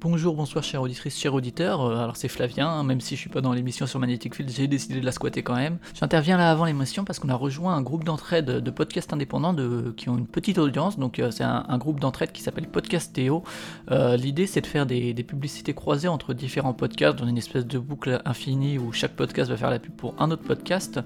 Bonjour, 0.00 0.36
bonsoir, 0.36 0.62
chère 0.62 0.80
auditrice, 0.80 1.18
chers 1.18 1.34
auditeurs. 1.34 1.80
Euh, 1.80 1.96
alors 1.96 2.16
c'est 2.16 2.28
Flavien, 2.28 2.68
hein, 2.68 2.84
même 2.84 3.00
si 3.00 3.16
je 3.16 3.20
suis 3.20 3.30
pas 3.30 3.40
dans 3.40 3.52
l'émission 3.52 3.84
sur 3.84 3.98
Magnetic 3.98 4.32
Field, 4.32 4.48
j'ai 4.48 4.68
décidé 4.68 5.00
de 5.00 5.04
la 5.04 5.10
squatter 5.10 5.42
quand 5.42 5.56
même. 5.56 5.78
J'interviens 5.92 6.36
là 6.36 6.52
avant 6.52 6.66
l'émission 6.66 7.04
parce 7.04 7.18
qu'on 7.18 7.30
a 7.30 7.34
rejoint 7.34 7.74
un 7.74 7.82
groupe 7.82 8.04
d'entraide 8.04 8.46
de 8.46 8.70
podcasts 8.70 9.12
indépendants 9.12 9.56
qui 9.96 10.08
ont 10.08 10.16
une 10.16 10.28
petite 10.28 10.58
audience. 10.58 11.00
Donc 11.00 11.18
euh, 11.18 11.32
c'est 11.32 11.42
un, 11.42 11.78
groupe 11.78 11.98
d'entraide 11.98 12.30
qui 12.30 12.42
s'appelle 12.42 12.68
Podcast 12.68 13.12
Théo. 13.12 13.42
Euh, 13.90 14.16
l'idée 14.16 14.46
c'est 14.46 14.60
de 14.60 14.68
faire 14.68 14.86
des, 14.86 15.14
publicités 15.14 15.74
croisées 15.74 16.06
entre 16.06 16.32
différents 16.32 16.74
podcasts 16.74 17.18
dans 17.18 17.26
une 17.26 17.38
espèce 17.38 17.66
de 17.66 17.80
boucle 17.80 18.22
infinie 18.24 18.78
où 18.78 18.92
chaque 18.92 19.16
podcast 19.16 19.50
va 19.50 19.56
faire 19.56 19.70
la 19.70 19.80
pub 19.80 19.94
pour 19.94 20.14
un 20.20 20.30
autre 20.30 20.44
podcast. 20.44 21.00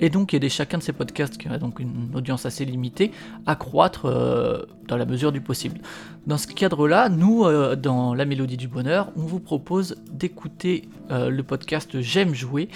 Et 0.00 0.10
donc 0.10 0.34
aider 0.34 0.48
chacun 0.48 0.78
de 0.78 0.82
ces 0.82 0.92
podcasts, 0.92 1.36
qui 1.36 1.48
a 1.48 1.58
donc 1.58 1.78
une 1.78 2.10
audience 2.14 2.46
assez 2.46 2.64
limitée, 2.64 3.12
à 3.46 3.54
croître 3.54 4.06
dans 4.88 4.96
la 4.96 5.06
mesure 5.06 5.30
du 5.30 5.40
possible. 5.40 5.80
Dans 6.26 6.38
ce 6.38 6.46
cadre-là, 6.46 7.08
nous, 7.08 7.44
dans 7.76 8.14
la 8.14 8.24
Mélodie 8.24 8.56
du 8.56 8.68
Bonheur, 8.68 9.12
on 9.16 9.22
vous 9.22 9.40
propose 9.40 9.96
d'écouter 10.10 10.88
euh, 11.10 11.30
le 11.30 11.42
podcast 11.42 12.00
J'aime 12.00 12.34
jouer. 12.34 12.68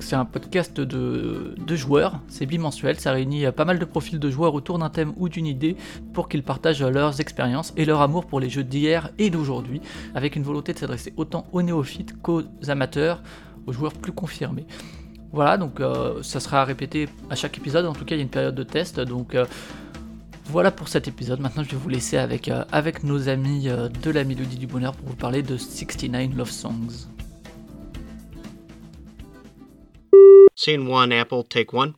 C'est 0.00 0.16
un 0.16 0.24
podcast 0.24 0.80
de, 0.80 1.76
joueurs, 1.76 2.20
c'est 2.28 2.46
bimensuel, 2.46 2.98
ça 2.98 3.12
réunit 3.12 3.46
euh, 3.46 3.52
pas 3.52 3.64
mal 3.64 3.78
de 3.78 3.84
profils 3.84 4.18
de 4.18 4.30
joueurs 4.30 4.54
autour 4.54 4.78
d'un 4.78 4.90
thème 4.90 5.12
ou 5.16 5.28
d'une 5.28 5.46
idée 5.46 5.76
pour 6.12 6.28
qu'ils 6.28 6.42
partagent 6.42 6.82
leurs 6.82 7.20
expériences 7.20 7.72
et 7.76 7.84
leur 7.84 8.00
amour 8.00 8.26
pour 8.26 8.40
les 8.40 8.48
jeux 8.48 8.64
d'hier 8.64 9.10
et 9.18 9.30
d'aujourd'hui, 9.30 9.80
avec 10.14 10.34
une 10.34 10.42
volonté 10.42 10.72
de 10.72 10.78
s'adresser 10.78 11.12
autant 11.16 11.46
aux 11.52 11.62
néophytes 11.62 12.20
qu'aux 12.22 12.42
amateurs, 12.66 13.22
aux 13.66 13.72
joueurs 13.72 13.92
plus 13.92 14.12
confirmés. 14.12 14.66
Voilà, 15.34 15.58
donc 15.58 15.80
euh, 15.80 16.22
ça 16.22 16.40
sera 16.40 16.64
répété 16.64 17.08
à 17.28 17.34
chaque 17.34 17.58
épisode, 17.58 17.84
en 17.84 17.92
tout 17.92 18.04
cas 18.04 18.14
il 18.14 18.18
y 18.18 18.20
a 18.20 18.22
une 18.22 18.30
période 18.30 18.54
de 18.54 18.62
test, 18.62 19.00
donc 19.00 19.34
voilà 20.46 20.70
pour 20.70 20.88
cet 20.88 21.08
épisode. 21.08 21.40
Maintenant, 21.40 21.62
je 21.62 21.70
vais 21.70 21.76
vous 21.76 21.88
laisser 21.88 22.16
avec, 22.16 22.48
euh, 22.48 22.64
avec 22.70 23.02
nos 23.02 23.28
amis 23.28 23.68
euh, 23.68 23.88
de 23.88 24.10
la 24.10 24.24
Mélodie 24.24 24.58
du 24.58 24.66
Bonheur 24.66 24.94
pour 24.94 25.08
vous 25.08 25.16
parler 25.16 25.42
de 25.42 25.56
69 25.56 26.36
Love 26.36 26.50
Songs. 26.50 27.08
Scene 30.54 30.88
1, 30.88 31.10
Apple, 31.10 31.42
take 31.48 31.74
one. 31.74 31.94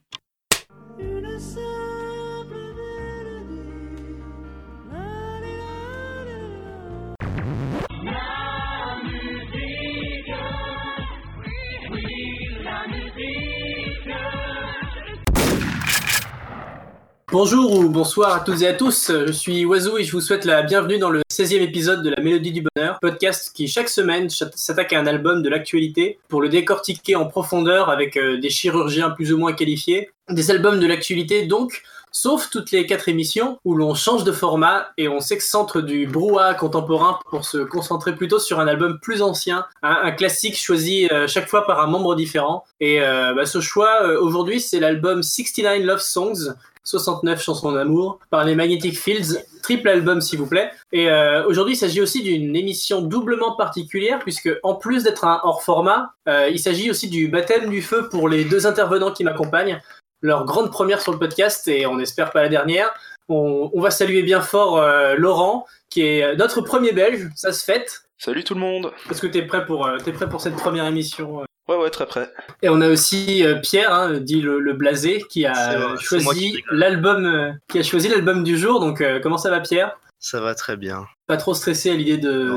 Bonjour 17.32 17.74
ou 17.74 17.88
bonsoir 17.88 18.36
à 18.36 18.38
toutes 18.38 18.62
et 18.62 18.68
à 18.68 18.72
tous, 18.72 19.10
je 19.10 19.32
suis 19.32 19.64
Oiseau 19.64 19.98
et 19.98 20.04
je 20.04 20.12
vous 20.12 20.20
souhaite 20.20 20.44
la 20.44 20.62
bienvenue 20.62 20.98
dans 20.98 21.10
le 21.10 21.22
16e 21.28 21.60
épisode 21.60 22.04
de 22.04 22.10
la 22.10 22.22
Mélodie 22.22 22.52
du 22.52 22.62
Bonheur, 22.62 23.00
podcast 23.02 23.50
qui 23.52 23.66
chaque 23.66 23.88
semaine 23.88 24.30
s'attaque 24.30 24.92
à 24.92 25.00
un 25.00 25.08
album 25.08 25.42
de 25.42 25.48
l'actualité 25.48 26.20
pour 26.28 26.40
le 26.40 26.48
décortiquer 26.48 27.16
en 27.16 27.26
profondeur 27.26 27.90
avec 27.90 28.16
euh, 28.16 28.38
des 28.38 28.48
chirurgiens 28.48 29.10
plus 29.10 29.32
ou 29.32 29.38
moins 29.38 29.54
qualifiés. 29.54 30.10
Des 30.30 30.52
albums 30.52 30.78
de 30.78 30.86
l'actualité 30.86 31.46
donc, 31.46 31.82
sauf 32.12 32.48
toutes 32.48 32.70
les 32.70 32.86
quatre 32.86 33.08
émissions 33.08 33.58
où 33.64 33.74
l'on 33.74 33.94
change 33.94 34.22
de 34.22 34.30
format 34.30 34.92
et 34.96 35.08
on 35.08 35.18
s'excentre 35.18 35.80
du 35.80 36.06
brouhaha 36.06 36.54
contemporain 36.54 37.18
pour 37.28 37.44
se 37.44 37.58
concentrer 37.58 38.14
plutôt 38.14 38.38
sur 38.38 38.60
un 38.60 38.68
album 38.68 39.00
plus 39.02 39.20
ancien, 39.20 39.66
un, 39.82 40.12
classique 40.12 40.56
choisi 40.56 41.08
euh, 41.10 41.26
chaque 41.26 41.48
fois 41.48 41.66
par 41.66 41.80
un 41.80 41.88
membre 41.88 42.14
différent. 42.14 42.62
Et 42.78 43.02
euh, 43.02 43.34
bah, 43.34 43.46
ce 43.46 43.60
choix 43.60 44.06
aujourd'hui 44.20 44.60
c'est 44.60 44.78
l'album 44.78 45.24
69 45.24 45.82
Love 45.82 45.98
Songs 45.98 46.54
69 46.86 47.42
chansons 47.42 47.72
d'amour 47.72 48.20
par 48.30 48.44
les 48.44 48.54
Magnetic 48.54 48.98
Fields, 48.98 49.44
triple 49.62 49.88
album 49.88 50.20
s'il 50.20 50.38
vous 50.38 50.46
plaît. 50.46 50.70
Et 50.92 51.10
euh, 51.10 51.44
aujourd'hui, 51.46 51.74
il 51.74 51.76
s'agit 51.76 52.00
aussi 52.00 52.22
d'une 52.22 52.54
émission 52.54 53.02
doublement 53.02 53.56
particulière 53.56 54.20
puisque 54.20 54.48
en 54.62 54.76
plus 54.76 55.02
d'être 55.02 55.24
un 55.24 55.40
hors 55.42 55.62
format, 55.62 56.14
euh, 56.28 56.48
il 56.48 56.60
s'agit 56.60 56.90
aussi 56.90 57.08
du 57.08 57.28
baptême 57.28 57.68
du 57.68 57.82
feu 57.82 58.08
pour 58.08 58.28
les 58.28 58.44
deux 58.44 58.66
intervenants 58.66 59.10
qui 59.10 59.24
m'accompagnent. 59.24 59.82
Leur 60.22 60.44
grande 60.44 60.70
première 60.70 61.02
sur 61.02 61.12
le 61.12 61.18
podcast 61.18 61.68
et 61.68 61.86
on 61.86 61.98
espère 61.98 62.30
pas 62.30 62.42
la 62.42 62.48
dernière. 62.48 62.94
On, 63.28 63.80
va 63.80 63.90
saluer 63.90 64.22
bien 64.22 64.40
fort 64.40 64.78
euh, 64.78 65.16
Laurent 65.16 65.66
qui 65.90 66.02
est 66.02 66.36
notre 66.36 66.60
premier 66.60 66.92
Belge, 66.92 67.28
ça 67.34 67.52
se 67.52 67.64
fête. 67.64 68.05
Salut 68.18 68.44
tout 68.44 68.54
le 68.54 68.60
monde. 68.60 68.92
Est-ce 69.10 69.20
que 69.20 69.26
t'es 69.26 69.42
prêt 69.42 69.66
pour 69.66 69.88
t'es 70.04 70.12
prêt 70.12 70.28
pour 70.28 70.40
cette 70.40 70.56
première 70.56 70.86
émission 70.86 71.46
Ouais, 71.68 71.76
ouais, 71.76 71.90
très 71.90 72.06
prêt. 72.06 72.32
Et 72.62 72.68
on 72.68 72.80
a 72.80 72.88
aussi 72.88 73.44
euh, 73.44 73.56
Pierre, 73.56 73.92
hein, 73.92 74.20
dit 74.20 74.40
le, 74.40 74.72
blasé, 74.72 75.24
qui 75.28 75.46
a 75.46 75.96
choisi 75.96 76.62
l'album, 76.70 77.26
euh, 77.26 77.52
qui 77.68 77.80
a 77.80 77.82
choisi 77.82 78.08
l'album 78.08 78.44
du 78.44 78.56
jour. 78.56 78.78
Donc, 78.78 79.00
euh, 79.00 79.18
comment 79.20 79.38
ça 79.38 79.50
va, 79.50 79.60
Pierre? 79.60 79.98
Ça 80.20 80.40
va 80.40 80.54
très 80.54 80.76
bien. 80.76 81.06
Pas 81.26 81.36
trop 81.36 81.54
stressé 81.54 81.90
à 81.90 81.94
l'idée 81.94 82.18
de, 82.18 82.52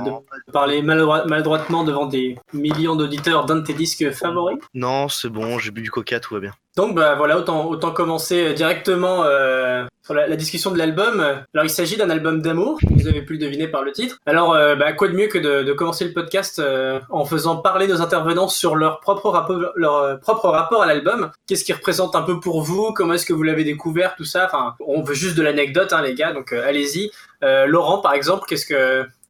parler 0.54 0.82
maladroitement 0.82 1.84
devant 1.84 2.06
des 2.06 2.38
millions 2.54 2.96
d'auditeurs 2.96 3.46
d'un 3.46 3.58
de 3.58 3.66
tes 3.66 3.74
disques 3.74 4.12
favoris 4.12 4.60
Non, 4.74 5.10
c'est 5.10 5.30
bon, 5.30 5.60
j'ai 5.60 5.72
bu 5.72 5.82
du 5.82 5.92
coca, 5.92 6.20
tout 6.20 6.36
va 6.36 6.40
bien. 6.40 6.54
Donc 6.80 6.96
bah 6.96 7.16
voilà, 7.16 7.38
autant, 7.38 7.66
autant 7.66 7.92
commencer 7.92 8.54
directement 8.54 9.24
euh, 9.26 9.86
sur 10.02 10.14
la, 10.14 10.34
discussion 10.38 10.72
de 10.72 10.78
l'album. 10.78 11.20
Alors 11.20 11.66
il 11.66 11.70
s'agit 11.70 11.98
d'un 11.98 12.10
album 12.10 12.42
d'amour, 12.42 12.80
vous 12.90 13.08
avez 13.08 13.22
pu 13.22 13.34
le 13.34 13.40
deviner 13.40 13.68
par 13.68 13.84
le 13.84 13.92
titre. 13.92 14.18
Alors 14.26 14.54
euh, 14.54 14.76
bah, 14.76 14.94
quoi 14.94 15.10
de 15.10 15.14
mieux 15.14 15.28
que 15.28 15.38
de, 15.38 15.74
commencer 15.74 16.06
le 16.06 16.14
podcast 16.14 16.60
euh, 16.60 17.02
en 17.10 17.26
faisant 17.26 17.58
parler 17.58 17.86
nos 17.88 18.02
intervenants 18.02 18.48
sur 18.48 18.78
leur 18.78 19.02
propre 19.02 19.30
rapport, 19.30 19.74
leur 19.76 20.22
propre 20.22 20.48
rapport 20.48 20.82
à 20.82 20.86
l'album? 20.86 21.32
Qu'est-ce 21.48 21.66
qui 21.66 21.74
représente 21.74 22.16
un 22.16 22.22
peu 22.22 22.40
pour 22.40 22.62
vous? 22.62 22.94
Comment 22.94 23.16
est-ce 23.16 23.26
que 23.26 23.34
vous 23.34 23.44
l'avez 23.44 23.66
découvert? 23.66 24.16
Tout 24.16 24.24
ça. 24.24 24.46
Enfin, 24.46 24.76
on 24.80 25.02
veut 25.02 25.16
juste 25.16 25.36
de 25.36 25.42
l'anecdote, 25.42 25.92
hein, 25.92 26.02
les 26.02 26.14
gars. 26.14 26.32
Donc 26.32 26.54
allez-y. 26.54 27.12
Laurent, 27.42 28.00
par 28.00 28.14
exemple, 28.14 28.46
qu'est-ce 28.48 28.59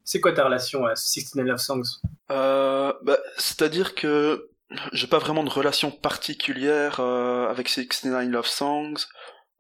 c'est 0.04 0.20
quoi 0.20 0.32
ta 0.32 0.46
relation 0.46 0.86
à 0.86 0.96
69 0.96 1.46
Love 1.46 1.58
Songs? 1.58 2.00
Bah, 2.30 3.18
C'est-à-dire 3.38 3.96
que 3.96 4.50
j'ai 4.94 5.08
pas 5.08 5.20
vraiment 5.20 5.44
de 5.44 5.50
relation 5.50 5.92
particulière 5.92 7.00
euh, 7.00 7.50
avec 7.50 7.70
69 7.70 8.30
Love 8.30 8.48
Songs. 8.48 9.06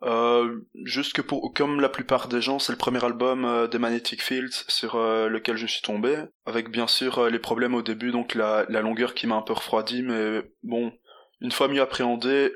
Euh, 0.03 0.61
juste 0.85 1.13
que 1.13 1.21
pour, 1.21 1.53
comme 1.53 1.81
la 1.81 1.89
plupart 1.89 2.29
des 2.29 2.41
gens, 2.41 2.59
c'est 2.59 2.71
le 2.71 2.77
premier 2.77 3.03
album 3.03 3.43
euh, 3.43 3.67
des 3.67 3.79
Magnetic 3.79 4.23
Fields 4.23 4.63
sur 4.69 4.95
euh, 4.95 5.27
lequel 5.27 5.57
je 5.57 5.67
suis 5.67 5.81
tombé, 5.81 6.23
avec 6.45 6.69
bien 6.69 6.87
sûr 6.87 7.29
les 7.29 7.39
problèmes 7.39 7.75
au 7.75 7.81
début, 7.81 8.11
donc 8.11 8.33
la, 8.33 8.65
la 8.69 8.81
longueur 8.81 9.13
qui 9.13 9.27
m'a 9.27 9.35
un 9.35 9.41
peu 9.41 9.53
refroidi, 9.53 10.01
mais 10.01 10.41
bon, 10.63 10.93
une 11.41 11.51
fois 11.51 11.67
mieux 11.67 11.81
appréhendé, 11.81 12.53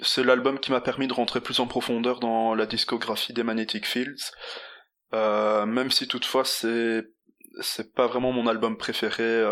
c'est 0.00 0.24
l'album 0.24 0.58
qui 0.58 0.70
m'a 0.70 0.80
permis 0.80 1.06
de 1.06 1.12
rentrer 1.12 1.40
plus 1.40 1.60
en 1.60 1.66
profondeur 1.66 2.18
dans 2.18 2.54
la 2.54 2.64
discographie 2.64 3.34
des 3.34 3.42
Magnetic 3.42 3.86
Fields, 3.86 4.32
même 5.66 5.90
si 5.90 6.08
toutefois 6.08 6.44
c'est 6.44 7.04
c'est 7.60 7.94
pas 7.94 8.06
vraiment 8.06 8.32
mon 8.32 8.46
album 8.46 8.76
préféré 8.76 9.42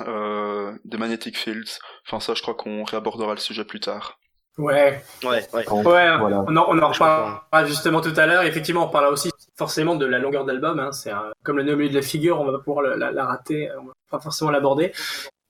euh, 0.00 0.72
des 0.84 0.96
Magnetic 0.96 1.36
Fields. 1.36 1.78
Enfin 2.06 2.20
ça, 2.20 2.34
je 2.34 2.42
crois 2.42 2.54
qu'on 2.54 2.84
réabordera 2.84 3.34
le 3.34 3.40
sujet 3.40 3.64
plus 3.64 3.80
tard. 3.80 4.18
Ouais, 4.58 5.02
ouais, 5.24 5.42
ouais. 5.54 5.64
on, 5.70 6.56
en, 6.56 6.66
on 6.68 6.78
en 6.78 6.88
reparlera 6.88 7.64
justement 7.64 8.02
tout 8.02 8.12
à 8.16 8.26
l'heure. 8.26 8.42
Effectivement, 8.42 8.86
on 8.86 8.90
parlera 8.90 9.10
aussi 9.10 9.30
forcément 9.56 9.96
de 9.96 10.04
la 10.04 10.18
longueur 10.18 10.44
d'album. 10.44 10.78
Hein. 10.78 10.92
C'est 10.92 11.10
comme 11.42 11.56
le 11.56 11.62
nom 11.62 11.74
de 11.74 11.94
la 11.94 12.02
figure, 12.02 12.38
on 12.38 12.44
va 12.44 12.52
pas 12.52 12.58
pouvoir 12.58 12.82
la, 12.82 13.24
rater, 13.24 13.70
on 13.80 13.86
va 13.86 13.92
pas 14.10 14.20
forcément 14.20 14.50
l'aborder. 14.50 14.92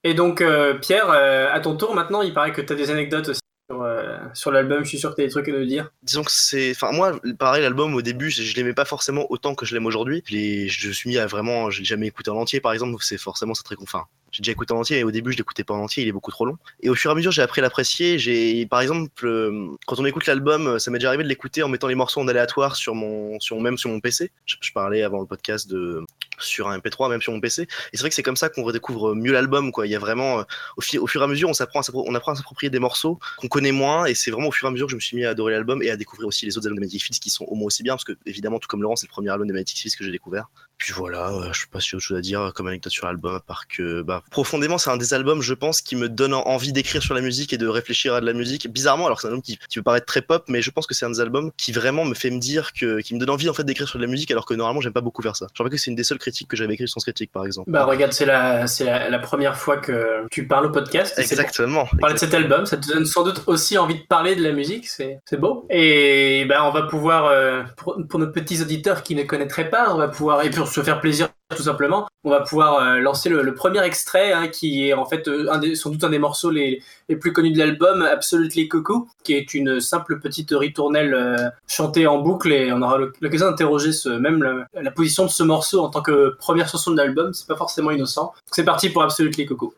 Et 0.04 0.14
donc, 0.14 0.40
euh, 0.40 0.74
Pierre, 0.74 1.10
euh, 1.10 1.48
à 1.52 1.60
ton 1.60 1.76
tour 1.76 1.94
maintenant, 1.94 2.22
il 2.22 2.32
paraît 2.32 2.52
que 2.52 2.60
tu 2.60 2.72
as 2.72 2.76
des 2.76 2.90
anecdotes 2.90 3.28
aussi 3.28 3.40
euh, 3.80 4.18
sur, 4.34 4.50
l'album. 4.50 4.84
Je 4.84 4.88
suis 4.88 4.98
sûr 4.98 5.10
que 5.10 5.16
tu 5.16 5.22
as 5.22 5.24
des 5.24 5.30
trucs 5.30 5.48
à 5.48 5.52
nous 5.52 5.64
dire. 5.64 5.90
Disons 6.02 6.22
que 6.22 6.30
c'est. 6.30 6.72
Enfin, 6.72 6.92
moi, 6.92 7.18
pareil, 7.38 7.62
l'album, 7.62 7.94
au 7.94 8.02
début, 8.02 8.30
je, 8.30 8.54
l'aimais 8.56 8.74
pas 8.74 8.84
forcément 8.84 9.26
autant 9.30 9.54
que 9.54 9.64
je 9.64 9.74
l'aime 9.74 9.86
aujourd'hui. 9.86 10.22
Je 10.26 10.90
suis 10.90 11.08
mis 11.08 11.18
à 11.18 11.26
vraiment. 11.26 11.70
J'ai 11.70 11.84
jamais 11.84 12.06
écouté 12.06 12.30
en 12.30 12.36
entier, 12.36 12.60
par 12.60 12.72
exemple, 12.72 12.96
c'est 13.00 13.18
forcément 13.18 13.52
très. 13.54 13.76
Enfin, 13.80 14.06
j'ai 14.32 14.40
déjà 14.40 14.52
écouté 14.52 14.72
en 14.72 14.78
entier 14.78 14.98
et 14.98 15.04
au 15.04 15.10
début 15.10 15.30
je 15.30 15.36
l'écoutais 15.36 15.62
pas 15.62 15.74
en 15.74 15.80
entier, 15.80 16.02
il 16.02 16.08
est 16.08 16.12
beaucoup 16.12 16.30
trop 16.30 16.46
long. 16.46 16.56
Et 16.80 16.88
au 16.88 16.94
fur 16.94 17.10
et 17.10 17.12
à 17.12 17.14
mesure 17.14 17.30
j'ai 17.30 17.42
appris 17.42 17.60
à 17.60 17.62
l'apprécier. 17.62 18.66
Par 18.66 18.80
exemple 18.80 19.26
euh, 19.26 19.68
quand 19.86 20.00
on 20.00 20.06
écoute 20.06 20.26
l'album, 20.26 20.78
ça 20.78 20.90
m'est 20.90 20.98
déjà 20.98 21.08
arrivé 21.08 21.22
de 21.22 21.28
l'écouter 21.28 21.62
en 21.62 21.68
mettant 21.68 21.86
les 21.86 21.94
morceaux 21.94 22.20
en 22.20 22.28
aléatoire 22.28 22.74
sur 22.74 22.94
mon 22.94 23.38
sur 23.40 23.60
même 23.60 23.76
sur 23.76 23.90
mon 23.90 24.00
PC. 24.00 24.30
Je, 24.46 24.56
parlais 24.72 25.02
avant 25.02 25.20
le 25.20 25.26
podcast 25.26 25.68
de 25.68 26.02
sur 26.44 26.68
un 26.68 26.78
MP3 26.78 27.10
même 27.10 27.22
sur 27.22 27.32
mon 27.32 27.40
PC. 27.40 27.62
Et 27.62 27.66
c'est 27.92 28.00
vrai 28.00 28.08
que 28.08 28.14
c'est 28.14 28.22
comme 28.22 28.36
ça 28.36 28.48
qu'on 28.48 28.62
redécouvre 28.62 29.14
mieux 29.14 29.32
l'album 29.32 29.72
quoi. 29.72 29.86
Il 29.86 29.90
y 29.90 29.96
a 29.96 29.98
vraiment 29.98 30.40
euh, 30.40 30.42
au, 30.76 30.98
au, 30.98 31.06
fur 31.06 31.20
et 31.20 31.24
à 31.24 31.26
mesure 31.26 31.48
on 31.48 31.52
on 31.52 32.14
apprend 32.14 32.32
à 32.32 32.34
s'approprier 32.34 32.70
des 32.70 32.78
morceaux 32.78 33.18
qu'on 33.36 33.48
connaît 33.48 33.72
moins 33.72 34.06
et 34.06 34.14
c'est 34.14 34.30
vraiment 34.30 34.48
au 34.48 34.52
fur 34.52 34.66
et 34.66 34.70
à 34.70 34.72
mesure 34.72 34.86
que 34.86 34.92
je 34.92 34.96
me 34.96 35.00
suis 35.00 35.16
mis 35.16 35.24
à 35.24 35.30
adorer 35.30 35.52
l'album 35.52 35.82
et 35.82 35.90
à 35.90 35.96
découvrir 35.96 36.28
aussi 36.28 36.46
les 36.46 36.56
autres 36.58 36.66
albums 36.66 36.80
de 36.80 36.86
Magic 36.86 37.02
Fields 37.02 37.20
qui 37.20 37.30
sont 37.30 37.44
au 37.44 37.54
moins 37.54 37.66
aussi 37.66 37.82
bien 37.82 37.94
parce 37.94 38.04
que 38.04 38.12
évidemment 38.26 38.58
tout 38.58 38.68
comme 38.68 38.82
Laurent 38.82 38.96
c'est 38.96 39.06
le 39.06 39.12
premier 39.12 39.30
album 39.30 39.46
de 39.46 39.52
Magic 39.52 39.78
Fields 39.78 39.96
que 39.96 40.04
j'ai 40.04 40.10
découvert. 40.10 40.48
Puis 40.82 40.92
voilà, 40.92 41.28
euh, 41.28 41.52
je 41.52 41.60
sais 41.60 41.66
pas 41.70 41.78
si 41.78 41.94
autre 41.94 42.04
chose 42.04 42.18
à 42.18 42.20
dire 42.20 42.50
comme 42.56 42.66
anecdote 42.66 42.92
sur 42.92 43.06
l'album, 43.06 43.36
à 43.36 43.38
part 43.38 43.68
que 43.68 44.02
bah, 44.02 44.20
profondément, 44.32 44.78
c'est 44.78 44.90
un 44.90 44.96
des 44.96 45.14
albums, 45.14 45.40
je 45.40 45.54
pense, 45.54 45.80
qui 45.80 45.94
me 45.94 46.08
donne 46.08 46.34
envie 46.34 46.72
d'écrire 46.72 47.00
sur 47.00 47.14
la 47.14 47.20
musique 47.20 47.52
et 47.52 47.56
de 47.56 47.68
réfléchir 47.68 48.14
à 48.14 48.20
de 48.20 48.26
la 48.26 48.32
musique. 48.32 48.68
Bizarrement, 48.68 49.06
alors 49.06 49.20
c'est 49.20 49.28
un 49.28 49.30
album 49.30 49.42
qui, 49.42 49.60
qui, 49.68 49.78
peut 49.78 49.84
paraître 49.84 50.06
très 50.06 50.22
pop, 50.22 50.42
mais 50.48 50.60
je 50.60 50.72
pense 50.72 50.88
que 50.88 50.94
c'est 50.94 51.06
un 51.06 51.10
des 51.10 51.20
albums 51.20 51.52
qui 51.56 51.70
vraiment 51.70 52.04
me 52.04 52.14
fait 52.14 52.30
me 52.30 52.40
dire 52.40 52.72
que, 52.72 53.00
qui 53.00 53.14
me 53.14 53.20
donne 53.20 53.30
envie 53.30 53.48
en 53.48 53.54
fait 53.54 53.62
d'écrire 53.62 53.86
sur 53.86 54.00
de 54.00 54.04
la 54.04 54.10
musique, 54.10 54.32
alors 54.32 54.44
que 54.44 54.54
normalement, 54.54 54.80
j'aime 54.80 54.92
pas 54.92 55.02
beaucoup 55.02 55.22
faire 55.22 55.36
ça. 55.36 55.46
Je 55.54 55.62
rappelle 55.62 55.70
que 55.70 55.80
c'est 55.80 55.92
une 55.92 55.96
des 55.96 56.02
seules 56.02 56.18
critiques 56.18 56.48
que 56.48 56.56
j'avais 56.56 56.74
écrites 56.74 56.88
sans 56.88 56.98
critique, 56.98 57.30
par 57.30 57.46
exemple. 57.46 57.70
Bah 57.70 57.84
regarde, 57.84 58.12
c'est 58.12 58.26
la, 58.26 58.66
c'est 58.66 58.84
la, 58.84 59.18
première 59.20 59.56
fois 59.56 59.76
que 59.76 60.26
tu 60.32 60.48
parles 60.48 60.66
au 60.66 60.70
podcast. 60.70 61.16
Exactement. 61.16 61.86
Parler 62.00 62.14
de 62.14 62.18
cet 62.18 62.34
album, 62.34 62.66
ça 62.66 62.76
te 62.76 62.88
donne 62.88 63.06
sans 63.06 63.22
doute 63.22 63.44
aussi 63.46 63.78
envie 63.78 63.94
de 63.94 64.06
parler 64.08 64.34
de 64.34 64.42
la 64.42 64.50
musique, 64.50 64.88
c'est, 64.88 65.20
c'est 65.26 65.36
beau. 65.36 65.64
Et 65.70 66.44
bah 66.48 66.66
on 66.66 66.72
va 66.72 66.82
pouvoir, 66.82 67.26
euh, 67.26 67.62
pour, 67.76 67.96
pour 68.08 68.18
nos 68.18 68.26
petits 68.26 68.60
auditeurs 68.60 69.04
qui 69.04 69.14
ne 69.14 69.22
connaîtraient 69.22 69.70
pas, 69.70 69.94
on 69.94 69.96
va 69.96 70.08
pouvoir, 70.08 70.42
et 70.42 70.50
pour 70.50 70.71
se 70.72 70.82
faire 70.82 71.00
plaisir 71.00 71.28
tout 71.56 71.62
simplement, 71.62 72.08
on 72.24 72.30
va 72.30 72.40
pouvoir 72.40 72.78
euh, 72.78 72.98
lancer 72.98 73.28
le, 73.28 73.54
premier 73.54 73.82
extrait 73.82 74.32
hein, 74.32 74.48
qui 74.48 74.88
est 74.88 74.94
en 74.94 75.04
fait 75.04 75.28
euh, 75.28 75.50
un 75.50 75.58
des, 75.58 75.74
sans 75.74 75.90
doute 75.90 76.02
un 76.04 76.10
des 76.10 76.18
morceaux 76.18 76.50
les, 76.50 76.82
les 77.08 77.16
plus 77.16 77.32
connus 77.32 77.52
de 77.52 77.58
l'album, 77.58 78.02
Absolutely 78.02 78.68
Cuckoo, 78.68 79.06
qui 79.22 79.34
est 79.34 79.54
une 79.54 79.80
simple 79.80 80.18
petite 80.18 80.50
ritournelle 80.52 81.14
euh, 81.14 81.50
chantée 81.66 82.06
en 82.06 82.18
boucle 82.18 82.52
et 82.52 82.72
on 82.72 82.80
aura 82.82 82.98
l'occasion 83.20 83.50
d'interroger 83.50 83.92
ce, 83.92 84.08
même 84.08 84.66
la, 84.74 84.90
position 84.90 85.24
de 85.24 85.30
ce 85.30 85.42
morceau 85.42 85.80
en 85.80 85.90
tant 85.90 86.02
que 86.02 86.34
première 86.38 86.68
chanson 86.68 86.90
de 86.90 86.96
l'album, 86.96 87.32
c'est 87.32 87.46
pas 87.46 87.56
forcément 87.56 87.90
innocent. 87.90 88.32
C'est 88.50 88.64
parti 88.64 88.88
pour 88.88 89.02
Absolutely 89.02 89.46
Cuckoo. 89.46 89.74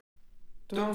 Don't 0.72 0.94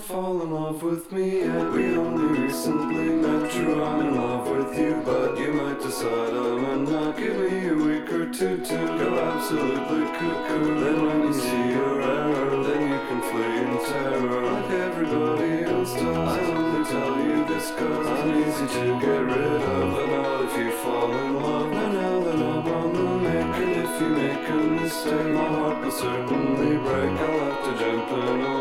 to 8.40 8.56
go 8.56 9.20
absolutely 9.20 10.06
cuckoo. 10.16 10.80
Then 10.80 11.06
when 11.06 11.28
you 11.28 11.34
see 11.34 11.72
your 11.72 12.02
error, 12.02 12.64
then 12.64 12.82
you 12.90 13.00
can 13.08 13.22
flee 13.28 13.58
in 13.64 13.72
terror 13.84 14.42
like 14.44 14.72
everybody 14.72 15.64
else 15.64 15.94
does. 15.94 16.06
I 16.06 16.40
only 16.46 16.90
tell 16.90 17.20
you 17.20 17.46
this 17.48 17.70
cause 17.72 18.08
I'm 18.08 18.30
easy 18.40 18.68
to 18.80 19.00
get 19.02 19.22
rid 19.28 19.62
of, 19.62 19.92
but 19.92 20.08
not 20.08 20.46
if 20.46 20.58
you 20.58 20.72
fall 20.72 21.12
in 21.12 21.36
love. 21.36 21.72
And 21.74 21.94
now 21.94 22.20
that 22.24 22.36
I'm 22.36 22.68
on 22.68 22.94
the 22.94 23.04
make, 23.28 23.56
and 23.60 23.72
if 23.84 24.02
you 24.02 24.08
make 24.08 24.50
a 24.50 24.56
mistake, 24.56 25.34
my 25.34 25.48
heart 25.50 25.84
will 25.84 25.92
certainly 25.92 26.78
break. 26.78 27.20
I'll 27.20 27.40
have 27.44 27.64
to 27.66 27.84
jump 27.84 28.10
in 28.10 28.59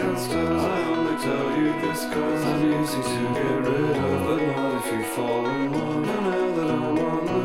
else 0.00 0.26
does. 0.28 0.64
I 0.64 0.82
only 0.84 1.16
tell 1.22 1.48
you 1.58 1.68
this 1.82 2.02
cause 2.12 2.42
I'm 2.44 2.62
easy 2.82 3.02
to 3.02 3.18
get 3.34 3.56
rid 3.68 3.96
of, 3.96 4.18
but 4.26 4.40
not 4.46 4.70
if 4.78 4.86
you 4.92 5.02
fall 5.14 5.46
in 5.46 5.72
love. 5.72 5.96
And 5.96 6.04
now 6.06 6.46
that 6.56 6.70
I'm 6.70 6.84
on 6.84 6.96
the 7.26 7.40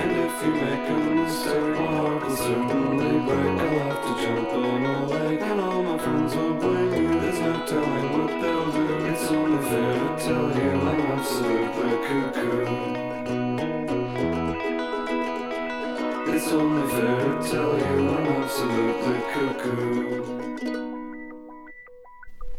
and 0.00 0.12
if 0.24 0.36
you 0.44 0.52
make 0.52 0.86
a 0.88 0.98
mistake, 1.18 1.74
my 1.78 1.86
heart 1.96 2.20
will 2.22 2.36
certainly 2.36 3.14
break. 3.26 3.56
I'll 3.60 3.78
have 3.88 4.00
to 4.06 4.12
jump 4.22 4.50
in 4.52 4.84
a 4.84 5.06
lake, 5.06 5.42
and 5.42 5.60
all 5.60 5.82
my 5.82 5.96
friends 5.98 6.32
will 6.34 6.54
blame 6.54 6.94
you. 7.02 7.20
There's 7.20 7.40
no 7.40 7.52
telling 7.66 8.08
what 8.16 8.32
they'll 8.42 8.70
do. 8.72 8.86
It's 9.06 9.26
only 9.30 9.60
fair 9.68 9.94
to 9.94 10.24
tell 10.24 10.48
you 10.58 10.70
I'm 10.88 11.00
absolutely 11.14 11.92
cuckoo. 12.06 12.60
It's 16.32 16.48
only 16.52 16.86
fair 16.92 17.20
to 17.24 17.48
tell 17.50 17.72
you 17.78 18.08
I'm 18.08 18.26
absolutely 18.42 19.18
cuckoo. 19.32 20.49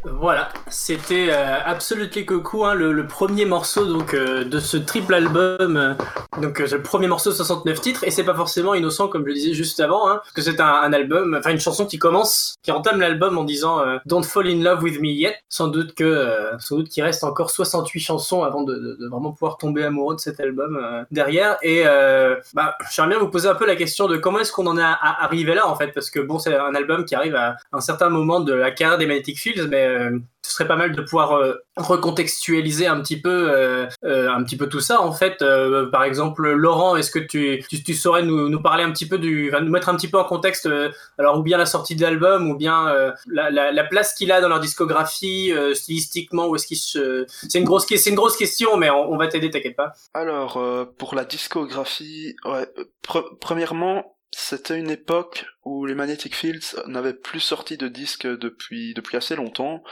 Uh, 0.04 0.11
Voilà, 0.22 0.50
c'était 0.68 1.30
euh, 1.32 1.56
Absolutely 1.64 2.24
Cuckoo, 2.24 2.64
hein, 2.64 2.74
le, 2.74 2.92
le 2.92 3.08
premier 3.08 3.44
morceau 3.44 3.84
donc 3.86 4.14
euh, 4.14 4.44
de 4.44 4.60
ce 4.60 4.76
triple 4.76 5.14
album, 5.14 5.76
euh, 5.76 5.94
donc 6.40 6.60
euh, 6.60 6.66
le 6.70 6.80
premier 6.80 7.08
morceau 7.08 7.30
de 7.30 7.34
69 7.34 7.80
titres, 7.80 8.04
et 8.04 8.12
c'est 8.12 8.22
pas 8.22 8.36
forcément 8.36 8.72
innocent 8.74 9.08
comme 9.08 9.22
je 9.22 9.26
le 9.30 9.34
disais 9.34 9.52
juste 9.52 9.80
avant, 9.80 10.08
hein, 10.08 10.20
parce 10.22 10.32
que 10.32 10.40
c'est 10.42 10.60
un, 10.60 10.64
un 10.68 10.92
album, 10.92 11.34
enfin 11.36 11.50
une 11.50 11.58
chanson 11.58 11.86
qui 11.86 11.98
commence, 11.98 12.54
qui 12.62 12.70
entame 12.70 13.00
l'album 13.00 13.36
en 13.36 13.42
disant 13.42 13.80
euh, 13.80 13.98
Don't 14.06 14.22
fall 14.22 14.46
in 14.46 14.62
love 14.62 14.80
with 14.84 15.00
me 15.00 15.08
yet, 15.08 15.34
sans 15.48 15.66
doute 15.66 15.92
que, 15.96 16.04
euh, 16.04 16.56
sans 16.60 16.76
doute 16.76 16.88
qu'il 16.88 17.02
reste 17.02 17.24
encore 17.24 17.50
68 17.50 17.98
chansons 17.98 18.44
avant 18.44 18.62
de, 18.62 18.74
de- 18.76 18.96
de 19.00 19.08
vraiment 19.08 19.32
pouvoir 19.32 19.56
tomber 19.58 19.82
amoureux 19.82 20.14
de 20.14 20.20
cet 20.20 20.38
album 20.38 20.78
euh, 20.80 21.02
derrière, 21.10 21.56
et 21.62 21.82
euh, 21.84 22.36
bah, 22.54 22.76
j'aimerais 22.92 23.08
bien 23.16 23.18
vous 23.18 23.28
poser 23.28 23.48
un 23.48 23.56
peu 23.56 23.66
la 23.66 23.74
question 23.74 24.06
de 24.06 24.16
comment 24.18 24.38
est-ce 24.38 24.52
qu'on 24.52 24.68
en 24.68 24.78
est 24.78 24.82
arrivé 25.02 25.52
là 25.56 25.66
en 25.66 25.74
fait, 25.74 25.88
parce 25.88 26.10
que 26.10 26.20
bon 26.20 26.38
c'est 26.38 26.54
un 26.56 26.76
album 26.76 27.04
qui 27.06 27.16
arrive 27.16 27.34
à 27.34 27.56
un 27.72 27.80
certain 27.80 28.08
moment 28.08 28.38
de 28.38 28.52
la 28.54 28.70
carrière 28.70 28.98
des 28.98 29.06
Magnetic 29.06 29.36
Fields, 29.40 29.66
mais 29.68 29.84
euh, 29.88 30.10
ce 30.44 30.52
serait 30.54 30.66
pas 30.66 30.76
mal 30.76 30.94
de 30.94 31.00
pouvoir 31.00 31.32
euh, 31.32 31.54
recontextualiser 31.76 32.86
un 32.86 33.00
petit 33.00 33.20
peu 33.20 33.50
euh, 33.50 33.86
euh, 34.04 34.28
un 34.28 34.42
petit 34.42 34.56
peu 34.56 34.68
tout 34.68 34.80
ça 34.80 35.00
en 35.00 35.12
fait. 35.12 35.44
Par 35.92 36.04
exemple 36.04 36.50
Laurent 36.50 36.96
est-ce 36.96 37.10
que 37.10 37.20
tu, 37.20 37.64
tu, 37.68 37.94
saurais 37.94 38.22
nous, 38.22 38.60
parler 38.60 38.82
un 38.82 38.90
petit 38.90 39.06
peu 39.06 39.18
du 39.18 39.52
nous 39.62 39.70
mettre 39.70 39.88
un 39.88 39.96
petit 39.96 40.08
peu 40.08 40.18
en 40.18 40.24
contexte 40.24 40.68
alors 41.18 41.38
ou 41.38 41.42
bien 41.42 41.58
la 41.58 41.66
sortie 41.66 41.94
de 41.94 42.02
l'album 42.02 42.50
ou 42.50 42.56
bien 42.56 42.92
la, 43.26 43.50
la, 43.50 43.72
la 43.72 43.84
place 43.84 44.14
qu'il 44.14 44.32
a 44.32 44.40
dans 44.40 44.48
leur 44.48 44.60
discographie 44.60 45.52
stylistiquement 45.74 46.48
où 46.48 46.56
est-ce 46.56 46.66
qu'il 46.66 46.76
se 46.76 47.24
c'est 47.28 47.58
une 47.58 47.64
grosse 47.64 47.86
c'est 47.86 48.10
une 48.10 48.16
grosse 48.16 48.36
question 48.36 48.76
mais 48.76 48.90
on, 48.90 49.16
va 49.16 49.28
t'aider 49.28 49.50
t'inquiète 49.50 49.76
pas. 49.76 49.92
Alors, 50.14 50.60
pour 50.98 51.14
la 51.14 51.24
discographie, 51.24 52.36
premièrement, 53.40 54.11
c'était 54.32 54.78
une 54.78 54.90
époque 54.90 55.46
où 55.64 55.86
les 55.86 55.94
Magnetic 55.94 56.34
Fields 56.34 56.76
n'avaient 56.86 57.14
plus 57.14 57.40
sorti 57.40 57.76
de 57.76 57.88
disques 57.88 58.26
depuis, 58.26 58.94
depuis 58.94 59.16
assez 59.16 59.36
longtemps. 59.36 59.82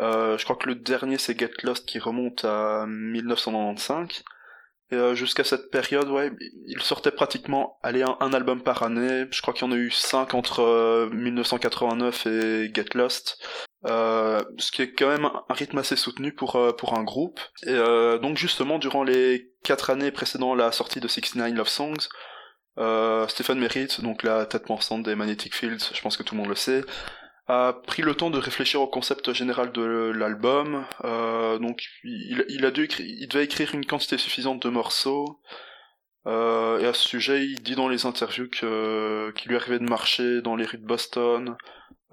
Euh, 0.00 0.36
je 0.36 0.44
crois 0.44 0.56
que 0.56 0.68
le 0.68 0.74
dernier 0.74 1.18
c'est 1.18 1.38
Get 1.38 1.52
Lost 1.62 1.86
qui 1.86 1.98
remonte 1.98 2.44
à 2.44 2.84
1995. 2.86 4.24
Et 4.92 4.94
euh, 4.94 5.14
jusqu'à 5.16 5.42
cette 5.42 5.70
période, 5.70 6.08
ouais, 6.10 6.30
ils 6.68 6.80
sortaient 6.80 7.10
pratiquement 7.10 7.78
allez, 7.82 8.02
un, 8.04 8.32
album 8.32 8.62
par 8.62 8.84
année. 8.84 9.24
Je 9.32 9.42
crois 9.42 9.52
qu'il 9.52 9.66
y 9.66 9.68
en 9.68 9.72
a 9.72 9.76
eu 9.76 9.90
cinq 9.90 10.34
entre 10.34 10.60
euh, 10.60 11.10
1989 11.10 12.26
et 12.26 12.70
Get 12.72 12.94
Lost. 12.94 13.38
Euh, 13.86 14.42
ce 14.58 14.72
qui 14.72 14.82
est 14.82 14.92
quand 14.92 15.08
même 15.08 15.26
un 15.26 15.54
rythme 15.54 15.78
assez 15.78 15.96
soutenu 15.96 16.32
pour, 16.32 16.56
euh, 16.56 16.72
pour 16.72 16.94
un 16.98 17.04
groupe. 17.04 17.40
Et 17.64 17.70
euh, 17.70 18.18
donc 18.18 18.36
justement, 18.36 18.78
durant 18.78 19.04
les 19.04 19.52
quatre 19.62 19.90
années 19.90 20.10
précédant 20.10 20.54
la 20.54 20.72
sortie 20.72 21.00
de 21.00 21.08
69 21.08 21.54
Love 21.54 21.68
Songs, 21.68 22.08
euh, 22.78 23.26
Stephen 23.28 23.58
Merritt, 23.58 24.00
donc 24.02 24.22
la 24.22 24.46
tête 24.46 24.66
pensante 24.66 25.02
des 25.02 25.14
Magnetic 25.14 25.54
Fields, 25.54 25.90
je 25.94 26.00
pense 26.00 26.16
que 26.16 26.22
tout 26.22 26.34
le 26.34 26.40
monde 26.40 26.48
le 26.48 26.54
sait, 26.54 26.82
a 27.48 27.72
pris 27.86 28.02
le 28.02 28.14
temps 28.14 28.30
de 28.30 28.38
réfléchir 28.38 28.80
au 28.80 28.86
concept 28.86 29.32
général 29.32 29.72
de 29.72 30.12
l'album. 30.14 30.84
Euh, 31.04 31.58
donc 31.58 31.84
il, 32.04 32.44
il 32.48 32.64
a 32.64 32.70
dû 32.70 32.88
il 32.98 33.28
devait 33.28 33.44
écrire 33.44 33.74
une 33.74 33.86
quantité 33.86 34.18
suffisante 34.18 34.62
de 34.62 34.68
morceaux. 34.68 35.40
Euh, 36.26 36.80
et 36.80 36.86
à 36.86 36.92
ce 36.92 37.08
sujet, 37.08 37.44
il 37.44 37.62
dit 37.62 37.76
dans 37.76 37.88
les 37.88 38.04
interviews 38.04 38.48
que 38.50 39.30
qu'il 39.36 39.50
lui 39.50 39.56
arrivait 39.56 39.78
de 39.78 39.88
marcher 39.88 40.42
dans 40.42 40.56
les 40.56 40.64
rues 40.64 40.78
de 40.78 40.86
Boston, 40.86 41.56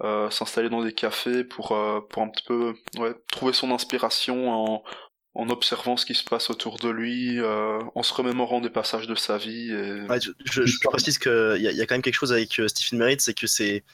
euh, 0.02 0.30
s'installer 0.30 0.68
dans 0.68 0.82
des 0.84 0.92
cafés 0.92 1.42
pour 1.44 1.72
euh, 1.72 2.00
pour 2.10 2.22
un 2.22 2.28
petit 2.28 2.44
peu 2.44 2.74
ouais, 2.98 3.14
trouver 3.32 3.52
son 3.52 3.72
inspiration 3.72 4.50
en 4.50 4.84
en 5.34 5.48
observant 5.48 5.96
ce 5.96 6.06
qui 6.06 6.14
se 6.14 6.24
passe 6.24 6.48
autour 6.50 6.78
de 6.78 6.88
lui, 6.88 7.40
euh, 7.40 7.80
en 7.94 8.02
se 8.02 8.14
remémorant 8.14 8.60
des 8.60 8.70
passages 8.70 9.08
de 9.08 9.14
sa 9.14 9.36
vie. 9.36 9.68
Je, 9.70 10.88
précise 10.88 11.18
qu'il 11.18 11.56
y, 11.58 11.74
y 11.74 11.80
a 11.80 11.86
quand 11.86 11.94
même 11.96 12.02
quelque 12.02 12.14
chose 12.14 12.32
avec 12.32 12.58
euh, 12.60 12.68
Stephen 12.68 12.98
Merritt, 12.98 13.20
c'est 13.20 13.34
que 13.34 13.46
c'est. 13.46 13.84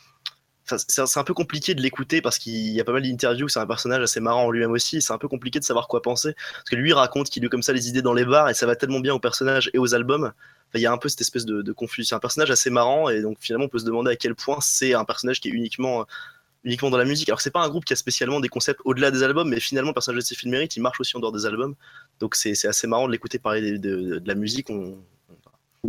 C'est 0.87 1.18
un 1.18 1.25
peu 1.25 1.35
compliqué 1.35 1.75
de 1.75 1.82
l'écouter 1.82 2.23
parce 2.23 2.38
qu'il 2.38 2.52
y 2.52 2.80
a 2.80 2.85
pas 2.85 2.92
mal 2.92 3.02
d'interviews, 3.02 3.49
c'est 3.49 3.59
un 3.59 3.66
personnage 3.66 4.02
assez 4.02 4.20
marrant 4.20 4.44
en 4.44 4.50
lui-même 4.52 4.70
aussi, 4.70 5.02
c'est 5.02 5.12
un 5.12 5.18
peu 5.18 5.26
compliqué 5.26 5.59
de 5.59 5.64
savoir 5.64 5.88
quoi 5.88 6.00
penser. 6.00 6.32
Parce 6.35 6.70
que 6.70 6.76
lui 6.76 6.92
raconte 6.92 7.28
qu'il 7.28 7.42
a 7.42 7.47
eu 7.47 7.49
comme 7.49 7.62
ça 7.62 7.73
les 7.73 7.88
idées 7.88 8.02
dans 8.02 8.12
les 8.14 8.25
bars 8.25 8.49
et 8.49 8.54
ça 8.54 8.66
va 8.66 8.76
tellement 8.76 9.00
bien 9.00 9.12
au 9.12 9.18
personnage 9.18 9.68
et 9.75 9.78
aux 9.78 9.97
albums. 9.97 10.32
Il 10.75 10.80
y 10.80 10.87
a 10.87 10.92
un 10.92 10.99
peu 10.99 11.09
cette 11.09 11.23
espèce 11.23 11.44
de, 11.44 11.62
de 11.62 11.73
conflit. 11.73 12.04
C'est 12.04 12.14
un 12.14 12.20
personnage 12.20 12.52
assez 12.52 12.70
marrant 12.70 13.09
et 13.09 13.20
donc 13.20 13.38
finalement 13.40 13.64
on 13.64 13.68
peut 13.68 13.80
se 13.80 13.85
demander 13.85 14.12
à 14.12 14.16
quel 14.16 14.37
point 14.37 14.59
c'est 14.61 14.94
un 14.94 15.04
personnage 15.04 15.40
qui 15.40 15.49
est 15.49 15.52
uniquement, 15.52 16.06
uniquement 16.64 16.90
dans 16.90 16.99
la 16.99 17.05
musique. 17.05 17.29
Alors 17.29 17.40
c'est 17.40 17.50
pas 17.50 17.62
un 17.62 17.69
groupe 17.69 17.85
qui 17.85 17.93
a 17.93 17.97
spécialement 17.97 18.40
des 18.40 18.49
concepts 18.49 18.81
au-delà 18.85 19.11
des 19.11 19.23
albums, 19.23 19.49
mais 19.49 19.61
finalement 19.61 19.90
le 19.90 19.95
personnage 19.95 20.21
de 20.21 20.25
Stephen 20.25 20.50
Merritt 20.50 20.76
il 20.76 20.81
marche 20.83 21.00
aussi 21.00 21.17
en 21.17 21.21
dehors 21.21 21.33
des 21.33 21.47
albums. 21.47 21.75
Donc 22.19 22.35
c'est 22.35 22.52
assez 22.67 22.87
marrant 22.87 23.07
de 23.07 23.12
l'écouter 23.12 23.38
parler 23.38 23.79
de, 23.79 24.19
de- 24.19 24.23
la 24.25 24.35
musique. 24.35 24.69
On, 24.71 24.99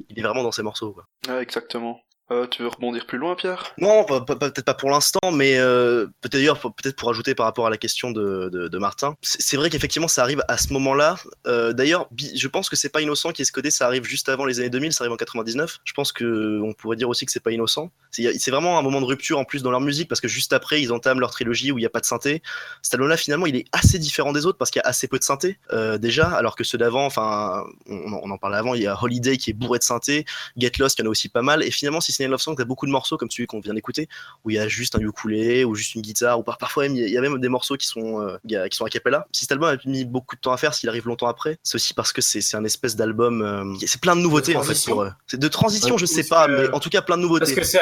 il 0.10 0.18
est 0.20 0.22
vraiment 0.22 0.44
dans 0.44 0.52
ses 0.52 0.64
morceaux. 0.64 0.96
Ouais, 1.28 1.42
exactement. 1.42 2.00
Euh, 2.32 2.48
tu 2.48 2.62
veux 2.62 2.70
rebondir 2.70 3.06
plus 3.06 3.18
loin, 3.18 3.36
Pierre? 3.36 3.74
Non, 3.78 4.06
peut-être 4.06 4.62
pas 4.62 4.74
pour 4.74 4.90
l'instant, 4.90 5.32
mais 5.34 5.58
euh, 5.58 6.06
peut-être 6.22 6.34
d'ailleurs, 6.34 6.60
pour- 6.60 7.10
ajouter 7.10 7.36
par 7.36 7.46
rapport 7.46 7.68
à 7.68 7.70
la 7.70 7.78
question 7.78 8.12
de, 8.12 8.78
Martin. 8.80 9.16
C'est 9.22 9.58
vrai 9.58 9.70
qu'effectivement, 9.70 10.08
ça 10.08 10.24
arrive 10.24 10.42
à 10.48 10.58
ce 10.58 10.72
moment-là. 10.74 11.18
Euh, 11.46 11.74
d'ailleurs, 11.74 12.08
je 12.18 12.48
pense 12.48 12.70
que 12.70 12.76
c'est 12.76 12.90
pas 12.90 13.02
innocent 13.02 13.32
qui 13.32 13.42
est 13.42 13.52
côté, 13.52 13.70
ça 13.70 13.86
arrive 13.86 14.06
juste 14.06 14.30
avant 14.30 14.46
les 14.46 14.60
années 14.60 14.70
2000, 14.70 14.94
ça 14.94 15.04
arrive 15.04 15.12
en 15.12 15.18
99. 15.18 15.80
Je 15.84 15.94
pense 15.94 16.14
que 16.14 16.62
on 16.64 16.74
pourrait 16.74 16.96
dire 16.96 17.10
aussi 17.10 17.26
que 17.26 17.32
c'est 17.32 17.42
pas 17.42 17.52
innocent. 17.52 17.92
C'est 18.12 18.50
vraiment 18.50 18.80
un 18.80 18.82
moment 18.82 19.02
de 19.02 19.06
rupture 19.06 19.38
en 19.38 19.46
plus 19.46 19.62
dans 19.62 19.72
leur 19.72 19.82
musique 19.82 20.08
parce 20.08 20.22
que 20.22 20.28
juste 20.28 20.54
après, 20.54 20.82
ils 20.82 20.92
entament 20.94 21.20
leur 21.20 21.32
trilogie 21.32 21.72
où 21.72 21.78
il 21.78 21.82
n'y 21.82 21.86
a 21.86 21.90
pas 21.90 22.00
de 22.00 22.06
synthé. 22.06 22.42
Cet 22.82 22.94
album-là, 22.94 23.18
finalement, 23.18 23.46
il 23.46 23.56
est 23.58 23.66
assez 23.74 24.00
différent 24.00 24.32
des 24.32 24.46
autres 24.46 24.58
parce 24.58 24.72
qu'il 24.72 24.82
y 24.82 24.86
a 24.86 24.88
assez 24.88 25.08
peu 25.08 25.20
de 25.20 25.24
synthé 25.24 25.60
déjà, 26.00 26.30
alors 26.30 26.56
que 26.56 26.64
ceux 26.64 26.78
d'avant, 26.78 27.06
enfin, 27.06 27.66
on, 27.88 28.32
en 28.32 28.38
parlait 28.38 28.58
avant, 28.58 28.74
il 28.74 28.84
y 28.84 28.88
a 28.88 28.98
Holiday 29.02 29.38
qui 29.38 29.50
est 29.50 29.54
bourré 29.54 29.80
de 29.80 29.84
synthé, 29.84 30.26
Get 30.58 30.72
Lost, 30.80 30.98
il 31.00 31.04
en 31.04 31.08
a 31.08 31.10
aussi 31.10 31.28
pas 31.28 31.42
mal. 31.42 31.64
Et 31.64 31.72
finalement, 31.72 32.00
si 32.00 32.12
69 32.22 32.32
Love 32.32 32.42
Song, 32.42 32.56
t'as 32.58 32.66
beaucoup 32.66 32.86
de 32.86 32.92
morceaux 32.92 33.18
comme 33.18 33.30
celui 33.32 33.48
qu'on 33.48 33.60
vient 33.60 33.74
d'écouter, 33.74 34.08
où 34.46 34.50
il 34.50 34.56
y 34.56 34.60
a 34.60 34.68
juste 34.68 34.96
un 34.96 35.00
ukulélé 35.00 35.64
ou 35.64 35.76
juste 35.76 35.96
une 35.96 36.02
guitare, 36.02 36.40
ou 36.40 36.44
par- 36.44 36.58
parfois 36.58 36.84
même, 36.84 36.96
il 36.96 37.10
y 37.10 37.18
a- 37.18 37.22
même 37.22 37.40
des 37.40 37.50
morceaux 37.50 37.76
qui 37.78 37.88
sont, 37.88 38.22
euh, 38.22 38.38
qui 38.48 38.78
sont 38.78 38.86
a 38.86 38.90
cappella. 38.90 39.28
Si 39.32 39.42
cet 39.42 39.52
album 39.52 39.70
a 39.70 39.90
mis 39.90 40.06
beaucoup 40.06 40.36
de 40.36 40.42
temps 40.42 40.52
à 40.54 40.58
faire, 40.58 40.74
s'il 40.74 40.90
arrive 40.90 41.08
longtemps 41.08 41.28
après, 41.28 41.58
c'est 41.64 41.76
aussi 41.76 41.94
parce 41.94 42.14
que 42.14 42.22
c'est 42.22 42.56
un 42.56 42.64
espèce 42.64 42.96
d'album, 42.96 43.42
euh, 43.42 43.86
c'est 43.86 44.00
plein 44.02 44.16
de 44.16 44.22
nouveautés 44.22 44.56
en 44.56 44.64
fait. 44.64 44.72
euh, 44.92 45.10
c'est 45.28 45.40
de 45.40 45.48
transition, 45.48 45.98
je 45.98 46.06
sais 46.06 46.24
Parce 46.24 46.30
pas, 46.30 46.48
que- 46.48 46.68
mais 46.68 46.74
en 46.74 46.80
tout 46.80 46.90
cas 46.90 47.02
plein 47.02 47.18
de 47.18 47.22
Parce 47.22 47.32
nouveautés. 47.32 47.56
que 47.56 47.64
c'est 47.64 47.80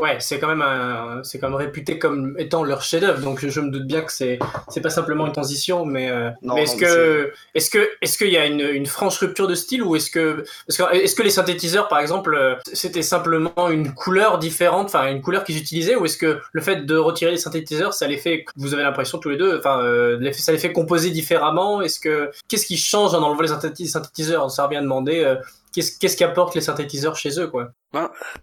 ouais, 0.00 0.16
c'est 0.20 0.38
quand 0.38 0.54
même 0.54 1.22
c'est 1.24 1.38
quand 1.38 1.48
même 1.48 1.56
réputé 1.56 1.98
comme 1.98 2.34
étant 2.38 2.62
leur 2.64 2.82
chef-d'œuvre. 2.82 3.20
Donc 3.20 3.40
je, 3.40 3.48
je 3.48 3.60
me 3.60 3.70
doute 3.70 3.86
bien 3.86 4.02
que 4.02 4.12
c'est 4.12 4.38
c'est 4.68 4.80
pas 4.80 4.90
simplement 4.90 5.26
une 5.26 5.32
transition, 5.32 5.84
mais, 5.84 6.10
euh, 6.10 6.30
mais 6.42 6.62
est-ce 6.64 6.76
que 6.76 7.32
est-ce 7.54 7.70
que 7.70 7.88
est-ce 8.02 8.18
qu'il 8.18 8.30
y 8.30 8.36
a 8.36 8.46
une, 8.46 8.60
une 8.60 8.86
franche 8.86 9.18
rupture 9.18 9.46
de 9.48 9.54
style 9.54 9.82
ou 9.82 9.96
est-ce 9.96 10.10
que 10.10 10.44
parce 10.66 10.76
que 10.78 10.94
est-ce 10.96 11.14
que 11.14 11.22
les 11.22 11.30
synthétiseurs 11.30 11.88
par 11.88 11.98
exemple 12.00 12.58
c'était 12.72 13.02
simplement 13.02 13.68
une 13.70 13.77
couleur 13.94 14.38
différente, 14.38 14.86
enfin 14.86 15.10
une 15.10 15.20
couleur 15.22 15.44
qu'ils 15.44 15.56
utilisaient 15.58 15.96
ou 15.96 16.04
est-ce 16.04 16.16
que 16.18 16.40
le 16.52 16.60
fait 16.60 16.84
de 16.86 16.96
retirer 16.96 17.30
les 17.30 17.36
synthétiseurs 17.38 17.92
ça 17.94 18.06
les 18.06 18.16
fait 18.18 18.44
vous 18.56 18.74
avez 18.74 18.82
l'impression 18.82 19.18
tous 19.18 19.28
les 19.30 19.36
deux, 19.36 19.58
enfin 19.58 19.82
euh, 19.82 20.32
ça 20.32 20.52
les 20.52 20.58
fait 20.58 20.72
composer 20.72 21.10
différemment? 21.10 21.80
Est-ce 21.82 22.00
que 22.00 22.30
qu'est-ce 22.48 22.66
qui 22.66 22.76
change 22.76 23.14
en 23.14 23.22
enlevant 23.22 23.42
les 23.42 23.48
synthétis- 23.48 23.88
synthétiseurs? 23.88 24.50
Ça 24.50 24.64
a 24.64 24.68
bien 24.68 24.82
demandé. 24.82 25.20
euh, 25.24 25.36
Qu'est-ce 25.74 25.98
qu'est-ce 25.98 26.16
qu'apportent 26.16 26.54
les 26.54 26.62
synthétiseurs 26.62 27.14
chez 27.14 27.38
eux, 27.38 27.46
quoi 27.46 27.68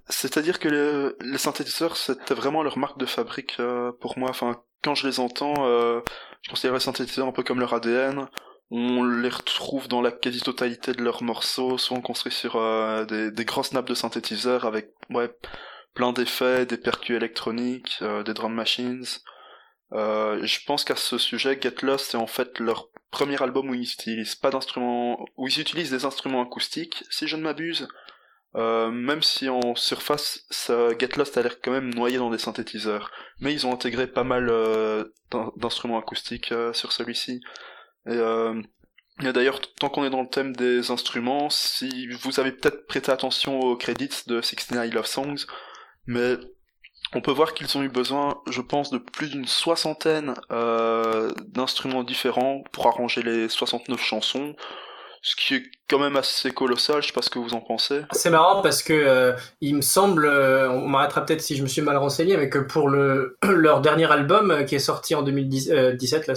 C'est-à-dire 0.10 0.60
que 0.60 0.68
le- 0.70 1.18
les 1.22 1.38
synthétiseurs, 1.40 1.98
c'était 1.98 2.36
vraiment 2.36 2.62
leur 2.64 2.78
marque 2.78 3.00
de 3.00 3.06
fabrique 3.08 3.56
euh, 3.60 3.92
pour 4.00 4.18
moi. 4.20 4.30
Enfin, 4.30 4.62
quand 4.84 4.94
je 4.96 5.08
les 5.08 5.20
entends, 5.20 5.56
euh, 5.66 6.02
je 6.44 6.50
considère 6.52 6.76
les 6.76 6.80
synthétiseurs 6.80 7.28
un 7.28 7.32
peu 7.32 7.42
comme 7.44 7.60
leur 7.60 7.74
ADN. 7.74 8.28
On 8.72 9.04
les 9.04 9.30
retrouve 9.30 9.88
dans 9.88 10.02
la 10.02 10.12
quasi-totalité 10.12 10.94
de 10.94 11.04
leurs 11.04 11.22
morceaux, 11.22 11.78
souvent 11.78 12.02
construits 12.02 12.32
sur 12.32 12.56
euh, 12.56 13.06
des, 13.06 13.46
grosses 13.46 13.74
nappes 13.74 13.88
de 13.88 13.94
synthétiseurs 13.94 14.66
avec 14.66 14.92
ouais, 15.12 15.32
plein 15.94 16.14
d'effets, 16.14 16.66
des 16.66 16.78
percus 16.78 17.16
électroniques, 17.16 18.00
euh, 18.02 18.24
des 18.24 18.34
drum 18.34 18.54
machines. 18.54 19.06
Euh, 19.94 20.44
je 20.44 20.60
pense 20.66 20.84
qu'à 20.84 20.96
ce 20.96 21.20
sujet, 21.20 21.60
Get 21.62 21.76
Lost 21.84 22.12
c'est 22.12 22.18
en 22.18 22.26
fait 22.26 22.60
leur 22.60 22.90
premier 23.12 23.42
album 23.42 23.70
où 23.70 23.76
ils 23.76 23.84
utilisent 23.84 24.36
pas 24.36 24.50
d'instruments, 24.50 25.24
où 25.38 25.48
ils 25.48 25.60
utilisent 25.60 25.92
des 25.92 26.06
instruments 26.06 26.42
acoustiques, 26.42 27.04
si 27.12 27.28
je 27.28 27.36
ne 27.36 27.44
m'abuse. 27.44 27.88
Même 28.56 29.22
si 29.22 29.50
en 29.50 29.76
surface, 29.76 30.48
Get 30.98 31.18
Lost 31.18 31.38
a 31.38 31.42
l'air 31.42 31.60
quand 31.62 31.72
même 31.72 31.94
noyé 31.94 32.18
dans 32.18 32.30
des 32.30 32.38
synthétiseurs. 32.38 33.12
Mais 33.42 33.52
ils 33.54 33.68
ont 33.68 33.74
intégré 33.74 34.08
pas 34.08 34.24
mal 34.24 34.48
d'in- 35.30 35.52
d'instruments 35.58 36.00
acoustiques 36.00 36.54
sur 36.72 36.94
celui-ci. 36.94 37.42
Et, 38.08 38.12
euh, 38.12 38.62
et 39.24 39.32
d'ailleurs, 39.32 39.62
tant 39.80 39.90
qu'on 39.90 40.06
est 40.06 40.10
dans 40.10 40.22
le 40.22 40.30
thème 40.30 40.56
des 40.56 40.92
instruments, 40.92 41.50
si 41.50 42.08
vous 42.08 42.40
avez 42.40 42.52
peut-être 42.52 42.86
prêté 42.88 43.12
attention 43.12 43.60
aux 43.60 43.78
credits 43.78 44.24
de 44.28 44.42
69 44.42 44.94
Love 44.94 45.06
Songs, 45.06 45.46
mais 46.06 46.36
on 47.14 47.22
peut 47.22 47.32
voir 47.32 47.54
qu'ils 47.54 47.78
ont 47.78 47.84
eu 47.84 47.90
besoin, 47.90 48.42
je 48.50 48.62
pense, 48.62 48.90
de 48.90 48.98
plus 48.98 49.30
d'une 49.30 49.48
soixantaine 49.48 50.34
euh, 50.52 51.32
d'instruments 51.48 52.04
différents 52.04 52.64
pour 52.72 52.88
arranger 52.88 53.22
les 53.22 53.48
69 53.48 54.02
chansons, 54.02 54.56
ce 55.26 55.36
qui 55.36 55.56
est 55.56 55.64
quand 55.90 55.98
même 55.98 56.16
assez 56.18 56.52
colossal, 56.52 57.02
je 57.02 57.08
sais 57.08 57.14
pas 57.14 57.24
ce 57.24 57.32
que 57.32 57.40
vous 57.40 57.56
en 57.56 57.60
pensez. 57.60 58.02
C'est 58.12 58.30
marrant 58.30 58.62
parce 58.62 58.84
que 58.84 58.94
euh, 58.94 59.34
il 59.60 59.76
me 59.76 59.82
semble, 59.82 60.26
euh, 60.26 60.70
on 60.70 60.88
m'arrêtera 60.88 61.26
peut-être 61.26 61.42
si 61.42 61.56
je 61.56 61.64
me 61.64 61.68
suis 61.68 61.82
mal 61.82 61.98
renseigné, 61.98 62.38
mais 62.38 62.48
que 62.48 62.60
pour 62.60 62.90
le 62.90 63.36
leur 63.44 63.82
dernier 63.82 64.12
album 64.12 64.52
euh, 64.52 64.64
qui 64.64 64.76
est 64.76 64.80
sorti 64.80 65.16
en 65.16 65.24
2017 65.24 66.28
là, 66.28 66.36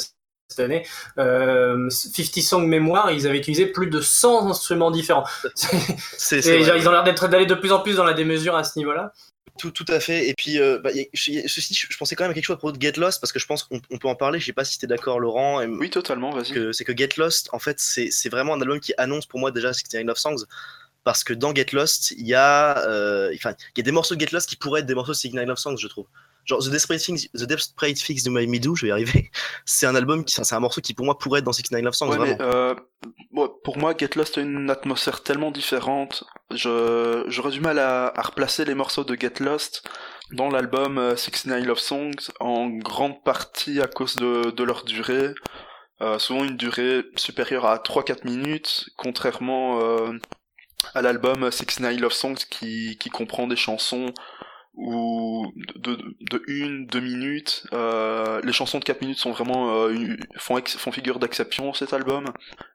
cette 0.48 0.60
année, 0.60 0.86
euh, 1.18 1.88
50 1.90 2.42
Song 2.42 2.66
Mémoire, 2.66 3.10
ils 3.12 3.26
avaient 3.26 3.38
utilisé 3.38 3.66
plus 3.66 3.88
de 3.88 4.00
100 4.00 4.48
instruments 4.50 4.90
différents. 4.90 5.24
C'est 6.16 6.38
ils 6.38 6.88
ont 6.88 6.90
l'air 6.92 7.04
d'être 7.04 7.28
d'aller 7.28 7.46
de 7.46 7.54
plus 7.54 7.70
en 7.72 7.80
plus 7.80 7.96
dans 7.96 8.04
la 8.04 8.14
démesure 8.14 8.56
à 8.56 8.64
ce 8.64 8.78
niveau-là. 8.78 9.12
Tout, 9.58 9.70
tout 9.72 9.84
à 9.88 9.98
fait. 10.00 10.28
Et 10.28 10.34
puis, 10.34 10.60
euh, 10.60 10.78
bah, 10.78 10.90
y 10.92 11.00
a- 11.00 11.04
y 11.26 11.38
a- 11.40 11.48
ceci, 11.48 11.74
je 11.74 11.86
je 11.90 11.96
pensais 11.98 12.14
quand 12.14 12.24
même 12.24 12.30
à 12.30 12.34
quelque 12.34 12.44
chose 12.44 12.54
à 12.54 12.58
propos 12.58 12.76
de 12.76 12.80
Get 12.80 12.92
Lost 12.96 13.20
parce 13.20 13.32
que 13.32 13.38
je 13.40 13.46
pense 13.46 13.64
qu'on 13.64 13.80
on 13.90 13.98
peut 13.98 14.08
en 14.08 14.14
parler. 14.14 14.38
Je 14.40 14.46
sais 14.46 14.52
pas 14.52 14.64
si 14.64 14.78
t'es 14.78 14.86
d'accord, 14.86 15.18
Laurent. 15.20 15.60
Et- 15.60 15.66
Oui, 15.66 15.90
totalement, 15.90 16.30
vas-y. 16.30 16.52
que 16.52 16.72
c'est 16.72 16.84
que 16.84 16.96
Get 16.96 17.08
Lost, 17.18 17.48
en 17.52 17.58
fait, 17.58 17.78
c'est 17.80 18.08
c'est 18.10 18.28
vraiment 18.28 18.54
un 18.54 18.60
album 18.60 18.78
qui 18.80 18.94
annonce 18.98 19.26
pour 19.26 19.40
moi 19.40 19.50
déjà 19.50 19.72
69 19.72 20.06
Love 20.06 20.16
Songs. 20.16 20.44
Parce 21.04 21.24
que 21.24 21.32
dans 21.34 21.54
Get 21.54 21.66
Lost, 21.72 22.12
il 22.12 22.26
y 22.26 22.34
a, 22.34 22.78
euh, 22.86 23.32
enfin, 23.34 23.52
il 23.76 23.78
y 23.78 23.80
a 23.80 23.84
des 23.84 23.92
morceaux 23.92 24.14
de 24.14 24.20
Get 24.20 24.28
Lost 24.32 24.48
qui 24.48 24.56
pourraient 24.56 24.80
être 24.80 24.86
des 24.86 24.94
morceaux 24.94 25.12
de 25.12 25.16
69 25.16 25.46
Love 25.48 25.58
Songs, 25.58 25.76
je 25.76 25.88
trouve. 25.88 26.06
Genre 26.48 26.60
The 26.64 26.70
Desperate 26.70 27.00
Things, 27.02 27.28
The 27.34 27.44
Desperate 27.44 27.98
Fix 27.98 28.22
de 28.22 28.30
My 28.30 28.46
Me 28.46 28.58
Do, 28.58 28.74
je 28.74 28.82
vais 28.82 28.88
y 28.88 28.92
arriver. 28.92 29.30
C'est 29.66 29.86
un 29.86 29.94
album, 29.94 30.24
qui- 30.24 30.34
c'est 30.42 30.54
un 30.54 30.60
morceau 30.60 30.80
qui 30.80 30.94
pour 30.94 31.04
moi 31.04 31.18
pourrait 31.18 31.40
être 31.40 31.44
dans 31.44 31.52
69 31.52 31.84
Love 31.84 31.94
Songs, 31.94 32.08
Ouais, 32.10 32.16
vraiment. 32.16 32.36
mais 32.38 32.44
euh, 32.44 32.74
ouais, 33.32 33.48
pour 33.64 33.76
moi, 33.78 33.94
Get 33.98 34.10
Lost 34.16 34.38
a 34.38 34.40
une 34.40 34.70
atmosphère 34.70 35.22
tellement 35.22 35.50
différente. 35.50 36.24
Je 36.50 37.24
j'aurais 37.28 37.50
du 37.50 37.60
mal 37.60 37.78
à, 37.78 38.12
à 38.16 38.22
replacer 38.22 38.64
les 38.64 38.74
morceaux 38.74 39.04
de 39.04 39.14
Get 39.14 39.34
Lost 39.40 39.86
dans 40.32 40.48
l'album 40.50 40.96
euh, 40.98 41.16
69 41.16 41.66
Love 41.66 41.78
Songs 41.78 42.30
en 42.40 42.68
grande 42.68 43.22
partie 43.24 43.80
à 43.82 43.86
cause 43.86 44.16
de, 44.16 44.50
de 44.50 44.64
leur 44.64 44.84
durée. 44.84 45.34
Euh, 46.00 46.18
souvent 46.18 46.44
une 46.44 46.56
durée 46.56 47.02
supérieure 47.16 47.66
à 47.66 47.76
3-4 47.78 48.24
minutes, 48.24 48.88
contrairement 48.96 49.80
euh, 49.82 50.12
à 50.94 51.02
l'album 51.02 51.50
69 51.50 52.00
Love 52.00 52.12
Songs 52.12 52.36
qui, 52.48 52.96
qui 52.98 53.10
comprend 53.10 53.46
des 53.48 53.56
chansons 53.56 54.14
ou 54.78 55.52
de, 55.56 55.96
de, 55.96 56.16
de 56.20 56.42
une, 56.46 56.86
deux 56.86 57.00
minutes. 57.00 57.66
Euh, 57.72 58.40
les 58.44 58.52
chansons 58.52 58.78
de 58.78 58.84
4 58.84 59.02
minutes 59.02 59.18
sont 59.18 59.32
vraiment 59.32 59.74
euh, 59.74 60.16
font, 60.36 60.62
font 60.64 60.92
figure 60.92 61.18
d'exception 61.18 61.74
cet 61.74 61.92
album. 61.92 62.26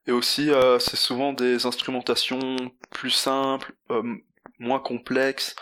Et 0.06 0.12
aussi, 0.12 0.52
euh, 0.52 0.80
c'est 0.80 0.98
souvent 0.98 1.32
des 1.32 1.66
instrumentations 1.66 2.58
plus 2.92 3.10
simples, 3.10 3.74
euh, 3.90 4.04
moins 4.60 4.80
complexes, 4.80 5.56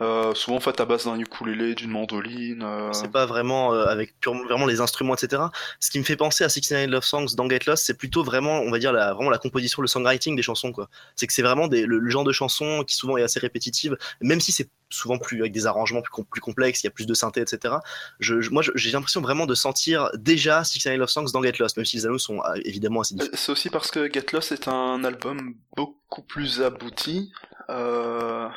euh, 0.00 0.34
souvent 0.34 0.58
faites 0.58 0.80
à 0.80 0.84
base 0.86 1.04
d'un 1.04 1.18
ukulélé, 1.18 1.74
d'une 1.76 1.90
mandoline. 1.90 2.62
euh, 2.64 2.92
C'est 2.92 3.10
pas 3.12 3.26
vraiment 3.26 3.72
euh, 3.72 3.86
avec 3.86 4.18
purement 4.18 4.42
vraiment 4.44 4.66
les 4.66 4.80
instruments, 4.80 5.14
etc. 5.14 5.42
Ce 5.78 5.90
qui 5.90 5.98
me 6.00 6.04
fait 6.04 6.16
penser 6.16 6.42
à 6.42 6.48
69 6.48 6.90
Love 6.90 7.04
Songs 7.04 7.26
dans 7.36 7.48
Get 7.48 7.60
Lost, 7.66 7.84
c'est 7.86 7.96
plutôt 7.96 8.24
vraiment, 8.24 8.58
on 8.60 8.70
va 8.72 8.78
dire, 8.80 8.92
la, 8.92 9.14
vraiment 9.14 9.30
la 9.30 9.38
composition, 9.38 9.82
le 9.82 9.88
songwriting 9.88 10.34
des 10.34 10.42
chansons, 10.42 10.72
quoi. 10.72 10.88
C'est 11.14 11.26
que 11.28 11.32
c'est 11.32 11.42
vraiment 11.42 11.68
des, 11.68 11.86
le, 11.86 11.98
le 11.98 12.10
genre 12.10 12.24
de 12.24 12.32
chanson 12.32 12.82
qui 12.86 12.96
souvent 12.96 13.16
est 13.16 13.22
assez 13.22 13.38
répétitive, 13.38 13.96
même 14.20 14.40
si 14.40 14.50
c'est 14.52 14.68
souvent 14.90 15.18
plus 15.18 15.40
avec 15.40 15.52
des 15.52 15.66
arrangements 15.66 16.02
plus, 16.02 16.10
com- 16.12 16.24
plus 16.30 16.40
complexes, 16.40 16.82
il 16.82 16.86
y 16.86 16.88
a 16.88 16.90
plus 16.90 17.06
de 17.06 17.14
synthé, 17.14 17.40
etc. 17.40 17.74
Je, 18.20 18.40
je- 18.40 18.50
moi, 18.50 18.62
j'ai 18.74 18.90
l'impression 18.92 19.20
vraiment 19.20 19.46
de 19.46 19.54
sentir 19.54 20.10
déjà 20.16 20.64
69 20.64 20.98
Love 20.98 21.08
Songs 21.08 21.26
dans 21.32 21.42
Get 21.42 21.54
Lost, 21.60 21.76
même 21.76 21.86
si 21.86 21.96
les 21.98 22.04
albums 22.04 22.18
sont 22.18 22.40
euh, 22.42 22.54
évidemment 22.64 23.00
assez 23.02 23.14
différents. 23.14 23.32
Euh, 23.32 23.36
C'est 23.36 23.52
aussi 23.52 23.70
parce 23.70 23.90
que 23.92 24.12
Get 24.12 24.26
Lost 24.32 24.50
est 24.52 24.66
un 24.68 25.04
album 25.04 25.54
beaucoup 25.76 26.22
plus 26.22 26.62
abouti. 26.62 27.32
Euh, 27.70 28.48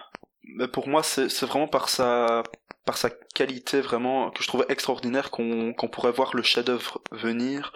mais 0.55 0.67
pour 0.67 0.87
moi, 0.87 1.03
c'est 1.03 1.45
vraiment 1.45 1.67
par 1.67 1.89
sa 1.89 2.43
par 2.85 2.97
sa 2.97 3.09
qualité 3.09 3.81
vraiment 3.81 4.31
que 4.31 4.41
je 4.41 4.47
trouvais 4.47 4.65
extraordinaire 4.69 5.29
qu'on 5.29 5.73
qu'on 5.73 5.87
pourrait 5.89 6.11
voir 6.11 6.35
le 6.35 6.43
chef-d'œuvre 6.43 7.01
venir, 7.11 7.73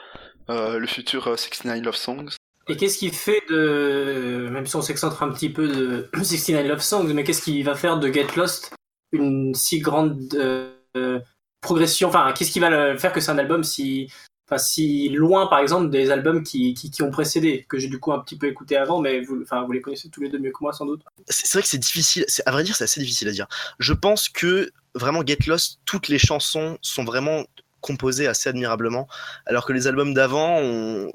euh, 0.49 0.79
le 0.79 0.87
futur 0.87 1.27
euh, 1.27 1.37
69 1.37 1.83
Love 1.83 1.95
Songs. 1.95 2.29
Et 2.69 2.77
qu'est-ce 2.77 2.97
qui 2.97 3.09
fait 3.09 3.41
de, 3.49 4.47
même 4.51 4.65
si 4.65 4.75
on 4.75 4.81
s'excentre 4.81 5.23
un 5.23 5.31
petit 5.31 5.49
peu 5.49 5.67
de 5.67 6.09
69 6.23 6.67
Love 6.67 6.81
Songs, 6.81 7.13
mais 7.13 7.23
qu'est-ce 7.23 7.41
qui 7.41 7.63
va 7.63 7.75
faire 7.75 7.99
de 7.99 8.11
Get 8.11 8.27
Lost 8.35 8.73
une 9.11 9.53
si 9.53 9.79
grande 9.79 10.33
euh, 10.35 10.71
euh, 10.95 11.19
progression? 11.59 12.09
Enfin, 12.09 12.31
qu'est-ce 12.33 12.51
qui 12.51 12.59
va 12.59 12.97
faire 12.97 13.11
que 13.11 13.19
c'est 13.19 13.31
un 13.31 13.37
album 13.37 13.63
si, 13.63 14.11
enfin, 14.51 14.57
si 14.57 15.09
loin, 15.09 15.47
par 15.47 15.59
exemple, 15.59 15.89
des 15.89 16.11
albums 16.11 16.43
qui, 16.43 16.73
qui, 16.73 17.03
ont 17.03 17.11
précédé, 17.11 17.65
que 17.69 17.79
j'ai 17.79 17.87
du 17.87 17.99
coup 17.99 18.11
un 18.11 18.19
petit 18.19 18.37
peu 18.37 18.47
écouté 18.47 18.75
avant, 18.75 18.99
mais 18.99 19.21
vous, 19.21 19.41
enfin, 19.41 19.63
vous 19.63 19.71
les 19.71 19.81
connaissez 19.81 20.09
tous 20.09 20.21
les 20.21 20.29
deux 20.29 20.39
mieux 20.39 20.51
que 20.51 20.57
moi, 20.61 20.73
sans 20.73 20.85
doute. 20.85 21.03
c'est 21.27 21.51
vrai 21.53 21.61
que 21.61 21.69
c'est 21.69 21.77
difficile. 21.77 22.25
À 22.45 22.51
vrai 22.51 22.63
dire, 22.63 22.75
c'est 22.75 22.83
assez 22.83 22.99
difficile 22.99 23.29
à 23.29 23.31
dire. 23.31 23.47
Je 23.79 23.93
pense 23.93 24.27
que 24.27 24.71
vraiment 24.93 25.25
Get 25.25 25.37
Lost, 25.47 25.79
toutes 25.85 26.09
les 26.09 26.17
chansons 26.17 26.77
sont 26.81 27.05
vraiment 27.05 27.45
composées 27.79 28.27
assez 28.27 28.49
admirablement, 28.49 29.07
alors 29.45 29.65
que 29.65 29.73
les 29.73 29.87
albums 29.87 30.13
d'avant 30.13 30.59
ont- 30.59 31.11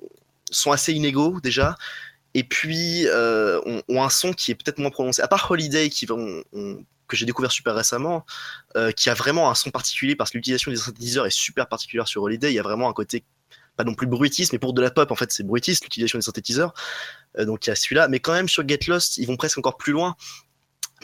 sont 0.51 0.73
assez 0.73 0.93
inégaux 0.93 1.41
déjà. 1.43 1.77
Et 2.37 2.45
puis 2.45 3.07
euh, 3.07 3.63
ont, 3.89 4.03
un 4.03 4.11
son 4.11 4.35
qui 4.35 4.51
est 4.51 4.55
peut-être 4.55 4.77
moins 4.77 4.91
prononcé. 4.91 5.23
À 5.23 5.27
part 5.27 5.51
Holiday, 5.51 5.89
qui 5.89 6.05
que 6.05 7.17
j'ai 7.17 7.25
découvert 7.25 7.51
super 7.51 7.75
récemment, 7.75 8.27
euh, 8.77 8.93
qui 8.93 9.09
a 9.09 9.15
vraiment 9.15 9.51
un 9.51 9.55
son 9.55 9.71
particulier 9.71 10.17
parce 10.17 10.31
que 10.31 10.37
l'utilisation 10.37 10.71
des 10.71 10.77
synthétiseurs 10.77 11.25
est 11.25 11.31
super 11.31 11.67
particulière 11.67 12.07
sur 12.07 12.23
Holiday. 12.23 12.53
Il 12.53 12.55
y 12.55 12.59
a 12.59 12.63
vraiment 12.63 12.91
un 12.91 12.93
côté 12.93 13.25
pas 13.79 13.85
non 13.85 13.95
plus 13.95 14.07
bruitiste, 14.07 14.53
mais 14.53 14.59
pour 14.59 14.75
de 14.75 14.83
la 14.83 14.91
pop, 14.91 15.11
en 15.11 15.15
fait, 15.15 15.33
c'est 15.33 15.45
bruitiste 15.45 15.85
l'utilisation 15.85 16.19
des 16.19 16.25
synthétiseurs. 16.25 16.75
Euh, 17.39 17.47
donc 17.47 17.67
il 17.67 17.71
y 17.71 17.73
a 17.73 17.75
celui-là, 17.75 18.09
mais 18.09 18.21
quand 18.21 18.35
même 18.35 18.51
sur 18.51 18.69
Get 18.69 18.81
Lost, 18.87 19.17
ils 19.17 19.27
vont 19.27 19.39
presque 19.39 19.57
encore 19.57 19.79
plus 19.79 19.95
loin. 19.95 20.15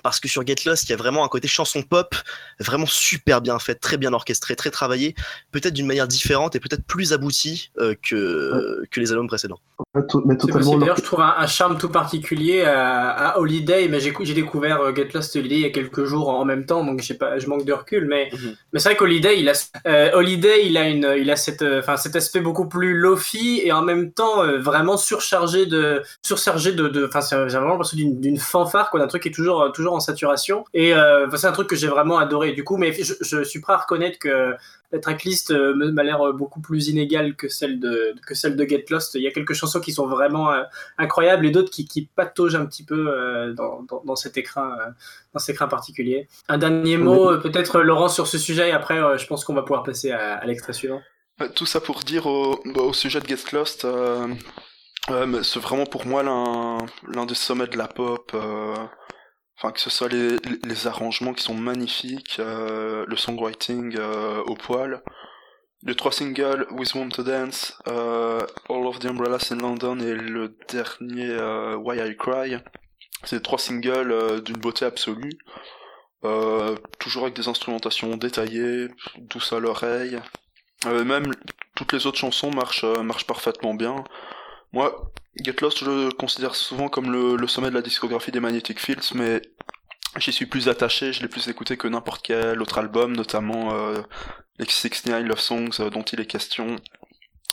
Parce 0.03 0.19
que 0.19 0.29
sur 0.29 0.45
Get 0.47 0.57
Lost, 0.67 0.89
il 0.89 0.91
y 0.91 0.95
a 0.95 0.97
vraiment 0.97 1.25
un 1.25 1.29
côté 1.29 1.47
chanson 1.47 1.83
pop, 1.83 2.15
vraiment 2.59 2.87
super 2.87 3.41
bien 3.41 3.59
fait, 3.59 3.77
très 3.77 3.97
bien 3.99 4.13
orchestré, 4.13 4.57
très 4.57 4.71
travaillé, 4.71 5.15
peut-être 5.53 5.75
d'une 5.75 5.87
manière 5.87 6.09
différente 6.09 6.57
et 6.57 6.61
peut-être 6.61 6.85
plus 6.85 7.13
aboutie 7.13 7.71
euh, 7.79 7.95
que, 8.03 8.83
que 8.91 8.99
les 9.01 9.13
albums 9.13 9.29
précédents. 9.29 9.61
Ouais, 9.95 10.03
mais 10.25 10.35
C'est 10.41 10.47
totalement. 10.47 10.79
D'ailleurs, 10.79 10.97
je 10.97 11.03
trouve 11.03 11.21
un, 11.21 11.35
un 11.37 11.47
charme 11.47 11.79
tout 11.79 11.89
particulier 11.89 12.63
à, 12.63 13.11
à 13.11 13.39
Holiday, 13.39 13.89
mais 13.89 14.01
j'ai 14.01 14.35
découvert 14.35 14.81
euh, 14.81 14.95
Get 14.95 15.11
Lost 15.15 15.37
Holiday 15.37 15.57
il 15.57 15.61
y 15.61 15.67
a 15.67 15.71
quelques 15.71 16.05
jours 16.05 16.31
en 16.31 16.45
même 16.45 16.65
temps, 16.65 16.85
donc 16.85 17.01
je 17.01 17.07
sais 17.07 17.19
pas, 17.19 17.39
je 17.39 17.47
manque 17.47 17.65
de 17.65 17.73
recul, 17.73 18.07
mais 18.07 18.31
Mhm. 18.33 18.55
mais 18.73 18.79
c'est 18.81 18.89
vrai 18.89 18.97
qu'Holiday, 18.97 19.41
il 19.41 19.49
a 19.49 19.53
euh, 19.87 20.11
Holiday, 20.15 20.67
il 20.67 20.77
a 20.77 20.89
une, 20.89 21.15
il 21.19 21.31
a 21.31 21.37
cette, 21.37 21.63
euh, 21.63 21.81
enfin 21.81 21.97
cet 21.97 22.17
aspect 22.17 22.41
beaucoup 22.41 22.67
plus 22.69 22.95
lofi 22.95 23.61
et 23.63 23.73
en 23.73 23.83
même 23.83 24.13
temps 24.13 24.43
euh, 24.43 24.59
vraiment 24.59 24.97
surchargé 24.97 25.67
de, 25.67 26.03
surchargé 26.23 26.73
de, 26.73 26.89
de, 26.89 27.07
enfin 27.07 27.21
j'ai 27.21 27.57
vraiment 27.57 27.73
l'impression 27.73 27.99
d'une 27.99 28.39
fanfare 28.39 28.91
quoi, 28.91 29.01
d'un 29.01 29.09
truc 29.09 29.23
qui 29.23 29.29
est 29.29 29.33
toujours, 29.33 29.71
toujours 29.73 29.82
toujours 29.83 29.95
en 29.95 30.01
saturation. 30.01 30.65
Et 30.73 30.95
euh, 30.95 31.29
c'est 31.37 31.49
un 31.49 31.53
truc 31.53 31.69
que 31.69 31.77
j'ai 31.77 31.89
vraiment 31.89 32.19
adoré 32.19 32.53
du 32.53 32.63
coup, 32.65 32.77
mais 32.77 32.93
je, 32.93 33.15
je 33.21 33.43
suis 33.43 33.61
prêt 33.61 33.73
à 33.73 33.79
reconnaître 33.79 34.19
que 34.19 34.55
la 34.93 34.99
tracklist 34.99 35.51
euh, 35.51 35.93
m'a 35.93 36.03
l'air 36.03 36.21
beaucoup 36.35 36.61
plus 36.61 36.89
inégale 36.89 37.35
que 37.35 37.49
celle 37.49 37.81
de 37.81 38.15
que 38.27 38.35
celle 38.35 38.57
de 38.57 38.65
Get 38.65 38.85
Lost. 38.91 39.15
Il 39.15 39.23
y 39.23 39.27
a 39.27 39.31
quelques 39.31 39.55
chansons 39.55 39.81
qui 39.81 39.93
sont 39.93 40.07
vraiment 40.07 40.53
euh, 40.53 40.63
incroyables 40.99 41.47
et 41.47 41.51
d'autres 41.51 41.71
qui, 41.71 41.85
qui 41.87 42.03
pataugent 42.15 42.57
un 42.63 42.67
petit 42.67 42.85
peu 42.85 43.01
euh, 43.09 43.55
dans, 43.55 43.83
dans, 43.89 44.03
dans 44.05 44.17
cet 44.17 44.37
écrin 44.37 44.69
euh, 44.79 44.91
dans 45.33 45.41
cet 45.41 45.55
écrin 45.55 45.67
particulier. 45.67 46.29
Un 46.49 46.59
dernier 46.59 46.99
mot 46.99 47.31
euh, 47.31 47.39
peut-être 47.39 47.81
Laurent 47.81 48.11
sur 48.11 48.27
ce 48.27 48.39
sujet 48.39 48.69
et 48.69 48.73
après 48.73 48.99
euh, 48.99 49.17
je 49.17 49.27
pense 49.27 49.45
qu'on 49.45 49.55
va 49.55 49.63
pouvoir 49.63 49.83
passer 49.83 50.11
à, 50.11 50.35
à 50.35 50.45
l'extrait 50.45 50.75
suivant. 50.75 51.01
Euh, 51.41 51.49
Tout 51.57 51.67
ça 51.67 51.81
pour 51.81 52.01
dire 52.01 52.27
au, 52.27 52.61
bah, 52.75 52.83
au 52.83 52.93
sujet 52.93 53.21
de 53.21 53.27
Get 53.27 53.45
Lost, 53.53 53.87
euh, 53.87 54.29
euh, 55.11 55.43
c'est 55.43 55.61
vraiment 55.61 55.87
pour 55.87 56.05
moi 56.07 56.23
l'un 56.23 56.79
l'un 57.09 57.25
des 57.25 57.35
sommets 57.47 57.67
de 57.67 57.79
la 57.79 57.89
pop. 57.89 58.37
Que 59.71 59.81
ce 59.81 59.91
soit 59.91 60.09
les, 60.09 60.87
arrangements 60.87 61.35
qui 61.35 61.45
sont 61.45 61.55
magnifiques, 61.55 62.37
euh, 62.41 63.05
le 63.07 63.17
songwriting 63.17 63.97
euh, 63.97 64.43
au 64.47 64.55
poil. 64.55 65.03
Les 65.85 65.95
trois 65.95 66.11
singles, 66.11 66.67
With 66.73 66.95
Want 66.95 67.11
to 67.11 67.23
Dance, 67.23 67.79
euh, 67.87 68.41
All 68.69 68.87
of 68.87 68.99
the 68.99 69.07
Umbrellas 69.07 69.49
in 69.53 69.57
London 69.57 69.99
et 70.01 70.15
le 70.15 70.57
dernier 70.69 71.37
Why 71.77 71.99
I 71.99 72.17
Cry. 72.17 72.57
C'est 73.25 73.43
trois 73.43 73.59
singles 73.59 74.43
d'une 74.43 74.59
beauté 74.59 74.85
absolue. 74.85 75.39
Toujours 77.01 77.25
avec 77.25 77.35
des 77.35 77.49
instrumentations 77.49 78.17
détaillées, 78.17 78.89
douces 79.19 79.53
à 79.53 79.59
l'oreille. 79.59 80.21
Même 80.87 81.33
toutes 81.75 81.93
les 81.93 82.07
autres 82.07 82.19
chansons 82.19 82.53
marchent 82.53 83.27
parfaitement 83.27 83.75
bien. 83.75 84.05
Moi, 84.73 85.13
Get 85.37 85.57
Lost, 85.61 85.79
je 85.79 85.85
le 85.85 86.11
considère 86.13 86.55
souvent 86.55 86.89
comme 86.89 87.13
le, 87.13 87.47
sommet 87.47 87.71
de 87.71 87.75
la 87.75 87.83
discographie 87.83 88.31
des 88.31 88.41
Magnetic 88.41 88.81
Fields, 88.81 89.15
mais 89.15 89.43
j'y 90.19 90.33
suis 90.33 90.47
plus 90.47 90.69
attaché, 90.69 91.13
je 91.13 91.23
l'ai 91.23 91.29
plus 91.29 91.49
écouté 91.49 91.77
que 91.77 91.89
n'importe 91.89 92.23
quel 92.25 92.61
autre 92.61 92.79
album, 92.79 93.15
notamment 93.15 93.75
euh, 93.75 94.01
les 94.59 94.67
69 94.67 95.25
Love 95.25 95.41
Songs 95.41 95.81
euh, 95.81 95.91
dont 95.91 96.03
il 96.03 96.21
est 96.21 96.27
question 96.27 96.77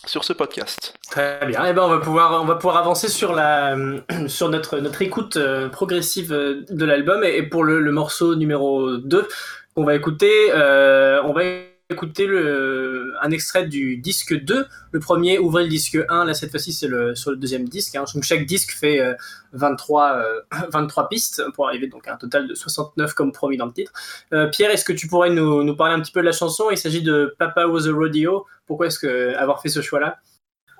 sur 0.05 0.23
ce 0.23 0.33
podcast. 0.33 0.97
Très 1.09 1.45
bien. 1.45 1.65
Et 1.65 1.73
ben 1.73 1.83
on 1.83 1.89
va 1.89 1.99
pouvoir 1.99 2.41
on 2.41 2.45
va 2.45 2.55
pouvoir 2.55 2.77
avancer 2.77 3.07
sur 3.07 3.33
la 3.33 3.75
sur 4.27 4.49
notre 4.49 4.79
notre 4.79 5.01
écoute 5.01 5.37
euh, 5.37 5.69
progressive 5.69 6.31
euh, 6.31 6.65
de 6.69 6.85
l'album 6.85 7.23
et, 7.23 7.37
et 7.37 7.43
pour 7.43 7.63
le, 7.63 7.79
le 7.79 7.91
morceau 7.91 8.35
numéro 8.35 8.97
2 8.97 9.27
qu'on 9.75 9.83
va 9.83 9.95
écouter 9.95 10.51
euh, 10.53 11.21
on 11.23 11.33
va 11.33 11.41
écouter 11.89 12.27
le 12.27 13.13
un 13.21 13.31
extrait 13.31 13.65
du 13.65 13.97
disque 13.97 14.39
2. 14.39 14.67
Le 14.91 14.99
premier 14.99 15.39
ouvrait 15.39 15.63
le 15.63 15.69
disque 15.69 15.97
1, 16.07 16.25
là 16.25 16.33
cette 16.33 16.51
fois-ci 16.51 16.71
c'est 16.71 16.87
le 16.87 17.15
sur 17.15 17.31
le 17.31 17.37
deuxième 17.37 17.67
disque 17.67 17.95
hein. 17.95 18.05
Donc 18.13 18.23
chaque 18.23 18.45
disque 18.45 18.71
fait 18.71 19.01
euh, 19.01 19.15
23 19.53 20.17
euh, 20.17 20.41
23 20.71 21.09
pistes 21.09 21.43
pour 21.55 21.67
arriver 21.67 21.87
donc 21.87 22.07
à 22.07 22.13
un 22.13 22.17
total 22.17 22.47
de 22.47 22.53
69 22.53 23.13
comme 23.13 23.31
promis 23.31 23.57
dans 23.57 23.65
le 23.65 23.73
titre. 23.73 23.91
Euh, 24.33 24.47
Pierre, 24.49 24.69
est-ce 24.69 24.85
que 24.85 24.93
tu 24.93 25.07
pourrais 25.07 25.31
nous 25.31 25.63
nous 25.63 25.75
parler 25.75 25.95
un 25.95 25.99
petit 25.99 26.11
peu 26.11 26.21
de 26.21 26.25
la 26.25 26.31
chanson? 26.31 26.69
Il 26.69 26.77
s'agit 26.77 27.01
de 27.01 27.35
Papa 27.39 27.65
Was 27.65 27.87
a 27.87 27.91
Rodeo. 27.91 28.45
Pourquoi 28.67 28.87
est-ce 28.87 28.99
que 28.99 29.35
avoir 29.35 29.61
fait 29.61 29.69
ce 29.69 29.81
choix-là? 29.81 30.19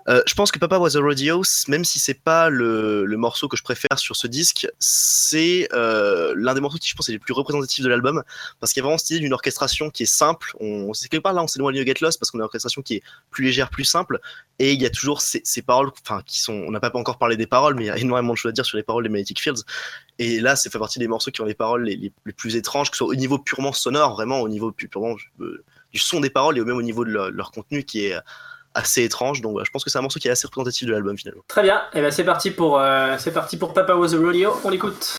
Euh, 0.10 0.24
je 0.26 0.34
pense 0.34 0.52
que 0.52 0.58
Papa 0.58 0.80
Was 0.80 0.98
a 0.98 1.02
Rodeo, 1.02 1.44
même 1.68 1.86
si 1.86 2.00
c'est 2.00 2.16
pas 2.16 2.50
le, 2.50 3.06
morceau 3.16 3.48
que 3.48 3.58
je 3.58 3.64
préfère 3.64 4.00
sur 4.00 4.16
ce 4.16 4.26
disque, 4.26 4.68
c'est 4.80 5.68
euh, 5.74 6.34
l'un 6.36 6.56
des 6.56 6.62
morceaux 6.62 6.80
qui 6.80 6.90
je 6.90 6.96
pense 6.96 7.10
est 7.10 7.12
les 7.12 7.20
plus 7.20 7.34
représentatifs 7.34 7.84
de 7.84 7.90
l'album 7.90 8.24
parce 8.60 8.74
qu'il 8.74 8.82
y 8.82 8.84
a 8.84 8.86
vraiment 8.86 8.98
cette 8.98 9.12
idée 9.12 9.20
d'une 9.20 9.34
orchestration 9.34 9.90
qui 9.90 10.04
est 10.04 10.08
simple. 10.08 10.56
On, 10.60 10.94
c'est 10.94 11.10
quelque 11.10 11.22
part 11.22 11.34
là, 11.34 11.44
on 11.44 11.48
s'éloigne 11.48 11.78
de 11.78 11.84
Get 11.84 11.96
Lost 12.02 12.20
parce 12.20 12.32
qu'on 12.32 12.40
a 12.40 12.42
une 12.42 12.46
orchestration 12.46 12.82
qui 12.82 12.96
est 12.96 13.04
plus 13.30 13.46
légère, 13.46 13.70
plus 13.70 13.84
simple, 13.84 14.20
et 14.58 14.74
il 14.74 14.82
y 14.82 14.86
a 14.86 14.90
toujours 14.90 15.22
ces, 15.22 15.62
paroles, 15.62 15.92
enfin 16.02 16.24
qui 16.26 16.42
sont, 16.42 16.54
on 16.54 16.72
n'a 16.72 16.80
pas 16.80 16.92
encore 16.96 17.20
parlé 17.20 17.38
des 17.38 17.48
paroles, 17.48 17.76
mais 17.76 17.84
il 17.84 17.88
y 17.88 17.92
a 17.92 17.98
énormément 17.98 18.34
de 18.34 18.38
choses 18.38 18.50
à 18.50 18.54
dire 18.54 18.66
sur 18.66 18.78
les 18.78 18.84
paroles 18.84 19.04
des 19.04 19.10
Magnetic 19.10 19.40
Fields. 19.40 19.64
Et 20.18 20.40
là, 20.40 20.56
ça 20.56 20.70
fait 20.70 20.80
partie 20.80 21.00
des 21.00 21.08
morceaux 21.08 21.30
qui 21.30 21.42
ont 21.42 21.46
les 21.46 21.54
paroles 21.54 21.84
les, 21.84 22.12
plus 22.36 22.56
étranges, 22.56 22.90
que 22.90 22.96
ce 22.96 23.00
soit 23.00 23.08
au 23.08 23.16
niveau 23.16 23.38
purement 23.38 23.74
sonore, 23.74 24.14
vraiment 24.14 24.42
au 24.42 24.50
niveau 24.50 24.72
purement 24.72 25.16
euh, 25.42 25.64
du 25.94 26.00
son 26.00 26.20
des 26.20 26.30
paroles 26.30 26.58
et 26.58 26.62
même 26.62 26.78
au 26.78 26.82
niveau 26.82 27.06
de 27.06 27.12
leur 27.12 27.52
contenu 27.52 27.84
qui 27.84 28.06
est 28.06 28.16
assez 28.74 29.04
étrange. 29.04 29.42
Donc, 29.42 29.60
je 29.64 29.72
pense 29.72 29.84
que 29.84 29.90
c'est 29.90 29.98
un 29.98 30.02
morceau 30.02 30.20
qui 30.20 30.28
est 30.28 30.32
assez 30.32 30.48
représentatif 30.48 30.88
de 30.88 30.94
l'album 30.94 31.18
finalement. 31.18 31.44
Très 31.48 31.64
bien, 31.64 31.82
et 31.94 32.02
ben 32.02 32.12
c'est 32.12 32.24
parti 32.24 32.52
pour 32.52 32.80
euh, 32.80 33.16
c'est 33.18 33.34
parti 33.34 33.58
pour 33.58 33.74
Papa 33.74 33.96
Was 33.96 34.14
a 34.14 34.18
Rodeo, 34.18 34.60
on 34.64 34.70
l'écoute. 34.70 35.19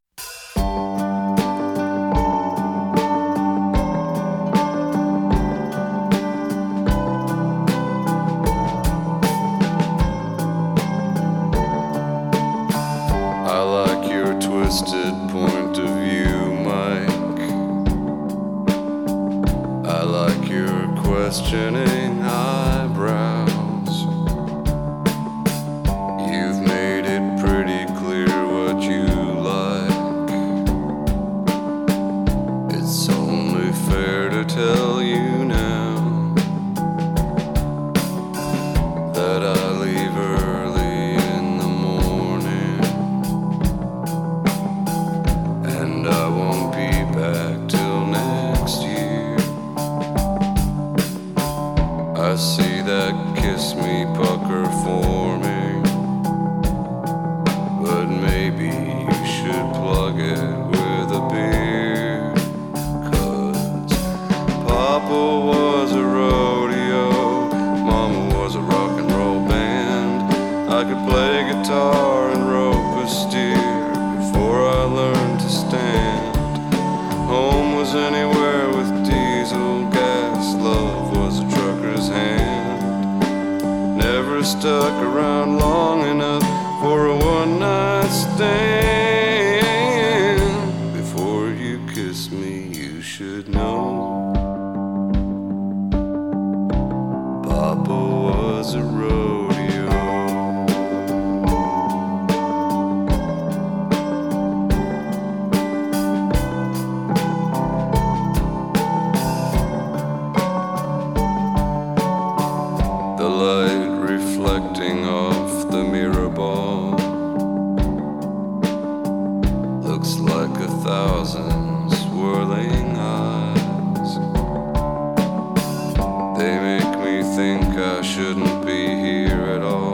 I 127.82 128.02
shouldn't 128.02 128.66
be 128.66 128.94
here 128.94 129.46
at 129.56 129.62
all. 129.62 129.89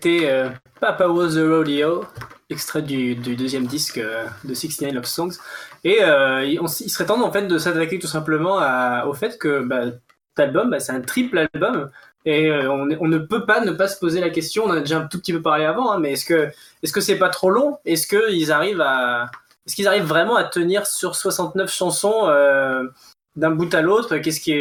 C'était 0.00 0.30
euh, 0.30 0.48
Papa 0.80 1.08
Was 1.08 1.36
a 1.36 1.42
Rodeo, 1.42 2.04
extrait 2.50 2.82
du, 2.82 3.16
deuxième 3.16 3.66
disque 3.66 3.98
euh, 3.98 4.26
de 4.44 4.54
69 4.54 4.94
Love 4.94 5.04
Songs. 5.06 5.32
Et 5.82 5.98
euh, 6.02 6.56
on 6.60 6.66
il 6.66 6.88
serait 6.88 7.06
temps 7.06 7.20
en 7.20 7.32
fait 7.32 7.48
de 7.48 7.58
s'attaquer 7.58 7.98
tout 7.98 8.06
simplement 8.06 8.60
au 9.08 9.12
fait 9.12 9.38
que 9.38 9.60
bah, 9.64 9.86
cet 9.86 10.46
album, 10.46 10.70
bah, 10.70 10.78
c'est 10.78 10.92
un 10.92 11.00
triple 11.00 11.48
album. 11.52 11.90
Et 12.24 12.52
on, 12.52 12.84
ne 12.86 13.18
peut 13.18 13.44
pas 13.44 13.60
ne 13.60 13.72
pas 13.72 13.88
se 13.88 13.98
poser 13.98 14.20
la 14.20 14.30
question, 14.30 14.64
on 14.64 14.70
en 14.70 14.76
a 14.76 14.80
déjà 14.80 14.98
un 14.98 15.06
tout 15.06 15.18
petit 15.18 15.32
peu 15.32 15.40
parlé 15.40 15.64
avant, 15.64 15.90
hein, 15.90 15.98
mais 15.98 16.12
est-ce 16.12 16.26
que 16.26 16.48
est-ce 16.82 16.92
que 16.92 17.00
c'est 17.00 17.18
pas 17.18 17.30
trop 17.30 17.50
long? 17.50 17.78
Est-ce 17.84 18.06
qu'ils 18.06 18.52
arrivent 18.52 18.84
est-ce 19.66 19.86
arrivent 19.86 20.04
vraiment 20.04 20.36
à 20.36 20.44
tenir 20.44 20.86
sur 20.86 21.16
69 21.16 21.72
chansons 21.72 22.26
d'un 23.34 23.50
bout 23.50 23.72
à 23.74 23.82
l'autre? 23.82 24.18
Qu'est-ce 24.18 24.40
qui 24.40 24.52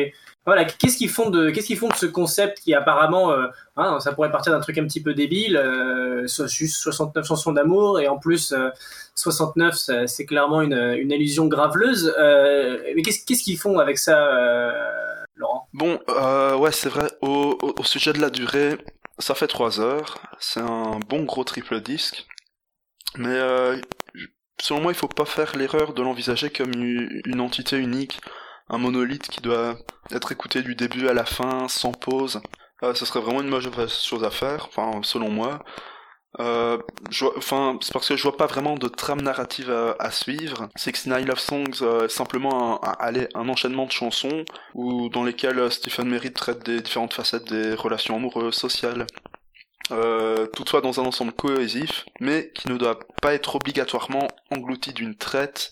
voilà, 0.48 0.66
qu'est-ce 0.66 0.98
qu'ils 0.98 1.10
font 1.10 1.30
de 1.30 1.52
qu'est-ce 1.52 1.68
qu'ils 1.68 1.78
font 1.78 1.90
de 1.90 1.96
ce 1.96 2.08
concept 2.08 2.62
qui 2.62 2.74
apparemment 2.74 3.32
euh, 3.32 3.48
Hein, 3.80 4.00
ça 4.00 4.12
pourrait 4.12 4.32
partir 4.32 4.52
d'un 4.52 4.60
truc 4.60 4.80
un 4.80 4.86
petit 4.86 5.04
peu 5.04 5.14
débile, 5.14 5.56
euh, 5.56 6.26
juste 6.48 6.78
69 6.78 7.28
chansons 7.28 7.52
d'amour, 7.52 8.00
et 8.00 8.08
en 8.08 8.18
plus, 8.18 8.52
euh, 8.52 8.70
69, 9.14 9.76
ça- 9.76 10.08
c'est 10.08 10.26
clairement 10.26 10.62
une, 10.62 10.74
allusion 10.74 11.46
graveleuse. 11.46 12.12
Euh, 12.18 12.80
mais 12.96 13.04
qu'est-ce 13.04 13.44
qu'ils 13.44 13.60
font 13.60 13.78
avec 13.78 14.00
ça, 14.00 14.18
euh, 14.18 14.72
Laurent? 15.36 15.68
Bon, 15.74 16.00
euh, 16.10 16.56
ouais, 16.58 16.72
c'est 16.72 16.90
vrai. 16.90 17.08
Au, 17.22 17.56
sujet 17.84 18.14
de 18.14 18.20
la 18.20 18.32
durée, 18.32 18.78
ça 19.20 19.36
fait 19.36 19.48
3 19.48 19.80
heures. 19.80 20.18
C'est 20.40 20.60
un 20.60 21.00
bon 21.08 21.24
gros 21.24 21.44
triple 21.44 21.80
disque. 21.80 22.26
Mais 23.16 23.30
euh, 23.30 23.78
selon 24.60 24.82
moi, 24.82 24.92
il 24.92 24.96
faut 24.96 25.08
pas 25.08 25.26
faire 25.26 25.56
l'erreur 25.56 25.94
de 25.94 26.02
l'envisager 26.02 26.50
comme 26.50 26.74
une 26.74 27.40
entité 27.42 27.78
unique, 27.78 28.20
un 28.69 28.77
monolithe 28.77 29.27
qui 29.30 29.41
doit 29.41 29.77
être 30.12 30.32
écouté 30.32 30.62
du 30.62 30.75
début 30.75 31.08
à 31.08 31.13
la 31.13 31.25
fin, 31.25 31.67
sans 31.67 31.91
pause. 31.91 32.41
Euh, 32.84 32.93
ce 32.93 33.06
serait 33.06 33.21
vraiment 33.21 33.41
une 33.41 33.49
mauvaise 33.49 33.93
chose 33.93 34.23
à 34.23 34.30
faire, 34.30 34.67
enfin, 34.67 34.99
selon 35.03 35.30
moi. 35.30 35.60
Euh, 36.39 36.77
enfin, 37.36 37.80
c'est 37.82 37.91
parce 37.93 38.08
que 38.08 38.15
je 38.15 38.23
vois 38.23 38.38
pas 38.38 38.45
vraiment 38.45 38.75
de 38.75 38.88
trame 38.88 39.21
narrative 39.21 39.71
à, 39.71 39.95
à 39.99 40.12
suivre. 40.12 40.69
69 40.75 41.25
Love 41.25 41.39
Songs 41.39 41.82
euh, 41.82 42.06
est 42.06 42.10
simplement 42.10 42.80
un, 42.86 43.13
un 43.34 43.49
enchaînement 43.49 43.86
de 43.86 43.91
chansons 43.91 44.45
où, 44.75 45.10
dans 45.10 45.23
lesquelles 45.23 45.60
euh, 45.60 45.69
Stephen 45.69 46.10
Merritt 46.10 46.36
traite 46.36 46.63
des 46.63 46.82
différentes 46.82 47.13
facettes 47.13 47.45
des 47.51 47.73
relations 47.73 48.15
amoureuses, 48.17 48.53
sociales. 48.53 49.08
Euh, 49.91 50.47
toutefois 50.47 50.82
dans 50.82 50.99
un 50.99 51.06
ensemble 51.06 51.32
cohésif, 51.32 52.06
mais 52.19 52.51
qui 52.53 52.67
ne 52.67 52.77
doit 52.77 52.99
pas 53.21 53.34
être 53.34 53.56
obligatoirement 53.56 54.27
englouti 54.51 54.93
d'une 54.93 55.15
traite. 55.15 55.71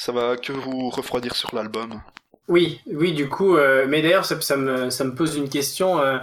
Ça 0.00 0.12
va 0.12 0.36
que 0.36 0.52
vous 0.52 0.90
refroidir 0.90 1.34
sur 1.34 1.52
l'album. 1.56 2.00
Oui, 2.46 2.80
oui, 2.86 3.12
du 3.12 3.28
coup, 3.28 3.56
euh, 3.56 3.84
mais 3.88 4.00
d'ailleurs, 4.00 4.24
ça, 4.24 4.56
me, 4.56 4.90
ça 4.90 5.02
me 5.02 5.12
pose 5.12 5.36
une 5.36 5.48
question. 5.48 6.00
euh, 6.00 6.18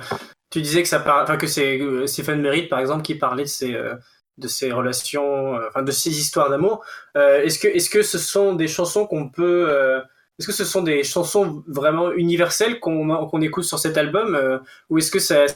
tu 0.49 0.61
disais 0.61 0.81
que 0.81 0.87
ça 0.87 1.01
par... 1.01 1.37
que 1.37 1.45
c'est 1.45 1.81
euh, 1.81 2.07
Stephen 2.07 2.41
Merritt, 2.41 2.69
par 2.69 2.79
exemple, 2.79 3.01
qui 3.01 3.15
parlait 3.15 3.43
de 3.43 3.49
ses, 3.49 3.75
euh, 3.75 3.95
de 4.37 4.47
ses 4.47 4.71
relations, 4.71 5.57
euh, 5.57 5.67
enfin, 5.67 5.83
de 5.83 5.91
ses 5.91 6.09
histoires 6.09 6.49
d'amour. 6.49 6.85
Euh, 7.17 7.41
est-ce 7.43 7.59
que, 7.59 7.67
est-ce 7.67 7.89
que 7.89 8.01
ce 8.01 8.17
sont 8.17 8.53
des 8.53 8.69
chansons 8.69 9.05
qu'on 9.07 9.27
peut, 9.27 9.69
est-ce 10.39 10.47
que 10.47 10.53
ce 10.53 10.63
sont 10.63 10.81
des 10.81 11.03
chansons 11.03 11.61
vraiment 11.67 12.13
universelles 12.13 12.79
qu'on, 12.79 13.27
qu'on 13.27 13.41
écoute 13.41 13.65
sur 13.65 13.79
cet 13.79 13.97
album, 13.97 14.61
ou 14.89 14.99
est-ce 14.99 15.11
que 15.11 15.19
ça, 15.19 15.47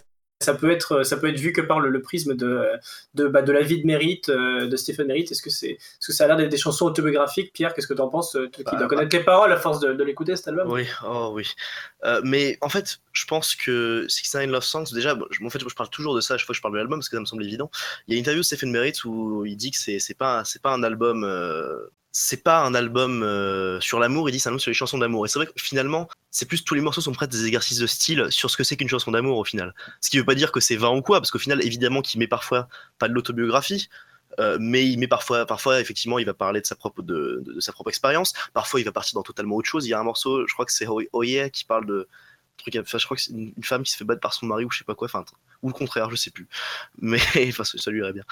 ça 0.42 0.54
peut 0.54 0.72
être, 0.72 1.04
ça 1.04 1.18
peut 1.18 1.28
être 1.28 1.38
vu 1.40 1.52
que 1.52 1.60
par 1.60 1.82
le, 1.82 1.90
le 1.90 2.02
prisme 2.02 2.34
de, 2.34 2.66
de, 3.14 3.28
bah, 3.28 3.42
de 3.42 3.52
la 3.52 3.62
vie 3.62 3.82
de 3.82 3.86
Merritt, 3.86 4.30
euh, 4.30 4.68
de 4.68 4.78
Stephen 4.78 5.08
Merritt 5.08 5.30
Est-ce 5.32 5.42
que 5.42 5.50
c'est, 5.50 5.72
est-ce 5.72 6.08
que 6.08 6.14
ça 6.14 6.24
a 6.24 6.28
l'air 6.28 6.38
d'être 6.38 6.50
des 6.50 6.58
chansons 6.58 6.86
autobiographiques 6.86 7.52
Pierre, 7.52 7.74
qu'est-ce 7.74 7.88
que 7.88 7.94
tu 7.94 8.02
en 8.02 8.08
penses, 8.08 8.32
toi 8.32 8.48
qui 8.50 8.64
Bah, 8.64 8.72
dois 8.78 8.88
bah. 8.88 8.88
connaître 8.88 9.14
les 9.16 9.24
paroles 9.24 9.52
à 9.52 9.58
force 9.58 9.82
de, 9.82 9.92
de 9.94 10.04
l'écouter 10.04 10.36
cet 10.38 10.48
album? 10.48 10.72
Oui, 10.72 10.86
oh 11.06 11.32
oui. 11.34 11.52
Euh, 12.06 12.22
mais 12.24 12.58
en 12.62 12.70
fait, 12.70 13.00
je 13.12 13.26
pense 13.26 13.54
que 13.56 14.06
69 14.08 14.52
Love 14.54 14.64
Songs, 14.64 14.94
déjà, 14.94 15.14
bon, 15.16 15.28
en 15.44 15.50
fait, 15.50 15.60
je 15.60 15.76
parle 15.76 15.90
toujours 15.90 16.16
de 16.16 16.22
ça 16.22 16.36
à 16.36 16.38
chaque 16.38 16.46
fois 16.46 16.54
que 16.54 16.58
je 16.58 16.62
parle 16.62 16.74
de 16.74 16.80
l'album 16.80 17.00
parce 17.00 17.10
que 17.10 17.18
ça 17.18 17.22
me 17.22 17.26
semble 17.26 17.44
évident. 17.44 17.70
Il 18.08 18.14
y 18.14 18.16
a 18.16 18.18
une 18.18 18.22
interview 18.24 18.40
de 18.42 18.46
Stephen 18.46 18.72
Merritt 18.72 19.04
où 19.04 19.46
il 19.46 19.58
dit 19.58 19.72
que 19.72 19.78
c'est 19.78 20.00
c'est 20.00 20.14
pas, 20.16 20.46
c'est 20.46 20.62
pas 20.62 20.72
un 20.72 20.84
album. 20.84 21.26
euh, 21.26 21.90
c'est 22.12 22.44
pas 22.44 22.62
un 22.62 22.74
album 22.74 23.24
euh, 23.24 23.80
sur 23.80 24.00
l'amour, 24.00 24.30
il 24.30 24.32
dit 24.32 24.40
c'est 24.40 24.50
un 24.50 24.52
album 24.52 24.60
sur 24.60 24.70
les 24.70 24.76
chansons 24.76 24.98
d'amour. 24.98 25.26
Et 25.26 25.30
c'est 25.30 25.40
vrai 25.40 25.46
que 25.46 25.54
finalement, 25.56 26.10
c'est 26.32 26.48
plus 26.48 26.64
tous 26.64 26.76
les 26.76 26.82
morceaux 26.82 27.02
sont 27.02 27.12
presque 27.12 27.32
des 27.32 27.46
exercices 27.46 27.78
de 27.78 27.88
style 27.88 28.28
sur 28.30 28.50
ce 28.50 28.58
que 28.58 28.64
c'est 28.64 28.78
qu'une 28.78 28.90
chanson 28.90 29.12
d'amour 29.12 29.38
au 29.38 29.46
final. 29.46 29.74
Ce 30.02 30.10
qui 30.10 30.18
veut 30.18 30.26
pas 30.26 30.36
dire 30.36 30.52
que 30.52 30.60
c'est 30.60 30.76
vain 30.76 30.90
ou 30.90 31.02
quoi, 31.02 31.20
parce 31.20 31.32
qu'au 31.32 31.40
final, 31.40 31.64
évidemment, 31.64 32.02
qu'il 32.02 32.20
met 32.20 32.28
parfois 32.28 32.68
pas 32.98 33.08
de 33.08 33.14
l'autobiographie, 33.14 33.90
euh, 34.40 34.58
mais 34.60 34.88
il 34.88 34.98
met 34.98 35.08
parfois, 35.08 35.46
parfois 35.46 35.80
effectivement, 35.80 36.20
il 36.20 36.26
va 36.26 36.34
parler 36.34 36.62
de 36.62 36.66
sa 36.66 36.76
propre, 36.76 37.02
de, 37.02 37.44
sa 37.60 37.74
propre 37.74 37.90
expérience. 37.90 38.34
Parfois, 38.54 38.80
il 38.80 38.84
va 38.84 38.92
partir 38.92 39.16
dans 39.16 39.24
totalement 39.24 39.56
autre 39.56 39.70
chose. 39.70 39.86
Il 39.86 39.90
y 39.90 39.94
a 39.94 40.00
un 40.00 40.04
morceau, 40.04 40.48
je 40.48 40.54
crois 40.54 40.66
que 40.66 40.74
c'est 40.74 40.88
Yeah 41.14 41.50
qui 41.50 41.66
parle 41.66 41.86
de 41.86 42.08
truc. 42.58 42.76
Enfin, 42.80 42.98
je 42.98 43.06
crois 43.06 43.18
que 43.18 43.24
c'est 43.24 43.32
une, 43.32 43.54
femme 43.64 43.84
qui 43.84 43.92
se 43.92 43.98
fait 43.98 44.06
battre 44.06 44.22
par 44.22 44.34
son 44.34 44.46
mari 44.46 44.66
ou 44.66 44.72
je 44.72 44.80
sais 44.80 44.84
pas 44.84 44.96
quoi. 44.96 45.08
Ou 45.62 45.68
le 45.68 45.74
contraire, 45.74 46.10
je 46.10 46.16
sais 46.16 46.32
plus. 46.32 46.48
Mais 47.00 47.18
enfin, 47.50 47.64
ça 47.64 47.78
ça 47.78 47.92
lui 47.92 48.00
irait 48.00 48.14
bien. 48.14 48.24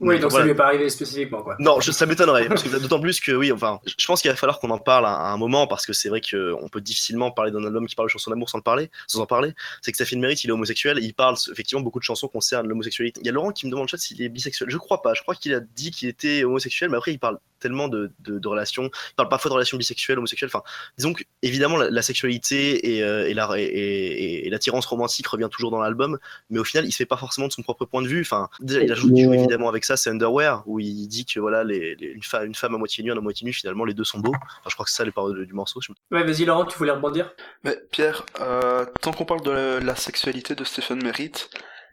Oui, 0.00 0.14
donc 0.20 0.30
ça 0.30 0.36
voilà. 0.36 0.44
lui 0.46 0.52
est 0.52 0.54
pas 0.56 0.66
arrivé 0.66 0.88
spécifiquement, 0.88 1.42
quoi. 1.42 1.56
Non, 1.58 1.80
je- 1.80 1.90
ça 1.92 2.06
m'étonnerait. 2.06 2.48
D'autant 2.80 3.00
plus 3.00 3.20
que, 3.20 3.32
oui, 3.32 3.50
enfin, 3.52 3.80
je 3.86 4.06
pense 4.06 4.20
qu'il 4.22 4.30
va 4.30 4.36
falloir 4.36 4.58
qu'on 4.60 4.70
en 4.70 4.78
parle 4.78 5.06
à, 5.06 5.14
à 5.14 5.28
un 5.32 5.36
moment 5.36 5.66
parce 5.66 5.86
que 5.86 5.92
c'est 5.92 6.08
vrai 6.08 6.20
qu'on 6.20 6.68
peut 6.68 6.80
difficilement 6.80 7.30
parler 7.30 7.50
d'un 7.50 7.64
album 7.64 7.86
qui 7.86 7.94
parle 7.94 8.08
de 8.08 8.12
chansons 8.12 8.30
d'amour 8.30 8.48
sans, 8.50 8.58
le 8.58 8.62
parler, 8.62 8.90
sans 9.06 9.20
en 9.20 9.26
parler. 9.26 9.54
C'est 9.82 9.92
que 9.92 9.96
Stephen 9.96 10.20
Merritt, 10.20 10.44
il 10.44 10.48
est 10.50 10.52
homosexuel 10.52 10.98
et 10.98 11.02
il 11.02 11.14
parle 11.14 11.36
effectivement 11.52 11.82
beaucoup 11.82 11.98
de 11.98 12.04
chansons 12.04 12.28
concernent 12.28 12.68
l'homosexualité. 12.68 13.20
Il 13.22 13.26
y 13.26 13.30
a 13.30 13.32
Laurent 13.32 13.50
qui 13.52 13.66
me 13.66 13.70
demande 13.70 13.88
chat 13.88 13.98
s'il 13.98 14.20
est 14.22 14.28
bisexuel. 14.28 14.70
Je 14.70 14.76
crois 14.78 15.02
pas. 15.02 15.14
Je 15.14 15.22
crois 15.22 15.34
qu'il 15.34 15.54
a 15.54 15.60
dit 15.60 15.90
qu'il 15.90 16.08
était 16.08 16.44
homosexuel, 16.44 16.90
mais 16.90 16.96
après, 16.96 17.12
il 17.12 17.18
parle 17.18 17.38
tellement 17.58 17.88
de, 17.88 18.12
de, 18.20 18.38
de 18.38 18.48
relations. 18.48 18.90
Il 18.92 19.14
parle 19.16 19.30
parfois 19.30 19.48
de 19.48 19.54
relations 19.54 19.78
bisexuelles, 19.78 20.18
homosexuelles. 20.18 20.50
Enfin, 20.52 20.62
disons 20.98 21.14
que, 21.14 21.22
évidemment, 21.42 21.78
la, 21.78 21.88
la 21.90 22.02
sexualité 22.02 22.96
et, 22.96 23.02
euh, 23.02 23.26
et 23.28 23.32
la- 23.34 23.48
et- 23.58 23.62
et- 23.64 24.46
et 24.46 24.50
l'attirance 24.50 24.84
romantique 24.86 25.26
revient 25.26 25.48
toujours 25.50 25.70
dans 25.70 25.80
l'album, 25.80 26.18
mais 26.50 26.58
au 26.58 26.64
final, 26.64 26.75
il 26.84 26.92
se 26.92 26.98
fait 26.98 27.06
pas 27.06 27.16
forcément 27.16 27.46
de 27.48 27.52
son 27.52 27.62
propre 27.62 27.84
point 27.84 28.02
de 28.02 28.08
vue. 28.08 28.20
Enfin, 28.20 28.48
déjà, 28.60 28.82
il 28.82 28.90
ajoute 28.92 29.12
du 29.12 29.26
évidemment 29.34 29.68
avec 29.68 29.84
ça, 29.84 29.96
c'est 29.96 30.10
Underwear, 30.10 30.62
où 30.66 30.80
il 30.80 31.06
dit 31.08 31.24
que 31.24 31.40
voilà, 31.40 31.64
les, 31.64 31.94
les- 31.96 32.08
une, 32.08 32.22
fa- 32.22 32.44
une 32.44 32.54
femme 32.54 32.74
à 32.74 32.78
moitié 32.78 33.02
nue, 33.04 33.10
un 33.10 33.14
homme 33.14 33.18
à 33.18 33.22
moitié 33.22 33.44
nu, 33.44 33.52
finalement, 33.52 33.84
les 33.84 33.94
deux 33.94 34.04
sont 34.04 34.18
beaux. 34.20 34.34
Enfin, 34.34 34.68
je 34.68 34.74
crois 34.74 34.84
que 34.84 34.90
c'est 34.90 34.96
ça 34.98 35.04
les 35.04 35.12
paroles 35.12 35.46
du 35.46 35.52
morceau. 35.52 35.80
je 35.80 35.92
Ouais, 36.10 36.24
vas-y, 36.24 36.44
Laurent, 36.44 36.64
tu 36.64 36.76
voulais 36.78 36.92
rebondir? 36.92 37.32
Mais 37.64 37.76
Pierre, 37.90 38.24
euh, 38.40 38.84
tant 39.00 39.12
qu'on 39.12 39.24
parle 39.24 39.42
de 39.42 39.50
la, 39.50 39.80
la 39.80 39.96
sexualité 39.96 40.54
de 40.54 40.64
Stephen 40.64 41.02
Merritt, 41.02 41.50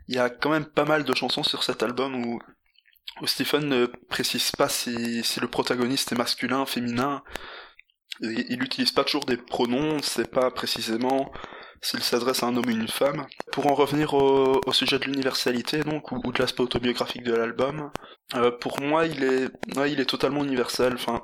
il 0.07 0.15
y 0.15 0.19
a 0.19 0.29
quand 0.29 0.49
même 0.49 0.65
pas 0.65 0.85
mal 0.85 1.03
de 1.03 1.15
chansons 1.15 1.43
sur 1.43 1.63
cet 1.63 1.81
album 1.83 2.15
où, 2.25 2.41
où 3.21 3.27
Stephen 3.27 3.67
ne 3.69 3.85
précise 4.09 4.51
pas 4.51 4.69
si, 4.69 5.23
si 5.23 5.39
le 5.39 5.47
protagoniste 5.47 6.11
est 6.11 6.17
masculin, 6.17 6.65
féminin. 6.65 7.23
Il, 8.21 8.45
il 8.49 8.63
utilise 8.63 8.91
pas 8.91 9.03
toujours 9.03 9.25
des 9.25 9.37
pronoms, 9.37 9.97
c'est 10.01 10.29
pas 10.29 10.51
précisément 10.51 11.31
s'il 11.83 12.01
s'adresse 12.03 12.43
à 12.43 12.47
un 12.47 12.55
homme 12.57 12.65
ou 12.67 12.71
une 12.71 12.87
femme. 12.87 13.27
Pour 13.51 13.67
en 13.67 13.75
revenir 13.75 14.13
au, 14.15 14.61
au 14.65 14.73
sujet 14.73 14.99
de 14.99 15.05
l'universalité, 15.05 15.81
donc, 15.81 16.11
ou, 16.11 16.21
ou 16.23 16.31
de 16.31 16.39
l'aspect 16.39 16.63
autobiographique 16.63 17.23
de 17.23 17.33
l'album, 17.35 17.91
euh, 18.35 18.51
pour 18.51 18.81
moi, 18.81 19.05
il 19.07 19.23
est, 19.23 19.49
ouais, 19.77 19.91
il 19.91 19.99
est 19.99 20.05
totalement 20.09 20.43
universel. 20.43 20.93
Enfin, 20.95 21.23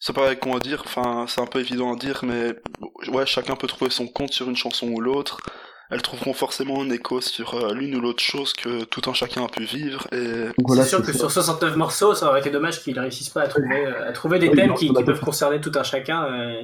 c'est 0.00 0.14
pas 0.14 0.34
con 0.36 0.56
à 0.56 0.60
dire, 0.60 0.82
enfin, 0.86 1.26
c'est 1.28 1.40
un 1.40 1.46
peu 1.46 1.60
évident 1.60 1.92
à 1.94 1.96
dire, 1.96 2.20
mais 2.24 2.54
ouais, 3.08 3.26
chacun 3.26 3.56
peut 3.56 3.68
trouver 3.68 3.90
son 3.90 4.08
compte 4.08 4.32
sur 4.32 4.48
une 4.48 4.56
chanson 4.56 4.88
ou 4.88 5.00
l'autre. 5.00 5.38
Elles 5.90 6.02
trouveront 6.02 6.34
forcément 6.34 6.82
un 6.82 6.90
écho 6.90 7.20
sur 7.22 7.54
euh, 7.54 7.74
l'une 7.74 7.96
ou 7.96 8.00
l'autre 8.00 8.22
chose 8.22 8.52
que 8.54 8.84
tout 8.84 9.08
un 9.10 9.14
chacun 9.14 9.44
a 9.44 9.48
pu 9.48 9.64
vivre, 9.64 10.06
et 10.12 10.48
C'est 10.66 10.84
sûr 10.84 11.02
que 11.02 11.12
sur 11.12 11.30
69 11.30 11.76
morceaux, 11.76 12.14
ça 12.14 12.28
aurait 12.28 12.40
été 12.40 12.50
dommage 12.50 12.82
qu'ils 12.82 12.98
réussissent 12.98 13.30
pas 13.30 13.42
à 13.42 13.48
trouver, 13.48 13.86
euh, 13.86 14.08
à 14.08 14.12
trouver 14.12 14.38
des 14.38 14.48
Oui, 14.48 14.56
thèmes 14.56 14.68
non, 14.68 14.74
qui, 14.74 14.92
qui 14.92 15.04
peuvent 15.04 15.20
concerner 15.20 15.60
tout 15.60 15.72
un 15.74 15.82
chacun. 15.82 16.24
euh. 16.32 16.62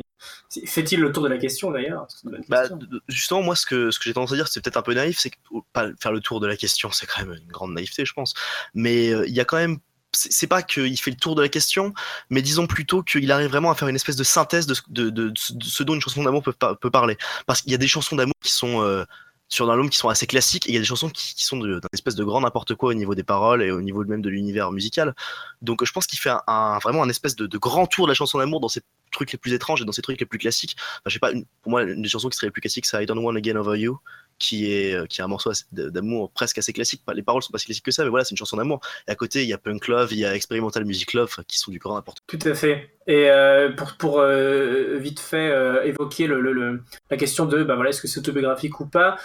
Fait-il 0.67 1.01
le 1.01 1.11
tour 1.13 1.23
de 1.25 1.29
la 1.29 1.39
question 1.39 1.71
d'ailleurs 1.71 2.07
Bah, 2.49 2.65
justement, 3.09 3.43
moi, 3.43 3.57
ce 3.57 3.67
que, 3.67 3.91
ce 3.91 3.99
que 3.99 4.05
j'ai 4.05 4.15
tendance 4.15 4.33
à 4.33 4.37
dire, 4.37 4.49
c'est 4.49 4.63
peut-être 4.63 4.77
un 4.77 4.83
peu 4.83 4.95
naïf, 4.95 5.19
c'est 5.19 5.31
que 5.31 5.37
oh, 5.51 5.65
pas 5.73 5.89
faire 6.01 6.13
le 6.13 6.21
tour 6.21 6.41
de 6.41 6.47
la 6.47 6.57
question, 6.57 6.91
c'est 6.93 7.07
quand 7.07 7.25
même 7.25 7.35
une 7.35 7.51
grande 7.51 7.73
naïveté, 7.73 8.05
je 8.05 8.13
pense. 8.13 8.35
Mais 8.75 9.13
euh, 9.13 9.27
il 9.27 9.35
y 9.35 9.41
a 9.41 9.45
quand 9.45 9.57
même. 9.57 9.79
C'est 10.17 10.47
pas 10.47 10.63
qu'il 10.63 10.97
fait 11.01 11.11
le 11.11 11.17
tour 11.17 11.35
de 11.35 11.43
la 11.43 11.49
question, 11.49 11.93
mais 12.31 12.41
disons 12.41 12.69
plutôt 12.69 13.03
qu'il 13.03 13.33
arrive 13.33 13.49
vraiment 13.51 13.73
à 13.73 13.75
faire 13.75 13.89
une 13.89 13.97
espèce 13.97 14.15
de 14.15 14.23
synthèse 14.23 14.65
de, 14.69 14.75
ce- 14.75 14.83
de, 14.87 15.11
de- 15.11 15.31
de 15.31 15.65
ce 15.65 15.83
dont 15.83 15.95
une 15.95 16.01
chanson 16.01 16.23
d'amour 16.23 16.45
peut 16.45 16.91
parler. 16.91 17.17
Parce 17.47 17.63
qu'il 17.63 17.73
y 17.73 17.75
a 17.75 17.79
des 17.79 17.89
chansons 17.89 18.15
d'amour 18.15 18.35
qui 18.41 18.53
sont 18.53 18.81
euh, 18.81 19.05
sur 19.55 19.71
un 19.71 19.73
album 19.73 19.89
qui 19.89 19.99
sont 19.99 20.09
assez 20.09 20.27
classiques, 20.27 20.67
il 20.67 20.75
y 20.75 20.77
a 20.77 20.81
des 20.81 20.87
chansons 20.87 21.09
qui, 21.09 21.45
sont 21.45 21.57
d'un 21.57 21.79
espèce 21.93 22.17
de 22.17 22.25
grand 22.25 22.41
n'importe 22.41 22.75
quoi 22.75 22.91
au 22.91 22.95
niveau 22.95 23.15
des 23.15 23.23
paroles 23.23 23.63
et 23.63 23.71
au 23.71 23.81
niveau 23.81 24.05
même 24.05 24.21
de 24.21 24.29
l'univers 24.29 24.73
musical. 24.73 25.15
Donc 25.63 25.85
je 25.85 25.93
pense 25.93 26.07
qu'il 26.07 26.19
fait 26.19 26.33
un, 26.49 26.79
vraiment 26.81 27.05
un 27.05 27.09
espèce 27.09 27.37
de, 27.37 27.47
grand 27.59 27.87
tour 27.87 28.07
de 28.07 28.11
la 28.11 28.15
chanson 28.15 28.39
d'amour 28.39 28.59
dans 28.59 28.69
ses 28.69 28.81
trucs 29.13 29.31
les 29.31 29.39
plus 29.39 29.53
étranges 29.53 29.81
et 29.81 29.85
dans 29.85 29.93
ses 29.93 30.03
trucs 30.03 30.19
les 30.19 30.27
plus 30.27 30.39
classiques. 30.39 30.77
Pas, 31.21 31.31
pour 31.63 31.71
moi, 31.71 31.85
une 31.85 32.03
des 32.03 32.09
chansons 32.09 32.29
qui 32.29 32.37
serait 32.37 32.49
les 32.49 32.51
plus 32.51 32.63
classiques, 32.63 32.85
c'est 32.85 33.01
I 33.01 33.07
Don't 33.07 33.19
Want 33.19 33.37
Again 33.37 33.55
Over 33.55 33.79
You, 33.79 34.01
qui 34.39 34.73
est, 34.73 34.95
euh, 34.95 35.07
qui 35.07 35.21
est 35.21 35.25
un 35.25 35.29
morceau 35.29 35.53
d'amour 35.73 36.31
presque 36.31 36.59
assez 36.59 36.73
classique. 36.73 37.03
Les 37.15 37.23
paroles 37.23 37.43
sont 37.43 37.53
pas 37.53 37.59
si 37.59 37.67
classiques 37.67 37.85
que 37.85 37.91
ça, 37.91 38.05
mais 38.05 38.11
voilà, 38.11 38.25
c'est 38.25 38.33
une 38.33 38.37
chanson 38.37 38.57
d'amour. 38.57 38.81
Et 39.09 39.11
à 39.11 39.15
côté, 39.15 39.43
il 39.43 39.49
y 39.49 39.53
a 39.53 39.59
Punk 39.59 39.89
Love, 39.89 40.13
il 40.13 40.19
y 40.19 40.25
a 40.25 40.35
Experimental 40.35 40.85
Music 40.85 41.13
Love, 41.13 41.37
qui 41.47 41.59
sont 41.59 41.71
du 41.71 41.79
grand 41.79 41.95
n'importe 41.95 42.19
Tout 42.27 42.39
à 42.45 42.55
fait. 42.55 42.91
Et 43.07 43.31
euh, 43.31 43.71
pour, 43.71 43.97
pour 43.99 44.21
euh, 44.21 44.97
vite 44.97 45.21
fait 45.21 45.53
évoquer 45.87 46.27
la 46.27 47.17
question 47.17 47.45
de 47.45 47.63
bah 47.63 47.75
voilà, 47.75 47.91
est-ce 47.91 48.01
que 48.01 48.09
c'est 48.09 48.21
autobiographique 48.21 48.81
ou 48.81 48.87
pas, 48.87 49.17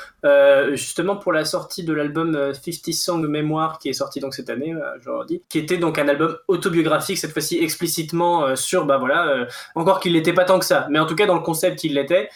justement 0.73 1.15
pour 1.15 1.31
la 1.31 1.45
sortie 1.45 1.83
de 1.83 1.93
l'album 1.93 2.35
euh, 2.35 2.53
50 2.53 2.93
Song 2.93 3.25
Memoir 3.25 3.79
qui 3.79 3.89
est 3.89 3.93
sorti 3.93 4.19
donc 4.19 4.33
cette 4.33 4.49
année, 4.49 4.75
je 5.01 5.09
leur 5.09 5.25
dis, 5.25 5.41
qui 5.49 5.59
était 5.59 5.77
donc 5.77 5.97
un 5.97 6.07
album 6.07 6.37
autobiographique, 6.47 7.17
cette 7.17 7.31
fois-ci 7.31 7.57
explicitement 7.59 8.55
sur, 8.55 8.85
bah 8.85 8.97
voilà, 8.97 9.47
encore 9.75 9.99
qu'il 9.99 10.13
l'était 10.13 10.33
pas 10.33 10.45
tant 10.45 10.59
que 10.59 10.65
ça, 10.65 10.87
mais 10.89 10.99
en 10.99 11.05
tout 11.05 11.15
cas 11.15 11.25
dans 11.25 11.35
le 11.35 11.41
concept 11.41 11.83
il 11.83 11.93
l'était. 11.93 12.29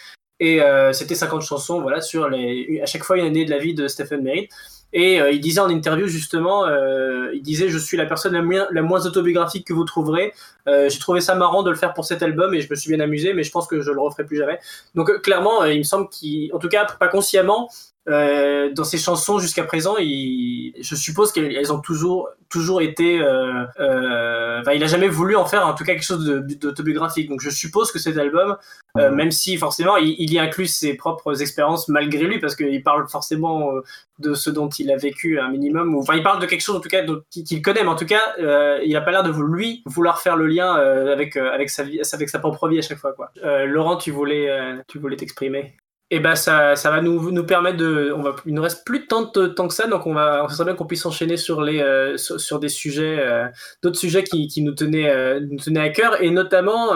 Et 0.44 0.60
euh, 0.60 0.92
c'était 0.92 1.14
50 1.14 1.40
chansons, 1.40 1.80
voilà, 1.80 2.02
sur 2.02 2.28
les, 2.28 2.78
à 2.82 2.84
chaque 2.84 3.02
fois 3.02 3.16
une 3.16 3.24
année 3.24 3.46
de 3.46 3.50
la 3.50 3.56
vie 3.56 3.72
de 3.72 3.88
Stephen 3.88 4.22
Merritt. 4.22 4.50
Et 4.92 5.18
euh, 5.18 5.30
il 5.30 5.40
disait 5.40 5.60
en 5.60 5.70
interview 5.70 6.06
justement, 6.06 6.66
euh, 6.66 7.30
il 7.32 7.40
disait 7.40 7.70
je 7.70 7.78
suis 7.78 7.96
la 7.96 8.04
personne 8.04 8.34
la, 8.34 8.42
moins- 8.82 9.06
autobiographique 9.06 9.66
que 9.66 9.72
vous 9.72 9.84
trouverez. 9.84 10.34
J'ai 10.66 10.98
trouvé 10.98 11.22
ça 11.22 11.34
marrant 11.34 11.62
de 11.62 11.70
le 11.70 11.76
faire 11.76 11.94
pour 11.94 12.04
cet 12.04 12.22
album 12.22 12.52
et 12.52 12.60
je 12.60 12.68
me 12.68 12.74
suis 12.74 12.90
bien 12.90 13.00
amusé, 13.00 13.32
mais 13.32 13.42
je 13.42 13.50
pense 13.50 13.66
que 13.66 13.80
je 13.80 13.90
le 13.90 14.00
referai 14.00 14.24
plus 14.24 14.36
jamais. 14.36 14.58
Donc 14.94 15.10
clairement, 15.22 15.64
il 15.64 15.78
me 15.78 15.82
semble 15.82 16.10
qu'il, 16.10 16.54
en 16.54 16.58
tout 16.58 16.68
cas 16.68 16.84
pas 16.84 17.08
consciemment, 17.08 17.70
euh, 18.08 18.70
dans 18.72 18.84
ses 18.84 18.98
chansons 18.98 19.38
jusqu'à 19.38 19.64
présent, 19.64 19.96
il, 19.98 20.74
je 20.80 20.94
suppose 20.94 21.32
qu'elles 21.32 21.72
ont 21.72 21.80
toujours 21.80 22.28
toujours 22.50 22.82
été. 22.82 23.20
euh, 23.20 23.64
euh, 23.80 24.60
Enfin, 24.60 24.72
il 24.72 24.82
a 24.84 24.86
jamais 24.86 25.08
voulu 25.08 25.36
en 25.36 25.44
faire 25.44 25.66
en 25.66 25.74
tout 25.74 25.84
cas 25.84 25.92
quelque 25.92 26.04
chose 26.04 26.24
d'autobiographique. 26.24 27.28
Donc 27.28 27.40
je 27.40 27.50
suppose 27.50 27.90
que 27.92 27.98
cet 27.98 28.16
album, 28.16 28.56
euh, 28.98 29.10
même 29.10 29.30
si 29.30 29.56
forcément 29.56 29.96
il, 29.96 30.14
il 30.18 30.32
y 30.32 30.38
inclut 30.38 30.66
ses 30.66 30.94
propres 30.94 31.42
expériences 31.42 31.88
malgré 31.88 32.24
lui, 32.24 32.38
parce 32.38 32.54
qu'il 32.56 32.82
parle 32.82 33.08
forcément 33.08 33.74
euh, 33.74 33.80
de 34.20 34.32
ce 34.34 34.48
dont 34.50 34.68
il 34.68 34.90
a 34.92 34.96
vécu 34.96 35.38
un 35.40 35.50
minimum. 35.50 35.94
Ou, 35.94 36.00
enfin, 36.00 36.14
il 36.14 36.22
parle 36.22 36.40
de 36.40 36.46
quelque 36.46 36.62
chose 36.62 36.76
en 36.76 36.80
tout 36.80 36.88
cas 36.88 37.02
qu'il 37.30 37.60
connaît, 37.62 37.82
mais 37.82 37.88
en 37.88 37.96
tout 37.96 38.06
cas, 38.06 38.22
euh, 38.38 38.78
il 38.84 38.96
a 38.96 39.00
pas 39.00 39.10
l'air 39.10 39.22
de 39.24 39.32
lui 39.32 39.82
vouloir 39.86 40.20
faire 40.20 40.36
le 40.36 40.46
lien 40.46 40.78
euh, 40.78 41.12
avec 41.12 41.36
euh, 41.36 41.50
avec 41.52 41.68
sa 41.70 41.82
vie, 41.82 42.00
avec 42.12 42.28
sa 42.28 42.38
propre 42.38 42.68
vie 42.68 42.78
à 42.78 42.82
chaque 42.82 42.98
fois. 42.98 43.12
Quoi. 43.12 43.30
Euh, 43.44 43.66
Laurent, 43.66 43.96
tu 43.96 44.12
voulais 44.12 44.48
euh, 44.48 44.76
tu 44.88 44.98
voulais 44.98 45.16
t'exprimer? 45.16 45.74
Et 46.14 46.20
ben 46.20 46.36
ça, 46.36 46.76
ça 46.76 46.92
va 46.92 47.00
nous, 47.00 47.32
nous 47.32 47.44
permettre 47.44 47.76
de, 47.76 48.12
on 48.16 48.22
va, 48.22 48.36
il 48.46 48.54
nous 48.54 48.62
reste 48.62 48.86
plus 48.86 49.00
de 49.00 49.06
temps, 49.06 49.32
de 49.34 49.48
temps 49.48 49.66
que 49.66 49.74
ça, 49.74 49.88
donc 49.88 50.06
on 50.06 50.14
va, 50.14 50.46
ce 50.48 50.54
serait 50.54 50.66
bien 50.66 50.76
qu'on 50.76 50.86
puisse 50.86 51.04
enchaîner 51.06 51.36
sur 51.36 51.60
les, 51.60 51.80
euh, 51.80 52.16
sur, 52.16 52.60
des 52.60 52.68
sujets, 52.68 53.18
euh, 53.18 53.48
d'autres 53.82 53.98
sujets 53.98 54.22
qui, 54.22 54.46
qui 54.46 54.62
nous 54.62 54.74
tenaient, 54.74 55.10
euh, 55.10 55.40
nous 55.40 55.58
tenaient 55.58 55.80
à 55.80 55.88
cœur, 55.88 56.22
et 56.22 56.30
notamment, 56.30 56.92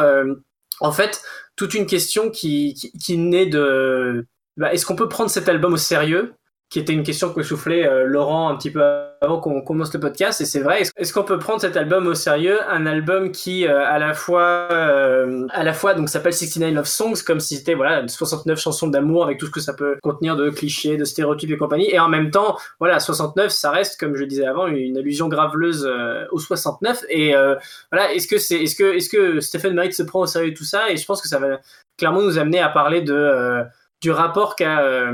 en 0.79 0.93
fait, 0.93 1.21
toute 1.57 1.75
une 1.75 1.87
question 1.87 2.31
qui, 2.31 2.75
qui, 2.75 2.93
qui 2.93 3.19
naît 3.19 3.47
de, 3.47 4.25
bah, 4.57 4.73
est-ce 4.73 4.87
qu'on 4.87 4.95
peut 4.95 5.09
prendre 5.09 5.31
cet 5.31 5.49
album 5.49 5.73
au 5.73 5.79
sérieux? 5.79 6.35
Qui 6.71 6.79
était 6.79 6.93
une 6.93 7.03
question 7.03 7.33
que 7.33 7.43
soufflait 7.43 7.87
euh, 7.87 8.05
Laurent 8.05 8.51
un 8.51 8.57
petit 8.57 8.71
peu 8.71 8.83
avant 9.21 9.41
qu'on 9.41 9.63
commence 9.63 9.93
le 9.93 10.01
podcast, 10.01 10.41
et 10.41 10.45
c'est 10.45 10.61
vrai. 10.61 10.83
Est-ce 10.97 11.13
qu'on 11.13 11.25
peut 11.25 11.39
prendre 11.39 11.61
cet 11.61 11.77
album 11.77 12.07
au 12.07 12.15
sérieux, 12.15 12.59
un 12.69 12.87
album 12.87 13.33
qui 13.33 13.67
euh, 13.67 13.85
à 13.85 13.99
la 13.99 14.15
fois, 14.15 14.69
euh, 14.71 15.47
à 15.51 15.65
la 15.65 15.73
fois 15.73 15.95
donc 15.95 16.09
s'appelle 16.09 16.33
69 16.33 16.75
Love 16.75 16.87
Songs, 16.87 17.23
comme 17.27 17.41
si 17.41 17.57
c'était 17.57 17.75
voilà 17.75 18.07
69 18.07 18.61
chansons 18.61 18.89
d'amour 18.89 19.25
avec 19.25 19.39
tout 19.39 19.47
ce 19.47 19.51
que 19.51 19.61
ça 19.61 19.75
peut 19.75 19.97
contenir 20.03 20.37
de 20.37 20.51
clichés, 20.51 20.97
de 20.97 21.05
stéréotypes 21.05 21.51
et 21.51 21.57
compagnie, 21.57 21.91
et 21.91 21.99
en 21.99 22.09
même 22.09 22.31
temps, 22.31 22.57
voilà 22.79 23.01
69, 23.01 23.51
ça 23.51 23.71
reste 23.71 23.99
comme 23.99 24.15
je 24.15 24.21
le 24.21 24.27
disais 24.27 24.47
avant 24.47 24.67
une 24.67 24.97
allusion 24.97 25.29
graveleuse 25.29 25.87
euh, 25.87 26.25
au 26.31 26.39
69. 26.39 27.05
Et 27.09 27.35
euh, 27.35 27.57
voilà, 27.91 28.13
est-ce 28.13 28.27
que 28.29 28.39
c'est, 28.39 28.63
est-ce 28.63 28.77
que, 28.77 28.97
est-ce 28.97 29.09
que 29.09 29.41
Stephen 29.41 29.75
Merritt 29.75 29.95
se 29.95 30.03
prend 30.03 30.21
au 30.21 30.27
sérieux 30.27 30.55
tout 30.55 30.65
ça? 30.65 30.91
Et 30.91 30.97
je 30.97 31.05
pense 31.05 31.21
que 31.21 31.29
ça 31.29 31.39
va 31.39 31.61
clairement 31.97 32.23
nous 32.23 32.39
amener 32.39 32.61
à 32.61 32.69
parler 32.69 33.03
de 33.03 33.15
euh, 33.15 33.65
du 34.01 34.11
rapport 34.11 34.55
qu'a 34.55 35.13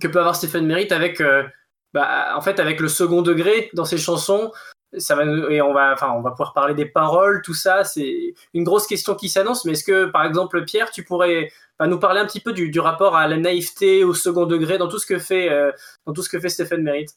que 0.00 0.08
peut 0.08 0.20
avoir 0.20 0.36
Stephen 0.36 0.66
Merritt 0.66 0.92
avec 0.92 1.20
euh, 1.20 1.44
bah, 1.94 2.34
en 2.36 2.40
fait 2.40 2.60
avec 2.60 2.80
le 2.80 2.88
second 2.88 3.22
degré 3.22 3.70
dans 3.72 3.84
ses 3.84 3.98
chansons 3.98 4.52
ça 4.96 5.14
va 5.14 5.24
et 5.50 5.60
on 5.60 5.74
va 5.74 5.92
enfin 5.92 6.12
on 6.12 6.22
va 6.22 6.30
pouvoir 6.30 6.54
parler 6.54 6.74
des 6.74 6.86
paroles 6.86 7.42
tout 7.42 7.54
ça 7.54 7.84
c'est 7.84 8.34
une 8.54 8.64
grosse 8.64 8.86
question 8.86 9.14
qui 9.14 9.28
s'annonce 9.28 9.64
mais 9.64 9.72
est-ce 9.72 9.84
que 9.84 10.06
par 10.06 10.24
exemple 10.24 10.64
Pierre 10.64 10.90
tu 10.90 11.04
pourrais 11.04 11.50
bah, 11.78 11.86
nous 11.86 11.98
parler 11.98 12.20
un 12.20 12.26
petit 12.26 12.40
peu 12.40 12.52
du, 12.52 12.80
rapport 12.80 13.16
à 13.16 13.28
la 13.28 13.36
naïveté 13.36 14.02
au 14.02 14.12
second 14.12 14.46
degré 14.46 14.78
dans 14.78 14.88
tout 14.88 14.98
ce 14.98 15.06
que 15.06 15.18
fait 15.18 15.48
euh, 15.48 15.70
dans 16.06 16.12
tout 16.12 16.22
ce 16.22 16.28
que 16.28 16.40
fait 16.40 16.48
Stephen 16.48 16.82
Merritt 16.82 17.10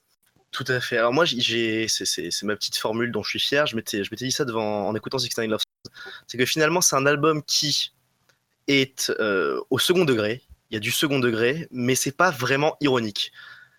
Tout 0.52 0.66
à 0.68 0.80
fait. 0.80 0.98
Alors 0.98 1.14
moi, 1.14 1.26
c'est, 1.26 2.44
ma 2.44 2.56
petite 2.56 2.78
formule 2.78 3.12
dont 3.12 3.24
je 3.24 3.30
suis 3.30 3.40
fier. 3.40 3.66
Je 3.66 3.76
m'étais, 3.76 4.02
dit 4.02 4.32
ça 4.32 4.46
devant, 4.46 4.88
en 4.88 4.96
écoutant 4.96 5.18
69 5.18 5.50
Love. 5.50 5.94
C'est 6.28 6.38
que 6.38 6.46
finalement, 6.46 6.82
c'est 6.82 6.96
un 6.96 7.08
album 7.08 7.42
qui 7.44 7.92
est 8.68 9.12
euh, 9.20 9.60
au 9.72 9.80
second 9.80 10.06
degré. 10.06 10.44
Il 10.72 10.76
y 10.76 10.78
a 10.78 10.80
du 10.80 10.92
second 10.92 11.20
degré, 11.20 11.68
mais 11.72 11.96
c'est 11.96 12.16
pas 12.16 12.32
vraiment 12.32 12.78
ironique. 12.82 13.32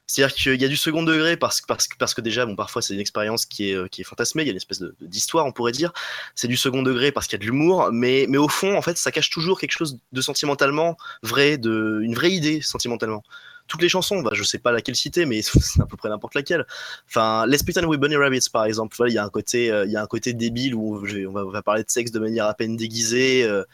C'est-à-dire 0.06 0.34
qu'il 0.36 0.60
y 0.60 0.64
a 0.64 0.68
du 0.68 0.76
second 0.76 1.02
degré 1.04 1.36
parce, 1.38 1.60
que- 1.62 1.66
parce, 1.66 1.88
parce 1.98 2.12
que 2.12 2.20
déjà, 2.20 2.44
bon, 2.44 2.54
parfois 2.56 2.82
c'est 2.82 2.92
une 2.92 3.00
expérience 3.00 3.46
qui 3.46 3.70
est, 3.70 3.74
euh, 3.74 3.88
qui 3.88 4.02
est 4.02 4.04
fantasmée, 4.04 4.42
il 4.42 4.46
y 4.46 4.48
a 4.48 4.52
une 4.52 4.56
espèce 4.58 4.82
d'histoire, 5.00 5.46
on 5.46 5.52
pourrait 5.52 5.72
dire. 5.72 5.92
C'est 6.34 6.48
du 6.48 6.56
second 6.56 6.82
degré 6.82 7.12
parce 7.12 7.26
qu'il 7.26 7.38
y 7.38 7.40
a 7.40 7.44
de 7.44 7.46
l'humour, 7.46 7.90
mais, 7.92 8.26
mais 8.28 8.36
au 8.38 8.48
fond, 8.48 8.76
en 8.76 8.82
fait, 8.82 8.98
ça 8.98 9.10
cache 9.12 9.30
toujours 9.30 9.58
quelque 9.58 9.70
chose 9.72 9.98
de 10.12 10.20
sentimentalement 10.20 10.96
vrai, 11.22 11.56
de, 11.56 12.00
une 12.02 12.14
vraie 12.14 12.32
idée 12.32 12.60
sentimentalement. 12.60 13.22
Toutes 13.68 13.80
les 13.80 13.88
chansons, 13.88 14.20
bah, 14.22 14.32
je 14.34 14.42
sais 14.42 14.58
pas 14.58 14.72
laquelle 14.72 14.96
citer, 14.96 15.24
mais 15.24 15.40
c'est 15.42 15.80
à 15.80 15.86
peu 15.86 15.96
près 15.96 16.10
n'importe 16.10 16.34
laquelle. 16.34 16.66
Enfin, 17.08 17.46
Let's 17.46 17.62
Pretend 17.62 17.86
Bunny 17.88 18.16
Rabbits, 18.16 18.50
par 18.52 18.66
exemple, 18.66 18.96
il 19.06 19.14
y 19.14 19.18
a 19.18 19.24
un 19.24 19.30
côté, 19.30 19.70
euh, 19.70 19.86
y 19.86 19.96
a 19.96 20.02
un 20.02 20.06
côté 20.06 20.34
débile 20.34 20.74
où 20.74 20.96
on 21.28 21.50
va 21.50 21.62
parler 21.62 21.84
de 21.84 21.90
sexe 21.90 22.10
de 22.10 22.18
manière 22.18 22.46
à 22.46 22.54
peine 22.54 22.76
déguisée. 22.76 23.44
euh, 23.44 23.64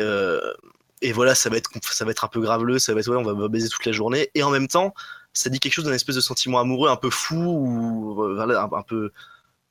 euh, 0.00 0.54
et 1.02 1.12
voilà, 1.12 1.34
ça 1.34 1.48
va 1.50 1.56
être, 1.56 1.70
ça 1.82 2.04
va 2.04 2.10
être 2.10 2.24
un 2.24 2.28
peu 2.28 2.40
graveleux, 2.40 2.78
ça 2.78 2.94
va 2.94 3.00
être, 3.00 3.08
ouais, 3.08 3.16
on 3.16 3.22
va 3.34 3.48
baiser 3.48 3.68
toute 3.68 3.84
la 3.86 3.92
journée. 3.92 4.30
Et 4.34 4.42
en 4.42 4.50
même 4.50 4.68
temps, 4.68 4.94
ça 5.32 5.50
dit 5.50 5.60
quelque 5.60 5.72
chose 5.74 5.84
d'un 5.84 5.92
espèce 5.92 6.16
de 6.16 6.20
sentiment 6.20 6.58
amoureux 6.58 6.90
un 6.90 6.96
peu 6.96 7.10
fou 7.10 7.36
ou 7.36 8.24
euh, 8.24 8.34
voilà, 8.34 8.62
un, 8.62 8.76
un 8.76 8.82
peu 8.82 9.12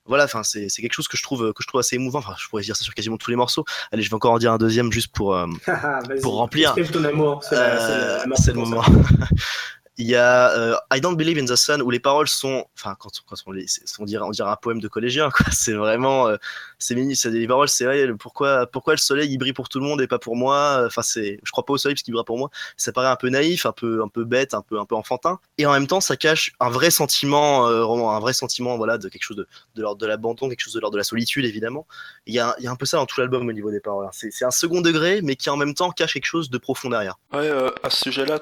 voilà 0.06 0.24
enfin 0.24 0.42
c'est 0.42 0.70
c'est 0.70 0.82
quelque 0.82 0.94
chose 0.94 1.10
que 1.10 1.18
je 1.18 1.24
trouve 1.24 1.52
que 1.52 1.62
je 1.62 1.68
trouve 1.68 1.80
assez 1.80 1.98
émouvant 1.98 2.20
enfin 2.20 2.34
je 2.40 2.48
pourrais 2.48 2.62
dire 2.64 2.78
ça 2.78 2.86
sur 2.86 2.94
quasiment 2.94 3.18
tous 3.18 3.30
les 3.30 3.36
morceaux 3.36 3.66
allez 3.92 4.04
je 4.04 4.10
vais 4.10 4.14
encore 4.16 4.32
en 4.32 4.38
dire 4.38 4.54
un 4.54 4.58
deuxième 4.58 4.90
juste 4.90 5.12
pour 5.14 5.36
euh, 5.36 5.46
Vas-y, 5.68 6.22
Pour 6.22 6.36
remplir. 6.36 6.74
ton 6.94 7.04
amour. 7.04 7.44
C'est 7.44 7.58
euh, 7.58 8.24
le 8.26 8.54
moment 8.54 8.84
il 9.98 10.06
y 10.08 10.16
a 10.16 10.52
euh, 10.52 10.76
I 10.94 11.02
Don't 11.02 11.16
Believe 11.16 11.40
in 11.40 11.46
the 11.46 11.56
Sun 11.56 11.82
où 11.82 11.90
les 11.90 12.00
paroles 12.00 12.28
sont 12.28 12.66
enfin 12.76 12.96
quand, 13.00 13.10
quand 13.26 13.36
on 13.48 13.52
les 13.52 13.66
on 14.00 14.06
dirait 14.06 14.24
on 14.24 14.30
dirait 14.32 14.50
un 14.50 14.56
poème 14.56 14.80
de 14.80 14.88
collégien 14.88 15.30
quoi. 15.32 15.46
C'est 15.52 15.74
vraiment 15.74 16.28
euh, 16.28 16.38
c'est 16.80 16.96
des 16.96 17.48
paroles 17.48 17.68
c'est 17.68 18.06
le- 18.06 18.16
pourquoi 18.16 18.68
pourquoi 18.68 18.94
le 18.94 19.00
soleil 19.00 19.32
il 19.32 19.38
brille 19.38 19.54
pour 19.54 19.70
tout 19.70 19.80
le 19.80 19.86
monde 19.86 20.02
et 20.02 20.08
pas 20.08 20.20
pour 20.20 20.36
moi? 20.36 20.84
Enfin 20.86 21.02
c'est 21.02 21.40
je 21.44 21.52
crois 21.52 21.66
pas 21.66 21.74
au 21.74 21.78
soleil 21.78 21.96
parce 21.96 22.04
qu'il 22.04 22.14
brille 22.14 22.24
pour 22.26 22.38
moi. 22.38 22.50
Ça 22.78 22.92
paraît 22.92 23.08
un 23.08 23.16
peu 23.16 23.30
naïf 23.30 23.66
un 23.66 23.72
peu 23.72 24.02
un 24.04 24.08
peu 24.08 24.24
bête 24.24 24.54
un 24.54 24.62
peu 24.62 24.80
un 24.80 24.86
peu 24.86 24.96
enfantin. 24.96 25.40
Et 25.58 25.66
en 25.66 25.72
même 25.74 25.88
temps 25.88 26.02
ça 26.02 26.16
cache 26.16 26.52
un 26.60 26.70
vrai 26.70 26.92
sentiment 26.92 27.68
euh, 27.68 27.84
vraiment 27.84 28.16
un 28.16 28.20
vrai 28.20 28.34
sentiment 28.34 28.78
voilà 28.78 28.98
de 28.98 29.10
quelque 29.10 29.24
chose 29.24 29.38
de 29.38 29.48
de 29.76 29.82
l'ordre 29.82 30.00
de 30.00 30.06
l'abandon 30.06 30.50
quelque 30.50 30.62
chose 30.62 30.74
de 30.74 30.80
l'ordre 30.80 30.94
de 30.94 31.00
la 31.00 31.04
solitude 31.04 31.46
évidemment. 31.46 31.88
Il 32.28 32.34
y 32.36 32.40
a 32.40 32.56
il 32.60 32.66
y 32.66 32.68
a 32.68 32.72
un 32.72 32.76
peu 32.76 32.86
ça 32.86 32.98
dans 32.98 33.06
tout 33.06 33.20
l'album 33.20 33.48
au 33.48 33.54
niveau 33.54 33.72
des 33.72 33.80
paroles 33.80 34.06
hein. 34.06 34.12
c'est 34.14 34.32
c'est 34.32 34.46
un 34.46 34.52
second 34.52 34.82
degré 34.82 35.22
mais 35.24 35.36
qui 35.36 35.50
en 35.50 35.58
même 35.58 35.74
temps 35.74 35.90
cache 35.92 36.14
quelque 36.14 36.26
chose 36.26 36.50
de 36.50 36.58
profond 36.58 36.90
derrière. 36.90 37.16
Ouais, 37.34 37.40
euh, 37.50 37.70
à 37.84 37.90
ce 37.90 38.04
sujet-là, 38.04 38.40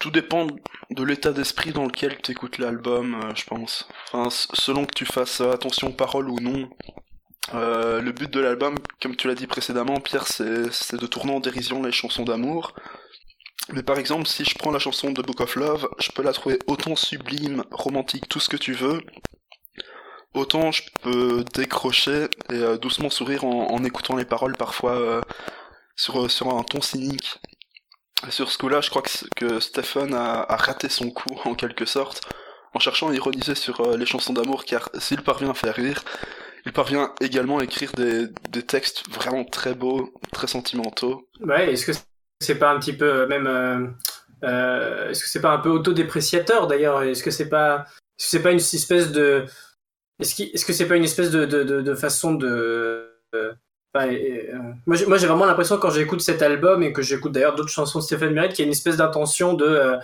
tout 0.00 0.10
dépend 0.10 0.46
de 0.90 1.04
l'état 1.04 1.30
d'esprit 1.30 1.72
dans 1.72 1.84
lequel 1.84 2.20
tu 2.20 2.32
écoutes 2.32 2.58
l'album, 2.58 3.14
euh, 3.22 3.34
je 3.36 3.44
pense. 3.44 3.86
Enfin, 4.12 4.28
selon 4.30 4.86
que 4.86 4.94
tu 4.94 5.04
fasses 5.04 5.40
euh, 5.42 5.52
attention 5.52 5.88
aux 5.88 5.92
paroles 5.92 6.28
ou 6.28 6.40
non. 6.40 6.68
Euh, 7.54 8.00
le 8.00 8.10
but 8.10 8.30
de 8.30 8.40
l'album, 8.40 8.76
comme 9.00 9.14
tu 9.14 9.28
l'as 9.28 9.34
dit 9.34 9.46
précédemment, 9.46 10.00
Pierre, 10.00 10.26
c'est 10.26 10.96
de 10.96 11.06
tourner 11.06 11.32
en 11.32 11.40
dérision 11.40 11.82
les 11.82 11.92
chansons 11.92 12.24
d'amour. 12.24 12.74
Mais 13.72 13.82
par 13.82 13.98
exemple, 13.98 14.26
si 14.26 14.44
je 14.44 14.56
prends 14.56 14.70
la 14.70 14.78
chanson 14.78 15.12
de 15.12 15.22
Book 15.22 15.40
of 15.40 15.54
Love, 15.56 15.88
je 15.98 16.10
peux 16.12 16.22
la 16.22 16.32
trouver 16.32 16.58
autant 16.66 16.96
sublime, 16.96 17.62
romantique, 17.70 18.28
tout 18.28 18.40
ce 18.40 18.48
que 18.48 18.56
tu 18.56 18.72
veux. 18.72 19.02
Autant 20.32 20.72
je 20.72 20.82
peux 21.02 21.44
décrocher 21.54 22.28
et 22.50 22.54
euh, 22.54 22.78
doucement 22.78 23.10
sourire 23.10 23.44
en, 23.44 23.84
écoutant 23.84 24.16
les 24.16 24.24
paroles 24.24 24.56
parfois 24.56 25.20
sur 25.96 26.16
un 26.16 26.62
ton 26.62 26.80
cynique. 26.80 27.40
Sur 28.28 28.50
ce 28.50 28.58
coup-là, 28.58 28.80
je 28.80 28.90
crois 28.90 29.02
que, 29.02 29.10
que 29.34 29.60
Stephen 29.60 30.14
a, 30.14 30.44
raté 30.56 30.88
son 30.88 31.10
coup, 31.10 31.40
en 31.44 31.54
quelque 31.54 31.86
sorte, 31.86 32.20
en 32.74 32.78
cherchant 32.78 33.08
à 33.08 33.14
ironiser 33.14 33.54
sur 33.54 33.80
euh, 33.80 33.96
les 33.96 34.06
chansons 34.06 34.32
d'amour, 34.32 34.64
car 34.64 34.90
s'il 34.98 35.22
parvient 35.22 35.50
à 35.50 35.54
faire 35.54 35.74
rire, 35.74 36.02
il 36.66 36.72
parvient 36.72 37.14
également 37.20 37.58
à 37.58 37.64
écrire 37.64 37.92
des, 37.92 38.26
des 38.50 38.62
textes 38.62 39.08
vraiment 39.10 39.44
très 39.44 39.74
beaux, 39.74 40.12
très 40.32 40.46
sentimentaux. 40.46 41.28
Ouais, 41.40 41.72
est-ce 41.72 41.86
que 41.86 41.92
c'est 42.40 42.58
pas 42.58 42.70
un 42.70 42.78
petit 42.78 42.92
peu 42.92 43.04
euh, 43.04 43.26
même 43.26 43.46
euh, 43.46 43.86
euh, 44.44 45.10
est-ce 45.10 45.22
que 45.22 45.28
c'est 45.28 45.40
pas 45.40 45.52
un 45.52 45.58
peu 45.58 45.70
autodépréciateur 45.70 46.66
d'ailleurs? 46.66 47.02
Est-ce 47.02 47.22
que 47.22 47.30
c'est 47.30 47.48
pas 47.48 47.86
est-ce 48.18 48.26
que 48.26 48.30
c'est 48.30 48.42
pas 48.42 48.50
une 48.50 48.58
espèce 48.58 49.12
de 49.12 49.44
est-ce 50.18 50.64
que 50.64 50.72
c'est 50.72 50.88
pas 50.88 50.96
une 50.96 51.04
espèce 51.04 51.30
de, 51.30 51.46
de, 51.46 51.62
de, 51.62 51.80
de 51.80 51.94
façon 51.94 52.34
de 52.34 53.10
euh, 53.34 53.52
enfin, 53.94 54.08
euh, 54.12 54.72
moi 54.86 54.96
j'ai 54.96 55.26
vraiment 55.26 55.46
l'impression 55.46 55.78
quand 55.78 55.90
j'écoute 55.90 56.20
cet 56.20 56.42
album 56.42 56.82
et 56.82 56.92
que 56.92 57.02
j'écoute 57.02 57.32
d'ailleurs 57.32 57.54
d'autres 57.54 57.70
chansons 57.70 57.98
de 57.98 58.04
Stephen 58.04 58.32
Merritt 58.32 58.52
qu'il 58.52 58.64
y 58.64 58.66
a 58.66 58.66
une 58.66 58.72
espèce 58.72 58.96
d'intention 58.96 59.54
de 59.54 59.64
euh, 59.64 59.96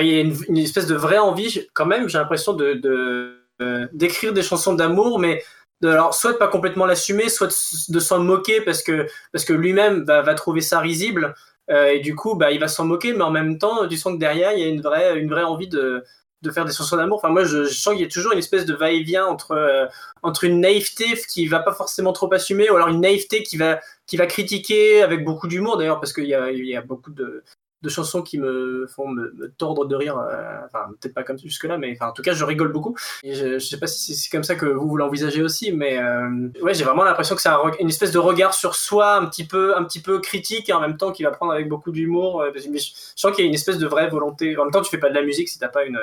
il 0.00 0.06
y 0.06 0.16
a 0.16 0.20
une, 0.20 0.58
espèce 0.58 0.86
de 0.86 0.94
vraie 0.94 1.18
envie 1.18 1.66
quand 1.72 1.86
même 1.86 2.08
j'ai 2.08 2.18
l'impression 2.18 2.52
de 2.52 2.74
de 2.74 3.44
euh, 3.62 3.86
d'écrire 3.92 4.32
des 4.32 4.42
chansons 4.42 4.74
d'amour 4.74 5.18
mais 5.18 5.42
de, 5.80 5.88
alors 5.88 6.14
soit 6.14 6.32
de 6.32 6.38
pas 6.38 6.48
complètement 6.48 6.86
l'assumer 6.86 7.28
soit 7.28 7.46
de, 7.88 8.00
s'en 8.00 8.18
moquer 8.18 8.60
parce 8.60 8.82
que 8.82 9.06
parce 9.32 9.44
que 9.44 9.52
lui-même 9.52 10.04
va, 10.04 10.22
va 10.22 10.34
trouver 10.34 10.60
ça 10.60 10.80
risible 10.80 11.34
euh, 11.70 11.86
et 11.86 12.00
du 12.00 12.16
coup 12.16 12.34
bah 12.34 12.50
il 12.50 12.58
va 12.58 12.68
s'en 12.68 12.84
moquer 12.84 13.12
mais 13.12 13.22
en 13.22 13.30
même 13.30 13.58
temps 13.58 13.86
tu 13.86 13.96
sens 13.96 14.14
que 14.14 14.18
derrière 14.18 14.52
il 14.52 14.58
y 14.58 14.64
a 14.64 14.68
une 14.68 14.80
vraie 14.80 15.18
une 15.18 15.30
vraie 15.30 15.44
envie 15.44 15.68
de 15.68 16.04
de 16.44 16.50
faire 16.50 16.64
des 16.64 16.72
chansons 16.72 16.96
d'amour. 16.96 17.18
Enfin 17.18 17.30
moi 17.30 17.44
je, 17.44 17.64
sens 17.64 17.94
qu'il 17.94 18.02
y 18.02 18.06
a 18.06 18.08
toujours 18.08 18.32
une 18.32 18.38
espèce 18.38 18.66
de 18.66 18.74
va-et-vient 18.74 19.26
entre 19.26 19.52
euh, 19.52 19.86
entre 20.22 20.44
une 20.44 20.60
naïveté 20.60 21.06
qui 21.28 21.46
va 21.46 21.60
pas 21.60 21.72
forcément 21.72 22.12
trop 22.12 22.32
assumer 22.32 22.70
ou 22.70 22.76
alors 22.76 22.88
une 22.88 23.00
naïveté 23.00 23.42
qui 23.42 23.56
va 23.56 23.80
qui 24.06 24.16
va 24.16 24.26
critiquer 24.26 25.02
avec 25.02 25.24
beaucoup 25.24 25.48
d'humour 25.48 25.76
d'ailleurs 25.76 25.98
parce 25.98 26.12
qu'il 26.12 26.26
y 26.26 26.34
a 26.34 26.52
y 26.52 26.76
a 26.76 26.82
beaucoup 26.82 27.10
de 27.10 27.42
de 27.84 27.88
chansons 27.88 28.22
qui 28.22 28.38
me 28.38 28.86
font 28.88 29.06
me, 29.08 29.32
me 29.34 29.48
tordre 29.50 29.84
de 29.84 29.94
rire 29.94 30.18
euh, 30.18 30.58
enfin 30.66 30.86
peut-être 31.00 31.14
pas 31.14 31.22
comme 31.22 31.38
jusque 31.38 31.64
là 31.64 31.78
mais 31.78 31.92
enfin 31.92 32.08
en 32.10 32.12
tout 32.12 32.22
cas 32.22 32.32
je 32.32 32.44
rigole 32.44 32.72
beaucoup 32.72 32.96
et 33.22 33.34
je, 33.34 33.58
je 33.58 33.64
sais 33.64 33.78
pas 33.78 33.86
si 33.86 34.14
c'est- 34.16 34.30
comme 34.30 34.42
ça 34.42 34.56
que 34.56 34.66
vous 34.66 34.88
vous 34.88 34.96
l'envisagez 34.96 35.42
aussi 35.42 35.70
mais 35.72 35.98
euh, 35.98 36.48
ouais 36.62 36.74
j'ai 36.74 36.84
vraiment 36.84 37.04
l'impression 37.04 37.36
que 37.36 37.42
c'est 37.42 37.48
un 37.50 37.60
une 37.78 37.88
espèce 37.88 38.10
de 38.12 38.18
regard 38.18 38.54
sur 38.54 38.74
soi 38.74 39.14
un 39.16 39.26
petit 39.26 39.46
peu 39.46 39.76
un 39.76 39.84
petit 39.84 40.00
peu 40.00 40.18
critique 40.20 40.68
et 40.68 40.72
en 40.72 40.80
même 40.80 40.96
temps 40.96 41.12
qui 41.12 41.22
va 41.22 41.30
prendre 41.30 41.52
avec 41.52 41.68
beaucoup 41.68 41.92
d'humour 41.92 42.40
euh, 42.42 42.50
mais 42.70 42.78
je, 42.78 42.88
je 42.88 42.92
sens 43.14 43.32
qu'il 43.34 43.44
y 43.44 43.46
a 43.46 43.48
une 43.48 43.54
espèce 43.54 43.78
de 43.78 43.86
vraie 43.86 44.08
volonté 44.08 44.56
en 44.56 44.64
même 44.64 44.72
temps 44.72 44.82
tu 44.82 44.90
fais 44.90 44.98
pas 44.98 45.10
de 45.10 45.14
la 45.14 45.22
musique 45.22 45.48
si 45.48 45.58
t'as 45.58 45.68
pas 45.68 45.84
une 45.84 45.98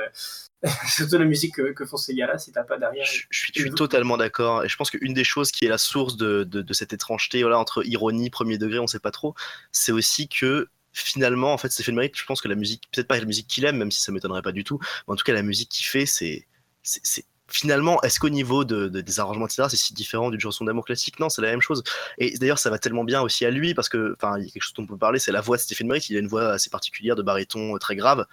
surtout 0.87 1.17
la 1.17 1.25
musique 1.25 1.55
que, 1.55 1.71
que 1.73 1.85
font 1.85 1.97
ces 1.97 2.13
gars 2.13 2.27
là 2.27 2.37
si 2.37 2.51
t'as 2.51 2.63
pas 2.63 2.77
derrière 2.77 3.03
Je, 3.05 3.23
je 3.31 3.39
suis, 3.39 3.51
je 3.55 3.61
suis 3.61 3.71
totalement 3.71 4.15
d'accord. 4.15 4.63
Et 4.63 4.69
je 4.69 4.75
pense 4.77 4.91
qu'une 4.91 5.13
des 5.15 5.23
choses 5.23 5.51
qui 5.51 5.65
est 5.65 5.69
la 5.69 5.79
source 5.79 6.17
de, 6.17 6.43
de, 6.43 6.61
de 6.61 6.73
cette 6.73 6.93
étrangeté 6.93 7.41
voilà, 7.41 7.57
entre 7.57 7.83
ironie, 7.87 8.29
premier 8.29 8.59
degré, 8.59 8.77
on 8.77 8.85
sait 8.85 8.99
pas 8.99 9.09
trop, 9.09 9.33
c'est 9.71 9.91
aussi 9.91 10.27
que 10.27 10.67
finalement, 10.93 11.53
en 11.53 11.57
fait, 11.57 11.69
Stephen 11.71 11.95
Merritt, 11.95 12.17
je 12.17 12.25
pense 12.25 12.41
que 12.41 12.47
la 12.47 12.55
musique, 12.55 12.83
peut-être 12.91 13.07
pas 13.07 13.17
la 13.19 13.25
musique 13.25 13.47
qu'il 13.47 13.65
aime, 13.65 13.77
même 13.77 13.91
si 13.91 14.01
ça 14.01 14.11
m'étonnerait 14.11 14.41
pas 14.41 14.51
du 14.51 14.63
tout, 14.63 14.79
mais 15.07 15.13
en 15.13 15.15
tout 15.15 15.23
cas, 15.23 15.33
la 15.33 15.43
musique 15.43 15.69
qu'il 15.69 15.85
fait, 15.85 16.05
c'est. 16.05 16.47
c'est- 16.83 17.01
c'est- 17.03 17.25
Finalement, 17.53 18.01
est-ce 18.01 18.17
qu'au 18.21 18.29
niveau 18.29 18.63
de, 18.63 18.87
de- 18.87 19.01
des 19.01 19.19
arrangements, 19.19 19.45
etc., 19.45 19.67
c'est 19.69 19.75
si 19.75 19.93
différent 19.93 20.29
d'une 20.29 20.39
chanson 20.39 20.63
d'amour 20.63 20.85
classique? 20.85 21.19
Non, 21.19 21.27
c'est 21.27 21.41
la 21.41 21.49
même 21.49 21.59
chose. 21.61 21.83
Et 22.17 22.37
d'ailleurs, 22.37 22.59
ça 22.59 22.69
va 22.69 22.79
tellement 22.79 23.03
bien 23.03 23.21
aussi 23.21 23.45
à 23.45 23.51
lui, 23.51 23.73
parce 23.73 23.89
que, 23.89 24.13
enfin, 24.15 24.37
il 24.39 24.45
y 24.45 24.47
a 24.47 24.51
quelque 24.51 24.63
chose 24.63 24.73
dont 24.73 24.83
on 24.83 24.87
peut 24.87 24.97
parler, 24.97 25.19
c'est 25.19 25.33
la 25.33 25.41
voix 25.41 25.57
de 25.57 25.61
Stephen 25.61 25.87
Merritt. 25.87 26.09
Il 26.09 26.15
a 26.15 26.19
une 26.21 26.29
voix 26.29 26.51
assez 26.53 26.69
particulière 26.69 27.17
de 27.17 27.21
baryton 27.23 27.75
euh, 27.75 27.77
très 27.77 27.97
grave. 27.97 28.25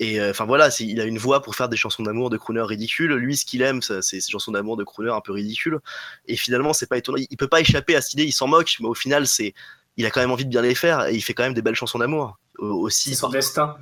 Et 0.00 0.20
euh, 0.20 0.30
enfin 0.30 0.44
voilà, 0.46 0.70
c'est- 0.70 0.84
il 0.86 1.00
a 1.00 1.04
une 1.04 1.18
voix 1.18 1.42
pour 1.42 1.54
faire 1.54 1.68
des 1.68 1.76
chansons 1.76 2.02
d'amour 2.02 2.30
de 2.30 2.36
crooner 2.36 2.62
ridicules. 2.62 3.12
Lui, 3.14 3.36
ce 3.36 3.44
qu'il 3.44 3.62
aime, 3.62 3.82
c'est 3.82 4.02
ces 4.02 4.20
chansons 4.20 4.50
d'amour 4.52 4.76
de 4.76 4.84
crooner 4.84 5.10
un 5.10 5.20
peu 5.20 5.32
ridicules. 5.32 5.78
Et 6.26 6.36
finalement, 6.36 6.72
c'est 6.72 6.86
pas 6.88 6.98
étonnant. 6.98 7.18
Il, 7.18 7.26
il 7.30 7.36
peut 7.36 7.48
pas 7.48 7.60
échapper 7.60 7.94
à 7.96 8.00
cette 8.02 8.14
idée. 8.14 8.24
Il 8.24 8.32
s'en 8.32 8.48
moque, 8.48 8.76
mais 8.80 8.88
au 8.88 8.94
final, 8.94 9.26
c'est, 9.26 9.54
il 9.96 10.06
a 10.06 10.10
quand 10.10 10.20
même 10.20 10.30
envie 10.30 10.44
de 10.44 10.50
bien 10.50 10.62
les 10.62 10.74
faire. 10.74 11.06
Et 11.06 11.14
il 11.14 11.20
fait 11.22 11.34
quand 11.34 11.42
même 11.42 11.54
des 11.54 11.62
belles 11.62 11.74
chansons 11.74 11.98
d'amour 11.98 12.38
euh, 12.60 12.66
aussi. 12.66 13.10
c'est 13.10 13.16
son 13.16 13.30
destin 13.30 13.76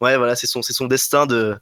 Ouais, 0.00 0.16
voilà, 0.16 0.36
c'est 0.36 0.46
son, 0.46 0.62
c'est 0.62 0.72
son 0.72 0.86
destin 0.86 1.26
de 1.26 1.56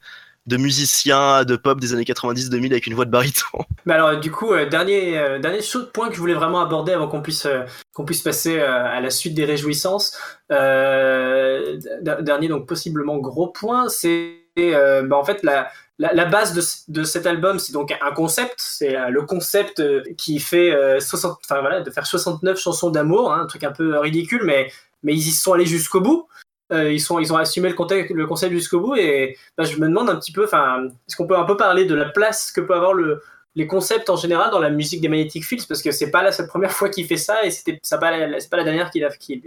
de 0.47 0.57
musicien 0.57 1.45
de 1.45 1.57
pop 1.57 1.79
des 1.79 1.93
années 1.93 2.05
90-2000 2.05 2.73
avec 2.73 2.87
une 2.87 2.95
voix 2.95 3.05
de 3.05 3.11
baryton. 3.11 3.59
Mais 3.87 3.95
alors, 3.95 4.19
du 4.19 4.31
coup, 4.31 4.53
euh, 4.53 4.69
dernier, 4.69 5.19
euh, 5.19 5.39
dernier 5.39 5.61
point 5.93 6.09
que 6.09 6.15
je 6.15 6.21
voulais 6.21 6.35
vraiment 6.35 6.61
aborder 6.61 6.93
avant 6.93 7.09
qu'on 7.09 7.23
puisse, 7.23 7.47
euh, 7.47 7.63
qu'on 7.93 8.05
puisse 8.05 8.23
passer 8.23 8.59
euh, 8.59 8.85
à 8.85 9.01
la 9.01 9.11
suite 9.11 9.35
des 9.35 9.45
réjouissances. 9.45 10.19
Dernier, 10.51 12.49
donc 12.49 12.67
possiblement 12.67 13.19
gros 13.19 13.49
point, 13.49 13.89
c'est 13.89 14.39
bah, 14.57 15.17
en 15.17 15.25
fait 15.25 15.43
la, 15.45 15.71
la, 15.99 16.25
base 16.25 16.55
de, 16.89 17.05
cet 17.05 17.27
album, 17.27 17.59
c'est 17.59 17.73
donc 17.73 17.93
un 18.01 18.13
concept. 18.13 18.55
C'est 18.59 18.97
euh, 18.97 19.09
le 19.09 19.23
concept 19.23 19.81
euh, 19.81 20.03
qui 20.17 20.39
fait 20.41 20.75
euh, 20.75 21.01
60, 21.01 21.39
enfin 21.45 21.61
voilà, 21.61 21.81
de 21.81 21.91
faire 21.91 22.07
69 22.07 22.59
chansons 22.59 22.91
d'amour, 22.91 23.33
hein, 23.33 23.43
un 23.43 23.47
truc 23.47 23.65
un 23.65 23.73
peu 23.73 23.99
ridicule, 23.99 24.43
mais, 24.45 24.71
ils 25.05 25.19
y 25.19 25.31
sont 25.33 25.53
allés 25.53 25.67
jusqu'au 25.67 26.01
bout. 26.01 26.29
Ils, 26.71 27.13
ont 27.13 27.37
assumé 27.37 27.69
le, 27.69 28.15
le 28.15 28.27
concept 28.27 28.55
jusqu'au 28.55 28.81
bout 28.81 28.95
et 28.95 29.37
bah, 29.59 29.65
je 29.65 29.77
me 29.77 29.89
demande 29.89 30.09
un 30.09 30.17
petit 30.17 30.33
peu, 30.33 30.45
est-ce 30.45 31.17
qu'on 31.17 31.27
peut 31.27 31.37
un 31.37 31.45
peu 31.45 31.59
parler 31.59 31.85
de 31.85 31.95
la 31.95 32.07
place 32.07 32.51
que 32.51 32.63
peut 32.63 32.75
avoir 32.75 32.95
le, 32.95 33.21
les 33.55 33.67
concepts 33.67 34.09
en 34.09 34.17
général 34.17 34.51
dans 34.51 34.59
la 34.59 34.71
musique 34.71 35.03
des 35.03 35.09
Magnetic 35.09 35.45
Fields? 35.45 35.67
Parce 35.69 35.83
que 35.83 35.91
c'est 35.91 36.11
pas 36.11 36.23
la, 36.23 36.33
première 36.47 36.73
fois 36.73 36.89
qu'il 36.89 37.07
fait 37.07 37.19
ça 37.19 37.45
et 37.45 37.51
c'était 37.51 37.79
ça 37.83 37.99
pas 37.99 38.17
la- 38.17 38.41
c'est 38.41 38.49
pas 38.49 38.57
la 38.57 38.65
dernière 38.65 38.91
qu'il 38.91 39.05
a 39.05 39.11
qu'il 39.11 39.43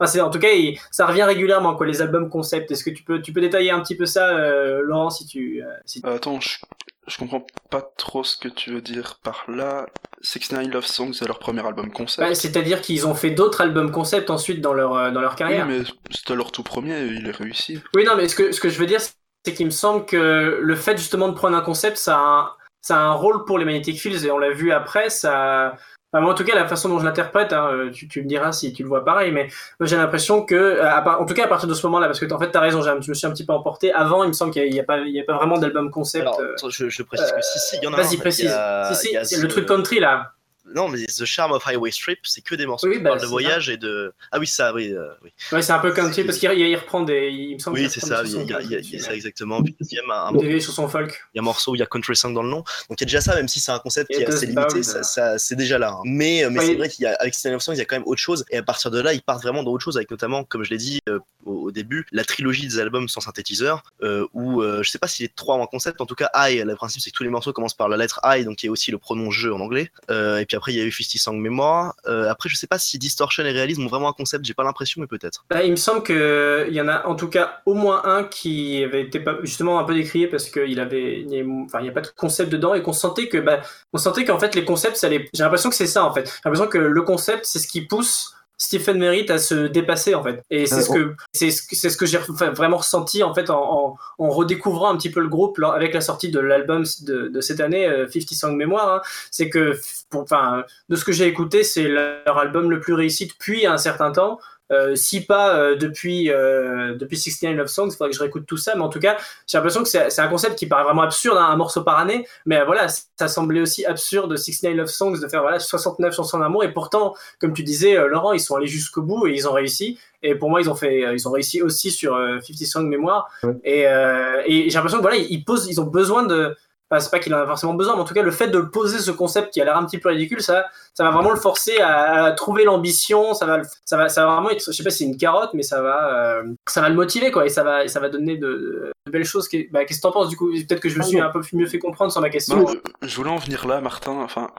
enfin, 0.00 0.20
en 0.20 0.30
tout 0.30 0.38
cas 0.38 0.50
il- 0.52 0.78
ça 0.90 1.06
revient 1.06 1.22
régulièrement 1.24 1.74
quoi 1.74 1.86
les 1.86 2.00
albums 2.02 2.28
concept 2.28 2.70
est-ce 2.70 2.84
que 2.84 2.90
tu 2.90 3.02
peux 3.02 3.20
tu 3.20 3.32
peux 3.32 3.40
détailler 3.40 3.70
un 3.70 3.80
petit 3.80 3.96
peu 3.96 4.06
ça 4.06 4.28
euh, 4.28 4.80
Laurent 4.82 5.10
si 5.10 5.26
tu 5.26 5.62
euh, 5.62 5.66
si 5.84 6.02
Euh, 6.04 6.16
attends, 6.16 6.40
je, 6.40 6.58
je 7.06 7.18
comprends 7.18 7.46
pas 7.70 7.82
trop 7.96 8.24
ce 8.24 8.36
que 8.36 8.48
tu 8.48 8.70
veux 8.72 8.80
dire 8.82 9.18
par 9.22 9.44
là. 9.48 9.86
69 10.20 10.72
Love 10.74 10.84
Songs, 10.86 11.12
c'est 11.12 11.26
leur 11.28 11.38
premier 11.38 11.64
album 11.64 11.92
concept. 11.92 12.26
Ouais, 12.28 12.34
c'est-à-dire 12.34 12.80
qu'ils 12.80 13.06
ont 13.06 13.14
fait 13.14 13.30
d'autres 13.30 13.60
albums 13.60 13.92
concept 13.92 14.30
ensuite 14.30 14.60
dans 14.60 14.74
leur 14.74 15.12
dans 15.12 15.20
leur 15.20 15.32
oui, 15.32 15.38
carrière 15.38 15.66
mais 15.66 15.82
c'était 16.10 16.34
leur 16.34 16.50
tout 16.50 16.64
premier 16.64 16.98
et 16.98 17.06
il 17.06 17.26
est 17.28 17.36
réussi. 17.36 17.80
Oui, 17.94 18.04
non, 18.04 18.16
mais 18.16 18.26
ce 18.28 18.34
que, 18.34 18.50
ce 18.50 18.60
que 18.60 18.68
je 18.68 18.78
veux 18.80 18.86
dire, 18.86 19.00
c'est 19.00 19.54
qu'il 19.54 19.66
me 19.66 19.70
semble 19.70 20.06
que 20.06 20.58
le 20.60 20.74
fait 20.74 20.96
justement 20.98 21.28
de 21.28 21.34
prendre 21.34 21.56
un 21.56 21.60
concept, 21.60 21.96
ça 21.98 22.16
a 22.18 22.20
un, 22.20 22.50
ça 22.82 22.96
a 22.96 23.00
un 23.04 23.12
rôle 23.12 23.44
pour 23.44 23.58
les 23.58 23.64
Magnetic 23.64 24.00
Fields, 24.00 24.24
et 24.26 24.30
on 24.32 24.38
l'a 24.38 24.50
vu 24.50 24.72
après, 24.72 25.08
ça... 25.08 25.76
Enfin, 26.12 26.22
moi, 26.22 26.32
en 26.32 26.34
tout 26.34 26.44
cas, 26.44 26.54
la 26.54 26.66
façon 26.66 26.88
dont 26.88 26.98
je 26.98 27.04
l'interprète, 27.04 27.52
hein, 27.52 27.68
euh, 27.70 27.90
tu, 27.90 28.08
tu 28.08 28.22
me 28.22 28.26
diras 28.28 28.50
si 28.52 28.72
tu 28.72 28.82
le 28.82 28.88
vois 28.88 29.04
pareil, 29.04 29.30
mais 29.30 29.48
j'ai 29.80 29.96
l'impression 29.96 30.42
que, 30.42 30.54
euh, 30.54 30.82
à 30.90 31.20
en 31.20 31.26
tout 31.26 31.34
cas 31.34 31.44
à 31.44 31.48
partir 31.48 31.68
de 31.68 31.74
ce 31.74 31.86
moment-là, 31.86 32.06
parce 32.06 32.18
que 32.18 32.32
en 32.32 32.38
fait 32.38 32.50
t'as 32.50 32.60
raison, 32.60 32.80
je 32.82 33.10
me 33.10 33.14
suis 33.14 33.26
un 33.26 33.30
petit 33.30 33.44
peu 33.44 33.52
emporté. 33.52 33.92
Avant, 33.92 34.24
il 34.24 34.28
me 34.28 34.32
semble 34.32 34.52
qu'il 34.52 34.70
n'y 34.70 34.80
a, 34.80 34.84
pas- 34.84 35.00
il 35.00 35.12
y 35.14 35.20
a 35.20 35.24
pas 35.24 35.34
vraiment 35.36 35.58
d'album 35.58 35.90
concept. 35.90 36.22
Alors, 36.22 36.40
euh, 36.40 36.54
je, 36.70 36.88
je 36.88 37.02
précise 37.02 37.30
que 37.32 37.42
si, 37.42 37.58
si, 37.58 37.76
il 37.76 37.84
y 37.84 37.86
en 37.88 37.92
a 37.92 37.96
un. 37.96 38.02
Vas-y, 38.02 38.16
précise. 38.16 38.50
a- 38.50 38.94
si, 38.94 39.08
si, 39.24 39.40
le 39.40 39.48
truc 39.48 39.66
country 39.66 40.00
là. 40.00 40.32
Non, 40.74 40.88
mais 40.88 41.04
The 41.06 41.24
Charm 41.24 41.52
of 41.52 41.66
Highway 41.66 41.90
Strip, 41.90 42.18
c'est 42.24 42.40
que 42.40 42.54
des 42.54 42.66
morceaux 42.66 42.88
Oui, 42.88 42.96
qui 42.96 43.02
bah, 43.02 43.10
parlent 43.10 43.20
de 43.22 43.26
voyage 43.26 43.68
et 43.68 43.76
de. 43.76 44.12
Ah 44.32 44.38
oui, 44.38 44.46
ça, 44.46 44.72
oui. 44.74 44.92
euh, 44.92 45.08
oui. 45.22 45.30
Ouais, 45.52 45.62
c'est 45.62 45.72
un 45.72 45.78
peu 45.78 45.92
country 45.92 46.24
parce 46.24 46.38
qu'il 46.38 46.50
il 46.52 46.76
reprend 46.76 47.02
des. 47.02 47.28
Il 47.30 47.54
me 47.54 47.58
semble 47.58 47.78
Oui, 47.78 47.88
c'est 47.90 48.00
ça, 48.00 48.22
il 48.24 48.30
y 48.32 48.34
a, 48.34 48.38
chansons 48.38 48.44
il 48.44 48.50
y 48.50 48.54
a- 48.54 48.60
il 48.60 48.70
y 48.70 48.74
a- 48.74 48.76
country, 48.78 48.90
il 48.92 48.98
y 48.98 49.02
a 49.02 49.04
ça 49.04 49.14
exactement. 49.14 49.62
Puis 49.62 49.76
il 49.80 49.96
y 49.96 49.98
a 49.98 50.26
un, 50.26 50.32
Des 50.32 50.60
chansons 50.60 50.88
folk. 50.88 51.20
il 51.34 51.38
y 51.38 51.40
a 51.40 51.42
un 51.42 51.44
morceau 51.44 51.72
où 51.72 51.74
il 51.74 51.78
y 51.78 51.82
a 51.82 51.86
Country 51.86 52.16
Song 52.16 52.34
dans 52.34 52.42
le 52.42 52.48
nom. 52.50 52.58
Donc 52.88 52.98
il 52.98 53.00
y 53.00 53.04
a 53.04 53.06
déjà 53.06 53.20
ça, 53.20 53.34
même 53.34 53.48
si 53.48 53.60
c'est 53.60 53.72
un 53.72 53.78
concept 53.78 54.10
qui 54.12 54.20
est 54.22 54.26
assez 54.28 54.46
limité, 54.46 54.82
ça, 54.82 55.02
ça- 55.02 55.38
c'est 55.38 55.56
déjà 55.56 55.78
là. 55.78 55.90
hein. 55.92 56.02
Mais, 56.04 56.44
euh, 56.44 56.50
mais 56.50 56.58
Ouais, 56.60 56.66
c'est 56.66 56.74
vrai 56.76 56.88
qu'il 56.88 57.02
y 57.04 57.06
a, 57.06 57.14
avec 57.20 57.34
System 57.34 57.54
of 57.54 57.62
Songs, 57.62 57.74
il 57.74 57.78
y 57.78 57.82
a 57.82 57.84
quand 57.84 57.96
même 57.96 58.06
autre 58.06 58.20
chose. 58.20 58.44
Et 58.50 58.56
à 58.58 58.62
partir 58.62 58.90
de 58.90 59.00
là, 59.00 59.12
ils 59.14 59.22
partent 59.22 59.42
vraiment 59.42 59.62
dans 59.62 59.70
autre 59.72 59.84
chose, 59.84 59.96
avec 59.96 60.10
notamment, 60.10 60.44
comme 60.44 60.64
je 60.64 60.70
l'ai 60.70 60.76
dit 60.78 61.00
euh, 61.08 61.18
au, 61.46 61.52
au 61.68 61.70
début, 61.70 62.06
la 62.12 62.24
trilogie 62.24 62.66
des 62.66 62.78
albums 62.78 63.08
sans 63.08 63.20
synthétiseur, 63.20 63.82
euh, 64.02 64.26
où 64.34 64.62
je 64.62 64.88
sais 64.90 64.98
pas 64.98 65.08
si 65.08 65.22
les 65.22 65.28
trois 65.28 65.56
un 65.58 65.66
concept, 65.66 66.00
en 66.00 66.06
tout 66.06 66.14
cas, 66.14 66.30
I, 66.34 66.62
le 66.64 66.74
principe 66.76 67.02
c'est 67.02 67.10
que 67.10 67.16
tous 67.16 67.22
les 67.24 67.30
morceaux 67.30 67.52
commencent 67.52 67.74
par 67.76 67.88
la 67.88 67.96
lettre 67.96 68.20
I, 68.24 68.44
donc 68.44 68.62
il 68.62 68.66
y 68.66 68.68
a 68.68 68.72
aussi 68.72 68.90
le 68.90 68.98
pronom 68.98 69.30
je 69.30 69.48
en 69.48 69.60
anglais. 69.60 69.90
Et 70.10 70.44
puis 70.46 70.56
après, 70.58 70.72
il 70.72 70.78
y 70.78 70.80
a 70.80 70.84
eu 70.84 70.92
50 70.92 71.18
Song 71.18 71.40
Mémoire. 71.40 71.94
Euh, 72.06 72.28
après, 72.28 72.48
je 72.48 72.56
sais 72.56 72.66
pas 72.66 72.78
si 72.78 72.98
Distortion 72.98 73.44
et 73.44 73.50
Realism 73.50 73.84
ont 73.84 73.88
vraiment 73.88 74.08
un 74.08 74.12
concept, 74.12 74.44
j'ai 74.44 74.54
pas 74.54 74.64
l'impression, 74.64 75.00
mais 75.00 75.06
peut-être. 75.06 75.44
Bah, 75.50 75.62
il 75.64 75.70
me 75.70 75.76
semble 75.76 76.02
qu'il 76.02 76.74
y 76.74 76.80
en 76.80 76.88
a 76.88 77.06
en 77.06 77.14
tout 77.14 77.28
cas 77.28 77.62
au 77.66 77.74
moins 77.74 78.02
un 78.04 78.24
qui 78.24 78.82
avait 78.84 79.02
été 79.02 79.24
justement 79.42 79.78
un 79.78 79.84
peu 79.84 79.94
décrié 79.94 80.26
parce 80.26 80.50
qu'il 80.50 80.78
avait, 80.80 81.20
il 81.20 81.32
y 81.32 81.88
a, 81.88 81.92
pas 81.92 82.00
de 82.00 82.08
concept 82.16 82.52
dedans 82.52 82.74
et 82.74 82.82
qu'on 82.82 82.92
sentait 82.92 83.28
que, 83.28 83.38
bah, 83.38 83.60
on 83.92 83.98
sentait 83.98 84.24
qu'en 84.24 84.38
fait 84.38 84.54
les 84.54 84.64
concepts, 84.64 84.96
ça 84.96 85.08
j'ai 85.08 85.28
l'impression 85.38 85.70
que 85.70 85.76
c'est 85.76 85.86
ça 85.86 86.04
en 86.04 86.12
fait. 86.12 86.26
J'ai 86.26 86.40
l'impression 86.44 86.68
que 86.68 86.78
le 86.78 87.02
concept, 87.02 87.46
c'est 87.46 87.58
ce 87.58 87.66
qui 87.66 87.82
pousse 87.82 88.34
Stephen 88.58 88.98
Merritt 88.98 89.30
à 89.30 89.38
se 89.38 89.54
dépasser 89.68 90.14
en 90.16 90.22
fait. 90.24 90.42
Et 90.50 90.66
c'est 90.66 90.74
Euh, 90.74 90.80
ce 90.80 90.90
que, 90.92 91.14
c'est 91.32 91.50
ce 91.50 91.88
ce 91.88 91.96
que 91.96 92.06
j'ai 92.06 92.18
vraiment 92.18 92.78
ressenti 92.78 93.22
en 93.22 93.32
fait 93.32 93.50
en, 93.50 93.62
en, 93.62 93.96
en 94.18 94.28
redécouvrant 94.30 94.90
un 94.90 94.96
petit 94.96 95.10
peu 95.10 95.20
le 95.20 95.28
groupe 95.28 95.60
avec 95.62 95.94
la 95.94 96.00
sortie 96.00 96.30
de 96.30 96.40
l'album 96.40 96.84
de, 97.02 97.28
de 97.28 97.40
cette 97.40 97.60
année, 97.60 97.86
euh, 97.86 98.06
50 98.08 98.28
Song 98.34 98.56
Mémoire. 98.56 98.94
hein. 98.96 99.00
c'est 99.30 99.48
que, 99.48 99.78
pour, 100.10 100.22
enfin, 100.22 100.64
de 100.88 100.96
ce 100.96 101.04
que 101.04 101.12
j'ai 101.12 101.26
écouté, 101.26 101.62
c'est 101.62 101.88
leur 101.88 102.36
album 102.38 102.68
le 102.70 102.80
plus 102.80 102.94
réussi 102.94 103.26
depuis 103.28 103.64
un 103.66 103.78
certain 103.78 104.10
temps. 104.10 104.40
Euh, 104.70 104.94
si 104.94 105.24
pas 105.24 105.56
euh, 105.56 105.76
depuis 105.76 106.30
euh, 106.30 106.94
depuis 106.94 107.16
69 107.16 107.56
Love 107.56 107.66
Songs, 107.68 107.88
il 107.88 107.92
faudrait 107.92 108.10
que 108.10 108.16
je 108.16 108.20
réécoute 108.20 108.46
tout 108.46 108.56
ça, 108.56 108.74
mais 108.74 108.82
en 108.82 108.88
tout 108.88 109.00
cas, 109.00 109.16
j'ai 109.46 109.58
l'impression 109.58 109.82
que 109.82 109.88
c'est 109.88 110.10
c'est 110.10 110.20
un 110.20 110.28
concept 110.28 110.56
qui 110.56 110.66
paraît 110.66 110.84
vraiment 110.84 111.02
absurde, 111.02 111.38
hein, 111.38 111.48
un 111.50 111.56
morceau 111.56 111.82
par 111.82 111.98
année, 111.98 112.26
mais 112.46 112.60
euh, 112.60 112.64
voilà, 112.64 112.86
ça 112.88 113.28
semblait 113.28 113.60
aussi 113.60 113.84
absurde 113.86 114.36
69 114.36 114.76
Love 114.76 114.88
Songs 114.88 115.20
de 115.20 115.28
faire 115.28 115.42
voilà 115.42 115.58
69 115.58 116.14
chansons 116.14 116.38
d'amour, 116.38 116.64
et 116.64 116.72
pourtant, 116.72 117.14
comme 117.40 117.52
tu 117.52 117.62
disais, 117.62 117.96
euh, 117.96 118.08
Laurent, 118.08 118.32
ils 118.32 118.40
sont 118.40 118.56
allés 118.56 118.66
jusqu'au 118.66 119.02
bout 119.02 119.26
et 119.26 119.34
ils 119.34 119.48
ont 119.48 119.52
réussi. 119.52 119.98
Et 120.22 120.34
pour 120.34 120.50
moi, 120.50 120.60
ils 120.60 120.68
ont 120.68 120.74
fait, 120.74 121.04
euh, 121.04 121.14
ils 121.14 121.28
ont 121.28 121.30
réussi 121.30 121.62
aussi 121.62 121.90
sur 121.90 122.14
euh, 122.14 122.40
50 122.40 122.66
Songs 122.66 122.88
Mémoire. 122.88 123.28
Ouais. 123.42 123.54
Et, 123.64 123.86
euh, 123.86 124.42
et 124.46 124.68
j'ai 124.68 124.74
l'impression 124.74 124.98
que 124.98 125.02
voilà, 125.02 125.16
ils 125.16 125.44
posent, 125.44 125.68
ils 125.68 125.80
ont 125.80 125.86
besoin 125.86 126.24
de 126.24 126.56
Enfin, 126.90 127.00
c'est 127.00 127.10
pas 127.10 127.18
qu'il 127.18 127.34
en 127.34 127.38
a 127.38 127.46
forcément 127.46 127.74
besoin, 127.74 127.96
mais 127.96 128.00
en 128.00 128.04
tout 128.04 128.14
cas, 128.14 128.22
le 128.22 128.30
fait 128.30 128.48
de 128.48 128.60
poser 128.60 128.98
ce 128.98 129.10
concept 129.10 129.52
qui 129.52 129.60
a 129.60 129.64
l'air 129.66 129.76
un 129.76 129.84
petit 129.84 129.98
peu 129.98 130.08
ridicule, 130.08 130.40
ça, 130.40 130.64
ça 130.98 131.04
va 131.04 131.12
vraiment 131.12 131.30
le 131.30 131.38
forcer 131.38 131.78
à, 131.78 132.24
à 132.24 132.32
trouver 132.32 132.64
l'ambition. 132.64 133.32
Ça 133.32 133.46
va, 133.46 133.62
ça 133.84 133.96
va, 133.96 134.08
ça 134.08 134.26
va 134.26 134.32
vraiment 134.34 134.50
être, 134.50 134.64
je 134.66 134.72
sais 134.72 134.82
pas 134.82 134.90
si 134.90 134.98
c'est 134.98 135.04
une 135.04 135.16
carotte, 135.16 135.50
mais 135.54 135.62
ça 135.62 135.80
va, 135.80 136.40
euh, 136.40 136.42
ça 136.66 136.80
va 136.80 136.88
le 136.88 136.96
motiver, 136.96 137.30
quoi, 137.30 137.46
et 137.46 137.50
ça 137.50 137.62
va, 137.62 137.84
et 137.84 137.88
ça 137.88 138.00
va 138.00 138.08
donner 138.08 138.36
de, 138.36 138.90
de 139.06 139.12
belles 139.12 139.24
choses. 139.24 139.48
Bah, 139.70 139.84
Qu'est-ce 139.84 140.00
que 140.00 140.02
t'en 140.02 140.10
penses, 140.10 140.28
du 140.28 140.36
coup? 140.36 140.50
Peut-être 140.50 140.80
que 140.80 140.88
je 140.88 140.98
me 140.98 141.04
suis 141.04 141.20
un 141.20 141.30
peu 141.30 141.40
mieux 141.52 141.68
fait 141.68 141.78
comprendre 141.78 142.10
sur 142.10 142.20
ma 142.20 142.30
question. 142.30 142.56
Non, 142.56 142.74
je 143.00 143.14
voulais 143.14 143.30
en 143.30 143.36
venir 143.36 143.68
là, 143.68 143.80
Martin. 143.80 144.10
Enfin, 144.10 144.50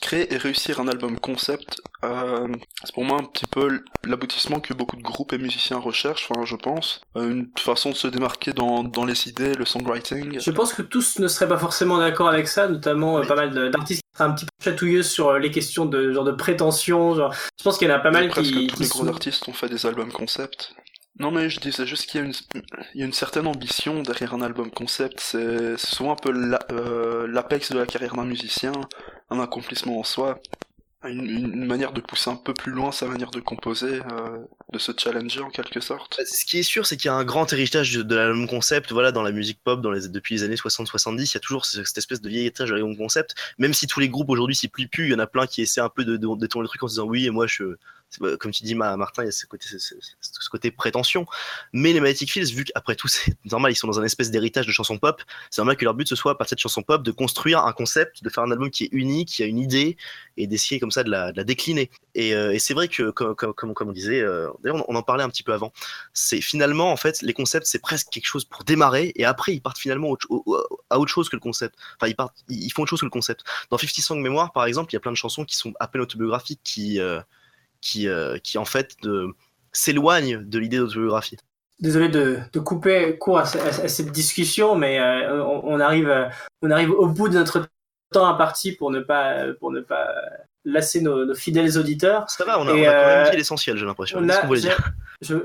créer 0.00 0.32
et 0.32 0.36
réussir 0.36 0.78
un 0.78 0.86
album 0.86 1.18
concept, 1.18 1.82
euh, 2.04 2.46
c'est 2.84 2.94
pour 2.94 3.04
moi 3.04 3.18
un 3.18 3.24
petit 3.24 3.46
peu 3.46 3.82
l'aboutissement 4.04 4.60
que 4.60 4.74
beaucoup 4.74 4.94
de 4.94 5.02
groupes 5.02 5.32
et 5.32 5.38
musiciens 5.38 5.78
recherchent, 5.78 6.30
enfin, 6.30 6.44
je 6.44 6.54
pense. 6.54 7.00
Euh, 7.16 7.30
une 7.30 7.48
façon 7.58 7.90
de 7.90 7.96
se 7.96 8.06
démarquer 8.06 8.52
dans, 8.52 8.84
dans 8.84 9.04
les 9.04 9.28
idées, 9.28 9.54
le 9.54 9.64
songwriting. 9.64 10.38
Je 10.38 10.50
pense 10.52 10.72
que 10.72 10.82
tous 10.82 11.18
ne 11.18 11.26
seraient 11.26 11.48
pas 11.48 11.58
forcément 11.58 11.98
d'accord 11.98 12.28
avec 12.28 12.46
ça, 12.46 12.68
notamment 12.68 13.18
euh, 13.18 13.22
pas 13.22 13.34
mal 13.34 13.72
d'artistes 13.72 14.03
un 14.18 14.32
petit 14.32 14.46
peu 14.46 14.70
chatouilleux 14.70 15.02
sur 15.02 15.28
euh, 15.30 15.38
les 15.38 15.50
questions 15.50 15.86
de 15.86 16.12
genre 16.12 16.24
de 16.24 16.32
prétention. 16.32 17.14
Genre, 17.14 17.34
je 17.58 17.64
pense 17.64 17.78
qu'il 17.78 17.88
y 17.88 17.92
en 17.92 17.94
a 17.94 17.98
pas 17.98 18.10
mal 18.10 18.28
Presque 18.28 18.52
qui, 18.52 18.66
tous 18.68 18.76
qui 18.76 18.82
les 18.84 18.88
gros 18.88 19.06
artistes 19.08 19.48
ont 19.48 19.52
fait 19.52 19.68
des 19.68 19.86
albums 19.86 20.12
concept. 20.12 20.74
Non 21.20 21.30
mais 21.30 21.48
je 21.48 21.60
disais 21.60 21.86
juste 21.86 22.06
qu'il 22.06 22.20
y 22.20 22.24
a 22.24 22.26
une, 22.26 22.32
il 22.94 23.00
y 23.00 23.02
a 23.04 23.06
une 23.06 23.12
certaine 23.12 23.46
ambition 23.46 24.02
derrière 24.02 24.34
un 24.34 24.42
album 24.42 24.70
concept. 24.72 25.20
C'est 25.20 25.76
souvent 25.78 26.12
un 26.12 26.16
peu 26.16 26.32
la- 26.32 26.58
euh, 26.72 27.28
l'apex 27.28 27.70
de 27.70 27.78
la 27.78 27.86
carrière 27.86 28.16
d'un 28.16 28.24
musicien, 28.24 28.72
un 29.30 29.38
accomplissement 29.40 30.00
en 30.00 30.02
soi, 30.04 30.40
une, 31.08 31.64
manière 31.64 31.92
de 31.92 32.00
pousser 32.00 32.30
un 32.30 32.36
peu 32.36 32.54
plus 32.54 32.72
loin 32.72 32.92
sa 32.92 33.06
manière 33.06 33.30
de 33.30 33.40
composer, 33.40 34.00
euh, 34.12 34.38
de 34.72 34.78
se 34.78 34.92
challenger 34.96 35.40
en 35.40 35.50
quelque 35.50 35.80
sorte. 35.80 36.16
Bah, 36.18 36.24
Ce 36.26 36.44
qui 36.44 36.58
est 36.58 36.62
sûr, 36.62 36.86
c'est 36.86 36.96
qu'il 36.96 37.06
y 37.06 37.10
a 37.10 37.14
un 37.14 37.24
grand 37.24 37.52
héritage 37.52 37.92
de, 37.92 38.14
l'album 38.14 38.46
concept, 38.46 38.92
voilà, 38.92 39.12
dans 39.12 39.22
la 39.22 39.32
musique 39.32 39.60
pop, 39.62 39.80
depuis 39.80 40.36
les 40.36 40.42
années 40.42 40.56
60-70, 40.56 41.30
il 41.30 41.34
y 41.34 41.36
a 41.36 41.40
toujours 41.40 41.66
ce- 41.66 41.84
cette 41.84 41.98
espèce 41.98 42.20
de 42.20 42.28
vieil 42.28 42.42
héritage 42.42 42.68
de 42.68 42.74
l'album 42.74 42.96
concept. 42.96 43.34
Même 43.58 43.74
si 43.74 43.86
tous 43.86 44.00
les 44.00 44.08
groupes 44.08 44.30
aujourd'hui 44.30 44.56
s'y 44.56 44.68
plient 44.68 44.86
plus, 44.86 45.06
il 45.06 45.12
y 45.12 45.14
en 45.14 45.18
a 45.18 45.26
plein 45.26 45.46
qui 45.46 45.62
essaient 45.62 45.80
un 45.80 45.88
peu 45.88 46.04
de, 46.04 46.16
détourner 46.16 46.64
le 46.64 46.68
truc 46.68 46.82
en 46.82 46.88
se 46.88 46.92
disant 46.94 47.06
oui, 47.06 47.26
et 47.26 47.30
moi 47.30 47.46
je, 47.46 47.76
comme 48.38 48.52
tu 48.52 48.64
dis, 48.64 48.74
Ma- 48.74 48.96
Martin, 48.96 49.22
il 49.22 49.26
y 49.26 49.28
a 49.28 49.32
ce 49.32 49.46
côté, 49.46 50.70
prétention. 50.70 51.26
Mais 51.72 51.92
les 51.92 52.00
Magnetic 52.00 52.30
Fields, 52.30 52.52
vu 52.54 52.64
qu'après 52.64 52.94
tout, 52.96 53.08
c'est 53.08 53.34
normal, 53.50 53.72
ils 53.72 53.76
sont 53.76 53.86
dans 53.86 54.00
un 54.00 54.04
espèce 54.04 54.30
d'héritage 54.30 54.66
de 54.66 54.72
chansons 54.72 54.98
pop, 54.98 55.22
c'est 55.50 55.60
normal 55.60 55.76
que 55.76 55.84
leur 55.84 55.94
but 55.94 56.08
ce 56.08 56.16
soit, 56.16 56.32
à 56.32 56.34
partir 56.34 56.56
de 56.56 56.60
chansons 56.60 56.82
pop, 56.82 57.02
de 57.02 57.10
construire 57.10 57.64
un 57.64 57.72
concept, 57.72 58.22
de 58.22 58.28
faire 58.28 58.44
un 58.44 58.50
album 58.50 58.70
qui 58.70 58.84
est 58.84 58.90
unique, 58.92 59.28
qui 59.28 59.42
a 59.42 59.46
une 59.46 59.58
idée, 59.58 59.96
et 60.36 60.46
d'essayer 60.46 60.80
comme 60.80 60.90
ça 60.90 61.04
de 61.04 61.10
la, 61.10 61.32
décliner. 61.32 61.90
Et, 62.14 62.34
euh, 62.34 62.52
et 62.52 62.58
c'est 62.58 62.74
vrai 62.74 62.88
que, 62.88 63.10
comme, 63.10 63.74
on 63.80 63.92
disait, 63.92 64.20
euh, 64.20 64.48
d'ailleurs, 64.62 64.84
on, 64.88 64.94
en 64.94 65.02
parlait 65.02 65.24
un 65.24 65.28
petit 65.28 65.42
peu 65.42 65.52
avant, 65.52 65.72
c'est 66.12 66.40
finalement, 66.40 66.92
en 66.92 66.96
fait, 66.96 67.22
les 67.22 67.32
concepts, 67.32 67.66
c'est 67.66 67.80
presque 67.80 68.08
quelque 68.10 68.26
chose 68.26 68.44
pour 68.44 68.64
démarrer, 68.64 69.12
et 69.16 69.24
après, 69.24 69.54
ils 69.54 69.60
partent 69.60 69.78
finalement 69.78 70.16
à 70.90 70.98
autre 70.98 71.10
chose 71.10 71.28
que 71.28 71.36
le 71.36 71.40
concept. 71.40 71.74
Enfin, 72.00 72.12
ils, 72.48 72.72
font 72.72 72.82
autre 72.82 72.90
chose 72.90 73.00
que 73.00 73.06
le 73.06 73.10
concept. 73.10 73.44
Dans 73.70 73.78
50 73.78 73.94
Song 74.04 74.20
Mémoire, 74.20 74.52
par 74.52 74.66
exemple, 74.66 74.92
il 74.92 74.94
y 74.94 74.98
a 74.98 75.00
plein 75.00 75.12
de 75.12 75.16
chansons 75.16 75.44
qui 75.44 75.56
sont 75.56 75.72
à 75.80 75.88
peine 75.88 76.02
autobiographiques, 76.02 76.60
qui, 76.64 77.00
euh, 77.00 77.20
qui, 77.84 78.08
euh, 78.08 78.38
qui 78.38 78.58
en 78.58 78.64
fait, 78.64 78.96
s'éloignent 79.72 80.40
de 80.42 80.58
l'idée 80.58 80.78
d'autobiographie. 80.78 81.36
Désolé 81.80 82.08
de, 82.08 82.38
de 82.52 82.60
couper 82.60 83.18
court 83.18 83.38
à, 83.38 83.42
à- 83.42 83.84
à 83.84 83.88
cette 83.88 84.10
discussion, 84.12 84.74
mais 84.74 84.98
euh, 84.98 85.44
on, 85.44 85.74
on 85.74 85.80
arrive, 85.80 86.08
euh, 86.08 86.28
on 86.62 86.70
arrive 86.70 86.90
au 86.90 87.06
bout 87.08 87.28
de 87.28 87.34
notre 87.34 87.68
temps 88.12 88.26
imparti 88.26 88.72
pour 88.72 88.90
ne 88.90 89.00
pas, 89.00 89.52
pour 89.60 89.70
ne 89.72 89.80
pas 89.80 90.08
lasser 90.64 91.00
nos, 91.00 91.24
nos 91.26 91.34
fidèles 91.34 91.76
auditeurs. 91.78 92.28
Ça 92.30 92.44
va, 92.44 92.58
on 92.58 92.66
a, 92.68 92.72
Et, 92.72 92.86
on 92.86 92.90
a 92.90 92.92
quand 92.92 93.06
même 93.06 93.26
euh, 93.26 93.30
dit 93.30 93.36
l'essentiel, 93.36 93.76
j'ai 93.76 93.84
l'impression. 93.86 94.18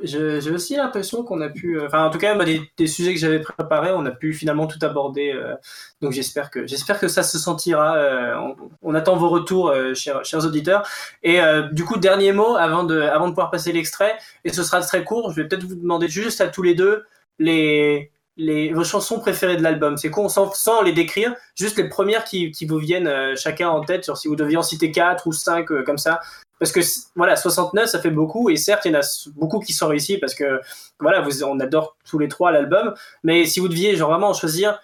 J'ai- 0.04 0.52
aussi 0.52 0.76
l'impression 0.76 1.24
qu'on 1.24 1.42
a 1.42 1.50
pu, 1.50 1.80
euh, 1.80 1.86
enfin 1.88 2.04
en 2.06 2.10
tout 2.10 2.18
cas 2.18 2.36
des, 2.44 2.62
des 2.78 2.88
sujets 2.88 3.14
que 3.14 3.20
j'avais 3.20 3.40
préparés, 3.40 3.92
on 3.94 4.06
a 4.06 4.12
pu 4.12 4.34
finalement 4.34 4.68
tout 4.68 4.80
aborder. 4.82 5.32
euh, 5.34 5.56
donc 6.02 6.12
j'espère 6.14 6.50
que 6.50 6.66
j'espère 6.68 7.00
que 7.00 7.08
ça 7.08 7.24
se 7.24 7.38
sentira. 7.38 7.96
euh, 7.98 8.36
on, 8.38 8.56
on 8.82 8.96
attend 8.96 9.16
vos 9.16 9.30
retours, 9.30 9.70
euh, 9.70 9.94
chers, 9.94 10.24
chers 10.26 10.46
auditeurs. 10.46 10.88
Et 11.24 11.40
euh, 11.42 11.64
du 11.72 11.86
coup 11.86 11.98
dernier 11.98 12.32
mot 12.34 12.56
avant 12.56 12.84
de 12.84 13.00
avant 13.02 13.26
de 13.28 13.32
pouvoir 13.32 13.52
passer 13.52 13.72
l'extrait. 13.72 14.18
Et 14.44 14.52
ce 14.52 14.64
sera 14.64 14.82
très 14.82 15.04
court. 15.04 15.32
Je 15.32 15.42
vais 15.42 15.48
peut-être 15.48 15.64
vous 15.66 15.76
demander 15.76 16.08
juste 16.08 16.42
à 16.42 16.48
tous 16.48 16.64
les 16.64 16.76
deux 16.76 17.06
les 17.38 18.12
les 18.40 18.72
vos 18.72 18.86
chansons 18.86 19.20
préférées 19.20 19.58
de 19.58 19.62
l'album? 19.62 19.98
C'est 19.98 20.10
con 20.10 20.30
sans, 20.30 20.82
les 20.82 20.94
décrire, 20.94 21.36
juste 21.56 21.78
les 21.78 21.90
premières 21.90 22.24
qui, 22.24 22.52
qui 22.52 22.66
vous 22.66 22.78
viennent 22.78 23.08
euh, 23.08 23.36
chacun 23.36 23.70
en 23.70 23.82
tête. 23.84 24.10
Si 24.16 24.28
vous 24.28 24.36
deviez 24.36 24.58
en 24.58 24.64
citer 24.64 24.92
quatre 24.92 25.28
ou 25.28 25.34
cinq 25.34 25.72
euh, 25.72 25.84
comme 25.84 25.98
ça? 25.98 26.22
Parce 26.58 26.72
que 26.72 26.80
voilà, 27.16 27.36
69, 27.36 27.88
ça 27.88 28.00
fait 28.00 28.10
beaucoup, 28.10 28.50
et 28.50 28.58
certes, 28.58 28.86
il 28.86 28.94
y 28.94 28.96
en 28.96 29.00
a 29.00 29.30
beaucoup 29.36 29.60
qui 29.60 29.74
sont 29.74 29.88
réussis 29.88 30.18
parce 30.18 30.36
que 30.36 30.60
voilà, 31.00 31.22
vous, 31.22 31.44
on 31.44 31.60
adore 31.60 31.98
tous 32.10 32.18
les 32.20 32.28
trois 32.28 32.52
l'album. 32.52 32.94
Mais 33.24 33.46
si 33.46 33.60
vous 33.60 33.68
deviez 33.68 33.96
genre 33.96 34.10
vraiment 34.10 34.30
en 34.30 34.34
choisir 34.34 34.80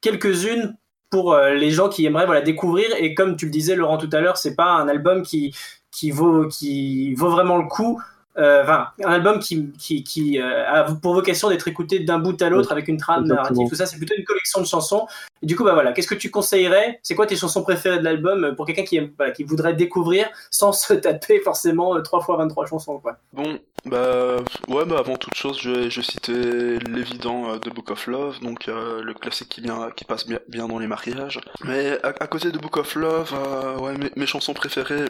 quelques-unes 0.00 0.76
pour 1.10 1.32
euh, 1.32 1.54
les 1.54 1.70
gens 1.70 1.88
qui 1.88 2.04
aimeraient 2.04 2.26
voilà 2.26 2.42
découvrir, 2.42 2.88
et 2.98 3.14
comme 3.14 3.36
tu 3.36 3.46
le 3.46 3.50
disais 3.50 3.74
Laurent 3.74 3.98
tout 3.98 4.10
à 4.12 4.20
l'heure, 4.20 4.36
c'est 4.36 4.54
pas 4.54 4.72
un 4.72 4.88
album 4.88 5.22
qui 5.22 5.54
qui 5.90 6.10
vaut 6.10 6.46
qui 6.46 7.14
vaut 7.14 7.30
vraiment 7.30 7.56
le 7.56 7.66
coup. 7.68 8.00
Euh, 8.38 8.62
Enfin, 8.62 8.88
un 9.04 9.10
album 9.12 9.38
qui, 9.38 9.70
qui, 9.78 10.04
qui 10.04 10.40
euh, 10.40 10.68
a 10.68 10.84
pour 10.84 11.14
vocation 11.14 11.48
d'être 11.48 11.68
écouté 11.68 12.00
d'un 12.00 12.18
bout 12.18 12.40
à 12.42 12.48
l'autre 12.48 12.72
avec 12.72 12.88
une 12.88 12.96
trame 12.96 13.26
narrative, 13.26 13.68
tout 13.68 13.74
ça, 13.74 13.86
c'est 13.86 13.96
plutôt 13.96 14.14
une 14.16 14.24
collection 14.24 14.60
de 14.60 14.66
chansons. 14.66 15.06
Et 15.42 15.46
du 15.46 15.56
coup, 15.56 15.64
bah 15.64 15.74
voilà, 15.74 15.92
qu'est-ce 15.92 16.08
que 16.08 16.14
tu 16.14 16.30
conseillerais? 16.30 16.98
C'est 17.02 17.14
quoi 17.14 17.26
tes 17.26 17.36
chansons 17.36 17.62
préférées 17.62 17.98
de 17.98 18.04
l'album 18.04 18.44
euh, 18.44 18.54
pour 18.54 18.66
quelqu'un 18.66 18.82
qui, 18.84 18.98
voilà, 19.16 19.32
qui 19.32 19.44
voudrait 19.44 19.74
découvrir 19.74 20.28
sans 20.50 20.72
se 20.72 20.94
taper 20.94 21.40
forcément 21.40 21.96
euh, 21.96 22.00
3 22.00 22.20
fois 22.20 22.36
23 22.36 22.66
chansons 22.66 22.98
quoi? 22.98 23.18
Bon, 23.32 23.58
bah 23.84 24.36
ouais, 24.68 24.84
bah 24.84 24.98
avant 24.98 25.16
toute 25.16 25.34
chose, 25.34 25.58
je 25.60 25.70
vais, 25.70 25.90
je 25.90 26.00
vais 26.00 26.06
citer 26.06 26.78
l'évident 26.80 27.52
euh, 27.52 27.58
de 27.58 27.70
Book 27.70 27.90
of 27.90 28.06
Love, 28.08 28.40
donc 28.40 28.68
euh, 28.68 29.02
le 29.02 29.14
classique 29.14 29.48
qui, 29.48 29.60
vient, 29.60 29.90
qui 29.94 30.04
passe 30.04 30.26
bien, 30.26 30.40
bien 30.48 30.66
dans 30.66 30.78
les 30.78 30.86
mariages. 30.88 31.40
Mais 31.64 31.98
à, 32.02 32.08
à 32.08 32.26
côté 32.26 32.50
de 32.50 32.58
Book 32.58 32.76
of 32.76 32.94
Love, 32.96 33.32
euh, 33.34 33.78
ouais, 33.78 33.96
mes, 33.96 34.10
mes 34.16 34.26
chansons 34.26 34.54
préférées, 34.54 35.06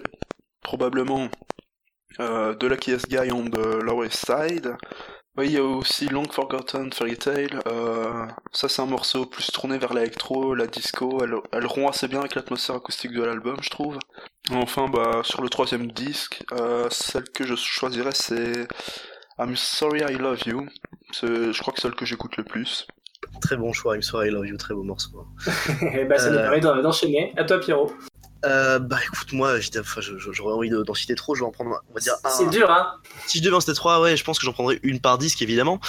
probablement 0.63 1.29
euh, 2.21 2.55
The 2.55 2.65
Luckiest 2.65 3.09
Guy 3.09 3.31
on 3.33 3.45
the 3.51 3.83
Lower 3.83 4.07
East 4.07 4.25
Side. 4.27 4.77
Oui, 5.37 5.47
il 5.47 5.53
y 5.53 5.57
a 5.59 5.63
aussi 5.63 6.09
Long 6.09 6.25
Forgotten 6.29 6.93
Fairy 6.93 7.17
Tale. 7.17 7.61
Euh, 7.69 8.27
ça, 8.53 8.69
c'est 8.69 8.83
un 8.83 8.87
morceau 8.87 9.25
plus 9.25 9.53
tourné 9.53 9.79
vers 9.79 9.95
l'électro, 9.95 10.53
la 10.55 10.67
disco. 10.67 11.21
Elle, 11.23 11.35
elle 11.53 11.65
rompt 11.67 11.89
assez 11.91 12.09
bien 12.09 12.19
avec 12.19 12.35
l'atmosphère 12.35 12.75
acoustique 12.77 13.13
de 13.13 13.23
l'album, 13.23 13.57
je 13.63 13.71
trouve. 13.71 13.99
Enfin, 14.51 14.89
bah, 14.89 15.21
sur 15.23 15.41
le 15.41 15.49
troisième 15.49 15.93
disque, 15.93 16.43
euh, 16.53 16.89
celle 16.91 17.25
que 17.31 17.45
je 17.47 17.55
choisirais, 17.55 18.11
c'est 18.15 18.67
I'm 19.39 19.55
Sorry 19.55 20.01
I 20.01 20.17
Love 20.19 20.41
You. 20.47 20.67
Je 21.23 21.57
crois 21.61 21.73
que 21.73 21.81
c'est 21.81 21.87
celle 21.87 21.95
que 21.95 22.05
j'écoute 22.05 22.37
le 22.37 22.43
plus. 22.43 22.87
Très 23.41 23.57
bon 23.57 23.73
choix, 23.73 23.95
I'm 23.95 24.03
sorry, 24.03 24.29
I 24.29 24.31
love 24.33 24.47
you, 24.47 24.57
très 24.57 24.75
beau 24.75 24.83
morceau. 24.83 25.25
Et 25.93 26.05
bah, 26.07 26.19
ça 26.19 26.31
nous 26.31 26.37
Euh. 26.39 26.43
permet 26.43 26.61
d'en- 26.61 26.83
d'enchaîner. 26.83 27.33
À 27.37 27.45
toi 27.45 27.61
Pierrot. 27.61 27.93
Euh, 28.45 28.79
bah 28.79 28.99
écoute, 29.05 29.33
moi, 29.33 29.57
j'aurais 30.31 30.55
envie 30.55 30.71
de- 30.71 30.83
d'en 30.83 30.95
citer 30.95 31.15
trop, 31.17 31.35
je 31.35 31.41
vais 31.41 31.47
en 31.47 31.51
prendre, 31.51 31.81
on 31.91 31.95
va 31.95 32.01
dire 32.01 32.15
un. 32.23 32.31
C'est 32.31 32.49
dur, 32.51 32.71
hein 32.71 32.93
Si 33.27 33.39
je 33.39 33.43
devais 33.43 33.57
en 33.57 33.61
citer 33.61 33.75
trois, 33.75 34.01
ouais, 34.01 34.17
je 34.17 34.23
pense 34.23 34.39
que 34.39 34.45
j'en 34.47 34.53
prendrais 34.53 34.79
une 34.85 35.01
par 35.01 35.19
disque, 35.19 35.43
évidemment. 35.43 35.81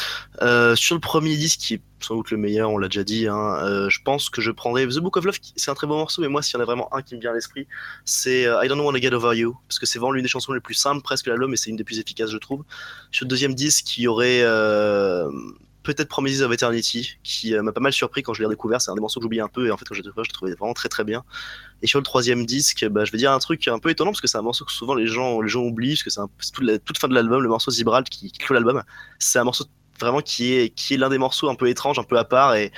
Euh, 0.42 0.76
sur 0.76 0.96
le 0.96 1.02
premier 1.02 1.36
disque, 1.38 1.60
qui 1.60 1.74
est 1.76 1.82
sans 2.00 2.16
doute 2.16 2.32
le 2.32 2.38
meilleur, 2.38 2.70
on 2.72 2.78
l'a 2.78 2.88
déjà 2.88 3.04
dit, 3.04 3.28
hein, 3.28 3.56
euh, 3.64 3.90
je 3.90 4.00
pense 4.04 4.30
que 4.30 4.42
je 4.42 4.50
prendrais 4.52 4.88
The 4.88 4.98
Book 5.00 5.18
of 5.18 5.26
Love, 5.26 5.36
c'est 5.56 5.70
un 5.70 5.76
très 5.76 5.86
beau 5.86 5.96
morceau, 5.98 6.22
mais 6.22 6.28
moi, 6.30 6.42
s'il 6.42 6.56
y 6.56 6.58
en 6.58 6.62
a 6.62 6.66
vraiment 6.66 6.92
un 6.96 7.02
qui 7.04 7.14
me 7.16 7.20
vient 7.22 7.32
à 7.32 7.34
l'esprit, 7.36 7.68
c'est 8.06 8.44
I 8.44 8.68
Don't 8.68 8.80
Want 8.80 8.94
to 8.94 9.00
Get 9.02 9.14
Over 9.14 9.36
You, 9.38 9.56
parce 9.68 9.78
que 9.78 9.86
c'est 9.86 10.00
vraiment 10.00 10.14
l'une 10.14 10.24
des 10.24 10.30
chansons 10.30 10.54
les 10.54 10.60
plus 10.62 10.74
simples 10.76 11.04
presque 11.04 11.28
l'album, 11.28 11.54
et 11.54 11.58
c'est 11.58 11.70
une 11.70 11.76
des 11.76 11.84
plus 11.84 12.00
efficaces, 12.00 12.32
je 12.32 12.38
trouve. 12.38 12.64
Sur 13.12 13.26
le 13.26 13.30
deuxième 13.30 13.54
disque, 13.54 13.98
il 13.98 14.04
y 14.04 14.08
aurait 14.08 14.42
peut-être 15.94 16.10
Promises 16.10 16.42
of 16.42 16.52
Eternity, 16.52 17.18
qui 17.24 17.56
euh, 17.56 17.62
m'a 17.62 17.72
pas 17.72 17.82
mal 17.82 17.94
surpris 17.94 18.24
quand 18.24 18.34
je 18.34 18.40
l'ai 18.42 18.46
redécouvert, 18.46 18.82
c'est 18.82 18.92
un 18.92 18.96
des 18.96 19.02
morceaux 19.02 19.20
que 19.20 19.24
j'oublie 19.24 19.40
un 19.42 19.48
peu, 19.48 19.68
et 19.68 19.72
en 19.72 19.78
fait, 19.78 19.86
quand 19.86 19.96
j'ai 19.96 20.02
découvert, 20.02 20.24
je 20.24 20.30
le 20.30 20.34
trouvais 20.34 20.54
vraiment 20.54 20.74
très 20.74 20.90
très 20.90 21.04
bien. 21.04 21.24
Et 21.82 21.88
sur 21.88 22.00
le 22.00 22.04
troisième 22.04 22.46
disque, 22.46 22.88
bah, 22.90 23.06
je 23.06 23.12
vais 23.12 23.18
dire 23.18 23.32
un 23.32 23.40
truc 23.40 23.68
un 23.68 23.80
peu 23.80 23.90
étonnant 23.90 24.12
parce 24.12 24.22
que 24.22 24.28
c'est 24.28 24.38
un 24.38 24.42
morceau 24.42 24.66
que 24.66 24.72
souvent 24.72 24.96
les 24.96 25.08
gens, 25.08 25.42
les 25.42 25.50
gens 25.50 25.62
oublient 25.64 25.96
parce 25.96 26.04
que 26.04 26.10
c'est 26.10 26.52
toute 26.52 26.66
la 26.66 26.80
toute 26.80 26.98
fin 26.98 27.08
de 27.08 27.14
l'album, 27.14 27.42
le 27.42 27.50
morceau 27.50 27.72
Zibralt 27.72 28.10
qui, 28.10 28.32
qui 28.32 28.40
clôt 28.40 28.54
l'album. 28.54 28.84
C'est 29.20 29.40
un 29.40 29.44
morceau 29.46 29.66
vraiment 30.00 30.22
qui 30.22 30.54
est 30.54 30.70
qui 30.70 30.94
est 30.94 30.98
l'un 30.98 31.10
des 31.10 31.18
morceaux 31.18 31.50
un 31.50 31.56
peu 31.56 31.68
étranges, 31.68 32.00
un 32.00 32.04
peu 32.04 32.18
à 32.18 32.24
part 32.26 32.56
et 32.56 32.72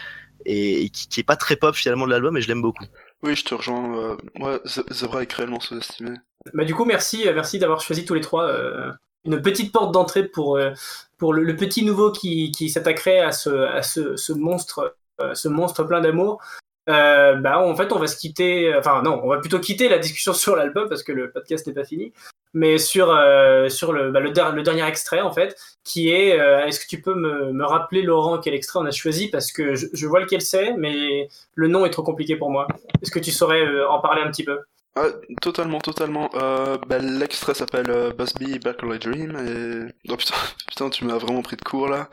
et, 0.45 0.83
et 0.83 0.89
qui, 0.89 1.07
qui 1.07 1.19
est 1.19 1.23
pas 1.23 1.35
très 1.35 1.55
pop 1.55 1.75
finalement 1.75 2.05
de 2.05 2.11
l'album 2.11 2.35
et 2.37 2.41
je 2.41 2.47
l'aime 2.47 2.61
beaucoup. 2.61 2.85
Oui, 3.23 3.35
je 3.35 3.43
te 3.45 3.53
rejoins. 3.53 3.95
euh, 3.97 4.15
Moi, 4.35 4.59
Ze- 4.65 4.91
Zebra 4.91 5.21
est 5.21 5.31
réellement 5.31 5.59
sous-estimé. 5.59 6.11
Bah, 6.55 6.65
du 6.65 6.73
coup, 6.73 6.85
merci, 6.85 7.27
euh, 7.27 7.33
merci 7.35 7.59
d'avoir 7.59 7.81
choisi 7.81 8.05
tous 8.05 8.15
les 8.15 8.21
trois 8.21 8.45
euh, 8.47 8.91
une 9.25 9.41
petite 9.41 9.71
porte 9.71 9.91
d'entrée 9.93 10.23
pour, 10.23 10.57
euh, 10.57 10.71
pour 11.17 11.33
le, 11.33 11.55
petit 11.55 11.83
nouveau 11.85 12.11
qui, 12.11 12.51
qui 12.51 12.69
s'attaquerait 12.69 13.19
à 13.19 13.31
ce, 13.31 13.49
à 13.49 13.81
ce, 13.83 14.15
ce 14.15 14.33
monstre, 14.33 14.95
euh, 15.21 15.33
ce 15.35 15.47
monstre 15.47 15.83
plein 15.83 16.01
d'amour. 16.01 16.41
Euh, 16.89 17.35
bah, 17.35 17.59
en 17.59 17.75
fait, 17.75 17.91
on 17.93 17.99
va 17.99 18.07
se 18.07 18.17
quitter. 18.17 18.73
Enfin, 18.75 19.01
non, 19.03 19.21
on 19.23 19.27
va 19.29 19.37
plutôt 19.37 19.59
quitter 19.59 19.87
la 19.89 19.99
discussion 19.99 20.33
sur 20.43 20.55
l'album 20.55 20.89
parce 20.89 21.03
que 21.03 21.11
le 21.11 21.31
podcast 21.31 21.67
n'est 21.67 21.73
pas 21.73 21.83
fini. 21.85 22.11
Mais 22.53 22.77
sur, 22.79 23.09
euh, 23.11 23.69
sur 23.69 23.93
le, 23.93 24.11
bah, 24.11 24.19
le, 24.19 24.31
der- 24.31 24.51
le 24.53 24.61
dernier 24.63 24.85
extrait, 24.85 25.21
en 25.21 25.31
fait, 25.31 25.55
qui 25.85 26.09
est. 26.09 26.37
euh, 26.37 26.65
Est-ce 26.65 26.81
que 26.81 26.87
tu 26.87 26.99
peux 27.01 27.13
me, 27.13 27.53
me 27.53 27.63
rappeler, 27.65 28.01
Laurent, 28.01 28.39
quel 28.39 28.53
extrait 28.55 28.79
on 28.79 28.85
a 28.85 28.91
choisi? 28.91 29.29
Parce 29.29 29.53
que 29.53 29.75
je, 29.75 29.87
je 29.93 30.07
vois 30.07 30.19
lequel 30.19 30.41
c'est, 30.41 30.73
mais 30.73 31.29
le 31.55 31.67
nom 31.69 31.85
est 31.85 31.91
trop 31.91 32.03
compliqué 32.03 32.35
pour 32.35 32.49
moi. 32.49 32.67
Est-ce 33.01 33.11
que 33.11 33.19
tu 33.19 33.31
saurais 33.31 33.61
euh, 33.65 33.87
en 33.87 34.01
parler 34.01 34.21
un 34.23 34.29
petit 34.31 34.43
peu? 34.43 34.59
Ah, 34.95 35.05
totalement, 35.41 35.79
totalement. 35.79 36.29
Euh, 36.35 36.77
bah, 36.87 36.97
L'extrait 36.99 37.53
s'appelle 37.53 37.89
euh, 37.89 38.11
Busby 38.11 38.59
Berkeley 38.59 38.99
Dream 38.99 39.37
et... 39.37 40.11
Oh 40.11 40.17
putain, 40.17 40.35
putain, 40.67 40.89
tu 40.89 41.05
m'as 41.05 41.17
vraiment 41.17 41.41
pris 41.41 41.55
de 41.55 41.61
court 41.61 41.87
là. 41.87 42.09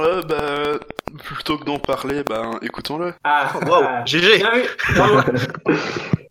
Euh, 0.00 0.22
bah, 0.22 0.84
plutôt 1.24 1.56
que 1.56 1.64
d'en 1.64 1.78
parler, 1.78 2.24
bah, 2.24 2.50
écoutons-le. 2.62 3.14
Ah, 3.22 3.52
Waouh, 3.64 3.84
ah, 3.86 4.04
GG. 4.04 4.42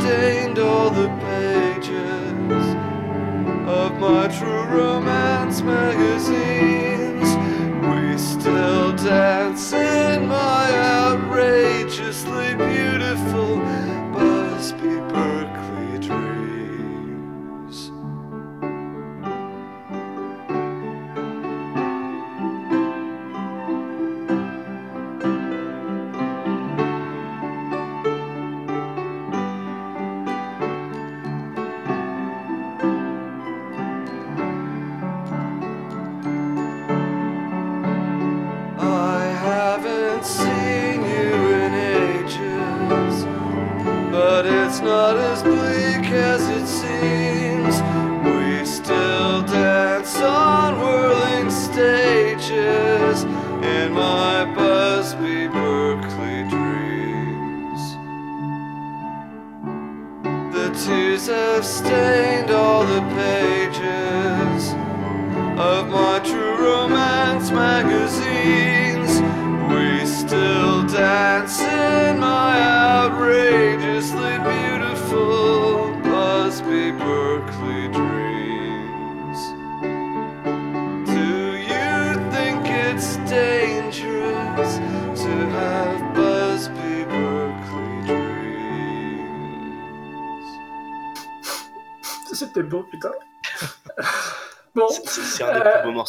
stained 0.00 0.58
all 0.58 0.90
the 0.90 1.08
pages 1.26 2.66
of 3.66 3.92
my 3.98 4.28
true 4.28 4.57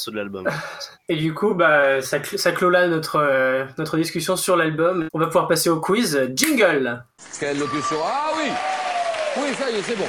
morceaux 0.10 0.12
de 0.12 0.16
l'album. 0.18 0.48
Et 1.08 1.16
du 1.16 1.34
coup, 1.34 1.54
bah, 1.54 2.02
ça, 2.02 2.20
cl- 2.20 2.38
ça 2.38 2.52
clôt 2.52 2.70
là 2.70 2.88
notre, 2.88 3.18
euh, 3.18 3.66
notre 3.78 3.98
discussion 3.98 4.36
sur 4.36 4.56
l'album. 4.56 5.08
On 5.14 5.20
va 5.20 5.28
pouvoir 5.28 5.48
passer 5.48 5.70
au 5.70 5.80
quiz. 5.80 6.20
Jingle 6.36 7.04
Quelle 7.40 7.60
locution 7.60 7.98
Ah 8.04 8.32
oui 8.38 8.52
Oui, 9.42 9.54
ça 9.58 9.70
y 9.70 9.76
est, 9.76 9.82
c'est 9.82 9.96
bon. 9.96 10.06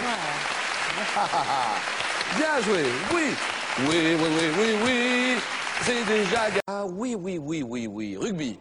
Bien 2.37 2.61
joué, 2.63 2.83
oui. 3.15 3.35
Oui, 3.89 4.17
oui, 4.17 4.17
oui, 4.21 4.51
oui, 4.59 4.77
oui. 4.85 5.37
C'est 5.83 6.05
déjà... 6.05 6.41
Ah 6.69 6.85
oui, 6.87 7.15
oui, 7.19 7.39
oui, 7.39 7.63
oui, 7.67 7.87
oui. 7.87 8.17
Rugby. 8.21 8.59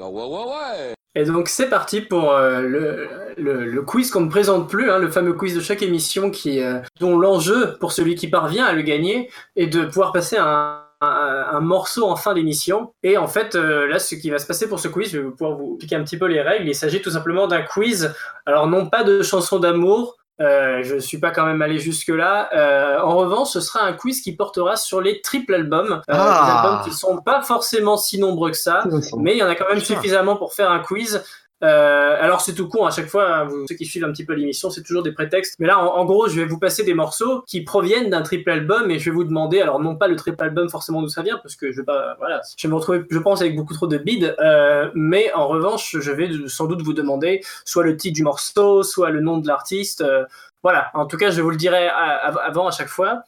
Ah 0.00 0.08
ouais, 0.08 0.22
ouais, 0.24 0.44
ouais. 0.44 0.94
Et 1.14 1.24
donc 1.24 1.48
c'est 1.48 1.68
parti 1.68 2.00
pour 2.00 2.32
euh, 2.32 2.60
le, 2.60 3.08
le, 3.36 3.64
le 3.64 3.82
quiz 3.82 4.10
qu'on 4.10 4.22
ne 4.22 4.30
présente 4.30 4.68
plus, 4.68 4.90
hein, 4.90 4.98
le 4.98 5.10
fameux 5.10 5.34
quiz 5.34 5.54
de 5.54 5.60
chaque 5.60 5.82
émission 5.82 6.30
qui, 6.30 6.60
euh, 6.60 6.80
dont 6.98 7.16
l'enjeu 7.16 7.76
pour 7.78 7.92
celui 7.92 8.16
qui 8.16 8.28
parvient 8.28 8.64
à 8.64 8.72
le 8.72 8.82
gagner 8.82 9.30
est 9.54 9.68
de 9.68 9.84
pouvoir 9.84 10.12
passer 10.12 10.36
un, 10.38 10.80
un, 11.00 11.60
morceau 11.60 12.04
en 12.08 12.16
fin 12.16 12.34
d'émission. 12.34 12.92
Et 13.02 13.16
en 13.16 13.26
fait, 13.28 13.54
euh, 13.54 13.86
là, 13.86 13.98
ce 13.98 14.14
qui 14.14 14.30
va 14.30 14.38
se 14.38 14.46
passer 14.46 14.68
pour 14.68 14.80
ce 14.80 14.88
quiz, 14.88 15.10
je 15.10 15.18
vais 15.18 15.30
pouvoir 15.30 15.56
vous 15.56 15.76
piquer 15.76 15.96
un 15.96 16.04
petit 16.04 16.18
peu 16.18 16.26
les 16.26 16.40
règles. 16.40 16.68
Il 16.68 16.74
s'agit 16.74 17.00
tout 17.00 17.10
simplement 17.10 17.46
d'un 17.46 17.62
quiz. 17.62 18.14
Alors 18.46 18.66
non 18.66 18.86
pas 18.86 19.04
de 19.04 19.22
chansons 19.22 19.58
d'amour. 19.58 20.16
Euh, 20.40 20.82
je 20.82 20.96
suis 20.98 21.18
pas 21.18 21.30
quand 21.30 21.46
même 21.46 21.62
allé 21.62 21.78
jusque 21.78 22.08
là. 22.08 22.48
Euh, 22.54 22.98
en 23.00 23.16
revanche, 23.16 23.50
ce 23.50 23.60
sera 23.60 23.84
un 23.84 23.92
quiz 23.92 24.20
qui 24.20 24.34
portera 24.34 24.76
sur 24.76 25.00
les 25.00 25.20
triples 25.20 25.54
albums, 25.54 25.92
euh, 25.92 26.00
Ah. 26.08 26.42
des 26.44 26.50
albums 26.68 26.84
qui 26.84 26.90
sont 26.92 27.18
pas 27.18 27.40
forcément 27.42 27.96
si 27.96 28.18
nombreux 28.18 28.50
que 28.50 28.56
ça, 28.56 28.82
mais 29.18 29.32
il 29.34 29.38
y 29.38 29.42
en 29.44 29.48
a 29.48 29.54
quand 29.54 29.68
même 29.68 29.80
suffisamment 29.80 30.36
pour 30.36 30.52
faire 30.52 30.70
un 30.72 30.80
quiz. 30.80 31.22
Euh, 31.64 32.16
alors 32.20 32.42
c'est 32.42 32.54
tout 32.54 32.68
con 32.68 32.84
à 32.84 32.90
chaque 32.90 33.06
fois, 33.08 33.36
hein, 33.36 33.44
vous, 33.44 33.66
ceux 33.68 33.74
qui 33.74 33.86
suivent 33.86 34.04
un 34.04 34.12
petit 34.12 34.24
peu 34.24 34.34
l'émission, 34.34 34.68
c'est 34.70 34.82
toujours 34.82 35.02
des 35.02 35.12
prétextes. 35.12 35.56
Mais 35.58 35.66
là, 35.66 35.78
en, 35.80 36.04
gros, 36.04 36.28
je 36.28 36.38
vais 36.38 36.44
vous 36.44 36.58
passer 36.58 36.84
des 36.84 36.94
morceaux 36.94 37.42
qui 37.46 37.62
proviennent 37.62 38.10
d'un 38.10 38.22
triple 38.22 38.50
album 38.50 38.90
et 38.90 38.98
je 38.98 39.06
vais 39.06 39.14
vous 39.16 39.24
demander, 39.24 39.60
alors 39.60 39.80
non 39.80 39.96
pas 39.96 40.06
le 40.06 40.16
triple 40.16 40.42
album 40.44 40.68
forcément 40.68 41.00
d'où 41.00 41.08
ça 41.08 41.22
vient, 41.22 41.38
parce 41.42 41.56
que 41.56 41.72
je 41.72 41.78
vais 41.78 41.84
pas, 41.84 42.16
voilà, 42.18 42.42
je 42.56 42.66
vais 42.66 42.70
me 42.70 42.76
retrouver, 42.76 43.02
je 43.10 43.18
pense, 43.18 43.40
avec 43.40 43.56
beaucoup 43.56 43.74
trop 43.74 43.86
de 43.86 43.96
bides. 43.98 44.34
Euh, 44.40 44.90
mais 44.94 45.32
en 45.32 45.48
revanche, 45.48 45.96
je 45.98 46.10
vais 46.12 46.28
sans 46.48 46.66
doute 46.66 46.82
vous 46.82 46.92
demander 46.92 47.40
soit 47.64 47.84
le 47.84 47.96
titre 47.96 48.14
du 48.14 48.22
morceau, 48.22 48.82
soit 48.82 49.10
le 49.10 49.20
nom 49.20 49.38
de 49.38 49.48
l'artiste. 49.48 50.02
euh, 50.02 50.24
voilà. 50.62 50.90
En 50.94 51.06
tout 51.06 51.16
cas, 51.18 51.30
je 51.30 51.42
vous 51.42 51.50
le 51.50 51.56
dirai 51.56 51.88
à- 51.88 52.32
avant 52.44 52.66
à 52.66 52.70
chaque 52.70 52.88
fois. 52.88 53.22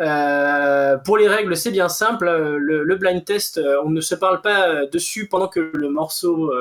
Euh, 0.00 0.96
pour 0.98 1.18
les 1.18 1.28
règles, 1.28 1.56
c'est 1.56 1.70
bien 1.70 1.88
simple. 1.88 2.26
Le, 2.26 2.96
blind 2.96 3.24
test, 3.24 3.58
euh, 3.58 3.80
on 3.84 3.90
ne 3.90 4.00
se 4.00 4.14
parle 4.14 4.40
pas 4.40 4.68
euh, 4.68 4.86
dessus 4.90 5.28
pendant 5.28 5.48
que 5.48 5.70
le 5.74 5.88
morceau 5.90 6.52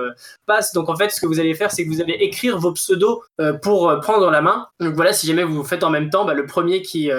passe. 0.45 0.73
Donc 0.73 0.89
en 0.89 0.95
fait, 0.95 1.09
ce 1.09 1.21
que 1.21 1.25
vous 1.25 1.39
allez 1.39 1.55
faire, 1.55 1.71
c'est 1.71 1.85
que 1.85 1.89
vous 1.89 2.01
allez 2.01 2.13
écrire 2.13 2.57
vos 2.57 2.73
pseudos 2.73 3.21
pour 3.61 3.99
prendre 4.01 4.29
la 4.29 4.41
main. 4.41 4.67
Donc 4.79 4.95
voilà, 4.95 5.13
si 5.13 5.27
jamais 5.27 5.43
vous 5.43 5.63
faites 5.63 5.83
en 5.83 5.89
même 5.89 6.09
temps, 6.09 6.25
bah, 6.25 6.33
le 6.33 6.45
premier 6.45 6.81
qui 6.81 7.09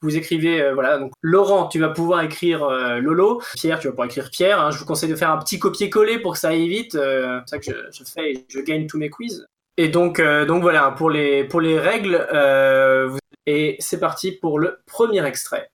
vous 0.00 0.16
écrivez, 0.16 0.72
voilà. 0.72 0.98
Donc 0.98 1.12
Laurent, 1.20 1.68
tu 1.68 1.78
vas 1.78 1.88
pouvoir 1.90 2.22
écrire 2.22 2.68
Lolo. 3.00 3.40
Pierre, 3.54 3.78
tu 3.78 3.86
vas 3.86 3.92
pouvoir 3.92 4.06
écrire 4.06 4.30
Pierre. 4.30 4.60
hein. 4.60 4.70
Je 4.70 4.78
vous 4.78 4.84
conseille 4.84 5.10
de 5.10 5.16
faire 5.16 5.30
un 5.30 5.38
petit 5.38 5.58
copier-coller 5.58 6.18
pour 6.18 6.34
que 6.34 6.38
ça 6.38 6.48
aille 6.48 6.68
vite. 6.68 6.92
C'est 6.92 7.46
ça 7.46 7.58
que 7.58 7.64
je, 7.64 8.04
fais 8.04 8.32
et 8.32 8.46
je 8.48 8.60
gagne 8.60 8.86
tous 8.86 8.98
mes 8.98 9.10
quiz. 9.10 9.46
Et 9.76 9.88
donc, 9.88 10.20
donc 10.20 10.62
voilà, 10.62 10.90
pour 10.90 11.10
les, 11.10 11.44
pour 11.44 11.60
les 11.60 11.78
règles, 11.78 12.26
vous- 13.08 13.21
et 13.46 13.76
c'est 13.80 13.98
parti 13.98 14.32
pour 14.32 14.58
le 14.58 14.82
premier 14.86 15.24
extrait. 15.26 15.71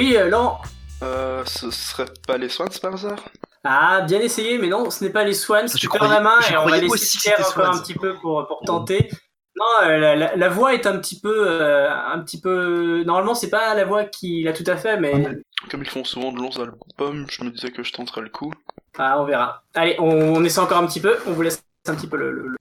Oui, 0.00 0.16
euh, 0.16 0.30
Laurent. 0.30 0.62
Euh, 1.02 1.44
ce 1.44 1.70
serait 1.70 2.06
pas 2.26 2.38
les 2.38 2.48
Swans 2.48 2.68
par 2.80 2.94
hasard? 2.94 3.18
Ah, 3.64 4.00
bien 4.08 4.18
essayé, 4.20 4.56
mais 4.56 4.68
non, 4.68 4.88
ce 4.90 5.04
n'est 5.04 5.10
pas 5.10 5.24
les 5.24 5.34
Swans. 5.34 5.68
Je 5.68 5.76
Tu 5.76 5.88
perds 5.90 6.08
la 6.08 6.20
main 6.20 6.40
je 6.40 6.54
et 6.54 6.56
on 6.56 6.64
va 6.64 6.78
laisser 6.78 7.18
Pierre 7.18 7.46
encore 7.46 7.74
un 7.74 7.78
petit 7.80 7.92
peu 7.92 8.14
pour, 8.14 8.46
pour 8.46 8.60
tenter. 8.64 9.10
Non, 9.56 9.88
euh, 9.88 9.98
la, 9.98 10.16
la- 10.16 10.36
la 10.36 10.48
voix 10.48 10.72
est 10.72 10.86
un 10.86 10.96
petit 10.98 11.20
peu, 11.20 11.44
euh, 11.46 11.90
un 11.92 12.18
petit 12.20 12.40
peu. 12.40 13.02
Normalement, 13.04 13.34
c'est 13.34 13.50
pas 13.50 13.74
la 13.74 13.84
voix 13.84 14.04
qu'il 14.04 14.48
a 14.48 14.54
tout 14.54 14.64
à 14.66 14.76
fait, 14.76 14.98
mais 14.98 15.12
Comme 15.70 15.82
ils 15.82 15.90
font 15.90 16.04
souvent 16.04 16.32
de 16.32 16.38
longs 16.38 16.58
albums, 16.58 17.26
je 17.28 17.44
me 17.44 17.50
disais 17.50 17.70
que 17.70 17.82
je 17.82 17.92
tenterais 17.92 18.22
le 18.22 18.30
coup. 18.30 18.50
ah, 18.96 19.20
on 19.20 19.26
verra. 19.26 19.62
Allez, 19.74 19.96
on, 19.98 20.06
on 20.36 20.44
essaie 20.44 20.60
encore 20.60 20.78
un 20.78 20.86
petit 20.86 21.00
peu. 21.00 21.18
On 21.26 21.32
vous 21.32 21.42
laisse 21.42 21.62
un 21.86 21.94
petit 21.94 22.06
peu 22.06 22.16
le. 22.16 22.30
le- 22.32 22.56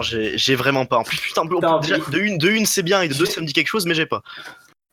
Non, 0.00 0.30
j'ai 0.34 0.54
vraiment 0.54 0.86
pas. 0.86 0.98
En 0.98 1.04
plus, 1.04 1.18
putain, 1.18 1.42
en 1.42 1.60
T'as 1.60 1.78
plus, 1.78 1.88
déjà, 1.88 2.10
de 2.10 2.18
une, 2.18 2.38
de 2.38 2.48
une 2.48 2.66
c'est 2.66 2.82
bien 2.82 3.02
et 3.02 3.08
de 3.08 3.14
deux 3.14 3.26
ça 3.26 3.40
me 3.40 3.46
dit 3.46 3.52
quelque 3.52 3.68
chose, 3.68 3.86
mais 3.86 3.94
j'ai 3.94 4.06
pas. 4.06 4.22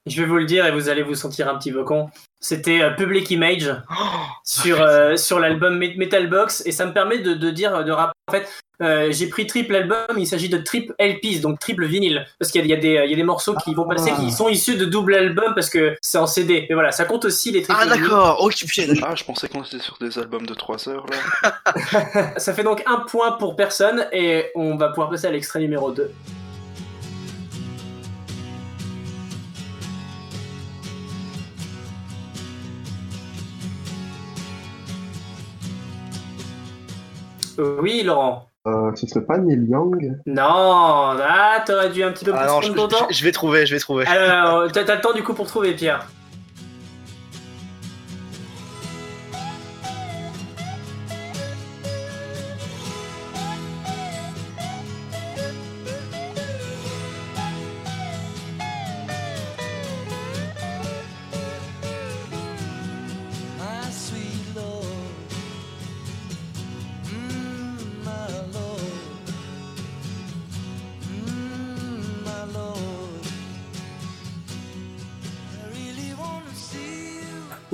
Je 0.07 0.21
vais 0.21 0.27
vous 0.27 0.37
le 0.37 0.45
dire 0.45 0.65
et 0.65 0.71
vous 0.71 0.89
allez 0.89 1.03
vous 1.03 1.15
sentir 1.15 1.47
un 1.49 1.57
petit 1.57 1.71
peu 1.71 1.83
con. 1.83 2.09
C'était 2.39 2.81
euh, 2.81 2.91
Public 2.91 3.29
Image 3.31 3.73
sur 4.43 4.81
euh, 4.81 5.15
sur 5.17 5.39
l'album 5.39 5.77
Me- 5.77 5.97
Metal 5.97 6.27
Box 6.29 6.63
et 6.65 6.71
ça 6.71 6.85
me 6.85 6.93
permet 6.93 7.17
de, 7.19 7.33
de 7.33 7.49
dire 7.49 7.83
de 7.83 7.91
rappeler 7.91 8.13
en 8.27 8.31
fait 8.31 8.47
euh, 8.83 9.07
j'ai 9.11 9.27
pris 9.27 9.47
triple 9.47 9.73
album 9.75 9.97
il 10.17 10.27
s'agit 10.27 10.49
de 10.49 10.57
triple 10.59 10.93
LPs 10.99 11.41
donc 11.41 11.57
triple 11.59 11.85
vinyle 11.85 12.27
parce 12.39 12.51
qu'il 12.51 12.63
y 12.63 12.69
y 12.69 12.73
a 12.73 12.77
des 12.77 13.01
il 13.05 13.09
y 13.09 13.13
a 13.13 13.15
des 13.15 13.23
morceaux 13.23 13.55
qui 13.55 13.73
vont 13.73 13.87
passer 13.87 14.11
qui 14.19 14.31
sont 14.31 14.49
issus 14.49 14.75
de 14.75 14.85
double 14.85 15.15
album 15.15 15.53
parce 15.55 15.69
que 15.71 15.95
c'est 15.99 16.19
en 16.19 16.27
CD 16.27 16.67
mais 16.69 16.75
voilà 16.75 16.91
ça 16.91 17.05
compte 17.05 17.25
aussi 17.25 17.51
les 17.51 17.63
triples 17.63 17.79
Ah, 17.81 17.87
d'accord, 17.87 18.37
ok, 18.43 18.53
putain. 18.67 18.93
Ah, 19.01 19.15
je 19.15 19.23
pensais 19.23 19.47
qu'on 19.49 19.63
était 19.63 19.79
sur 19.79 19.97
des 19.99 20.19
albums 20.19 20.45
de 20.45 20.53
3 20.53 20.89
heures 20.89 21.05
là. 21.09 22.33
ça 22.37 22.53
fait 22.53 22.63
donc 22.63 22.83
un 22.85 22.99
point 22.99 23.31
pour 23.31 23.55
personne 23.55 24.05
et 24.11 24.51
on 24.53 24.75
va 24.77 24.89
pouvoir 24.89 25.09
passer 25.09 25.25
à 25.25 25.31
l'extrait 25.31 25.59
numéro 25.59 25.91
2 25.91 26.11
Oui, 37.57 38.03
Laurent. 38.03 38.49
Euh, 38.67 38.91
ce 38.95 39.07
serait 39.07 39.25
pas 39.25 39.37
Neil 39.37 39.65
Young 39.69 40.17
Non, 40.25 40.43
ah, 40.45 41.63
t'aurais 41.65 41.89
dû 41.89 42.03
un 42.03 42.11
petit 42.11 42.25
peu 42.25 42.31
plus 42.31 42.39
Ah 42.41 42.47
non, 42.47 42.61
je, 42.61 42.71
prendre 42.73 42.89
ton 42.89 42.97
temps. 42.97 43.07
je- 43.09 43.15
je 43.15 43.23
vais 43.23 43.31
trouver, 43.31 43.65
je 43.65 43.73
vais 43.73 43.79
trouver. 43.79 44.05
Alors, 44.05 44.69
t'as 44.71 44.83
t'as 44.83 44.95
le 44.95 45.01
temps 45.01 45.13
du 45.13 45.23
coup 45.23 45.33
pour 45.33 45.47
trouver, 45.47 45.73
Pierre. 45.73 46.05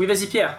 Oui, 0.03 0.13
vas-y, 0.13 0.27
Pierre. 0.27 0.57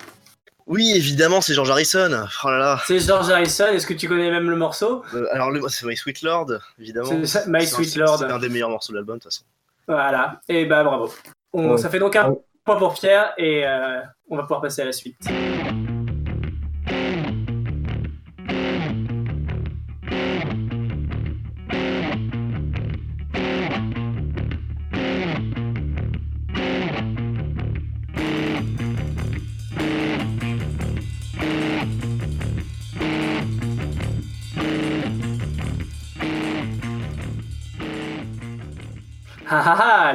Oui, 0.67 0.93
évidemment, 0.97 1.43
c'est 1.43 1.53
George 1.53 1.71
Harrison. 1.71 2.09
Oh 2.45 2.49
là 2.49 2.57
là. 2.59 2.81
C'est 2.87 2.99
George 2.99 3.29
Harrison. 3.29 3.67
Est-ce 3.67 3.87
que 3.87 3.93
tu 3.93 4.09
connais 4.09 4.31
même 4.31 4.49
le 4.49 4.57
morceau? 4.57 5.05
Euh, 5.13 5.27
alors, 5.33 5.51
le- 5.51 5.61
c'est 5.69 5.85
My 5.85 5.95
Sweet 5.95 6.23
Lord, 6.23 6.47
évidemment. 6.81 7.11
C'est 7.27 7.47
My 7.47 7.67
C'est 7.67 7.75
un- 7.75 7.77
Sweet 7.77 7.97
Lord. 7.97 8.19
C'est 8.21 8.25
un 8.25 8.39
des 8.39 8.49
meilleurs 8.49 8.71
morceaux 8.71 8.93
de 8.95 8.97
l'album, 8.97 9.19
de 9.19 9.23
toute 9.23 9.31
façon. 9.31 9.45
Voilà. 9.87 10.41
Et 10.49 10.65
bah, 10.65 10.83
bravo. 10.83 11.13
On- 11.53 11.73
Ouais. 11.73 11.77
Ça 11.79 11.91
fait 11.91 11.99
donc 11.99 12.17
un 12.17 12.31
Ouais. 12.31 12.37
point 12.65 12.77
pour 12.77 12.95
Pierre 12.95 13.35
et 13.37 13.67
euh, 13.67 14.01
on 14.31 14.37
va 14.37 14.43
pouvoir 14.45 14.63
passer 14.63 14.81
à 14.81 14.87
la 14.87 14.93
suite. 14.93 15.19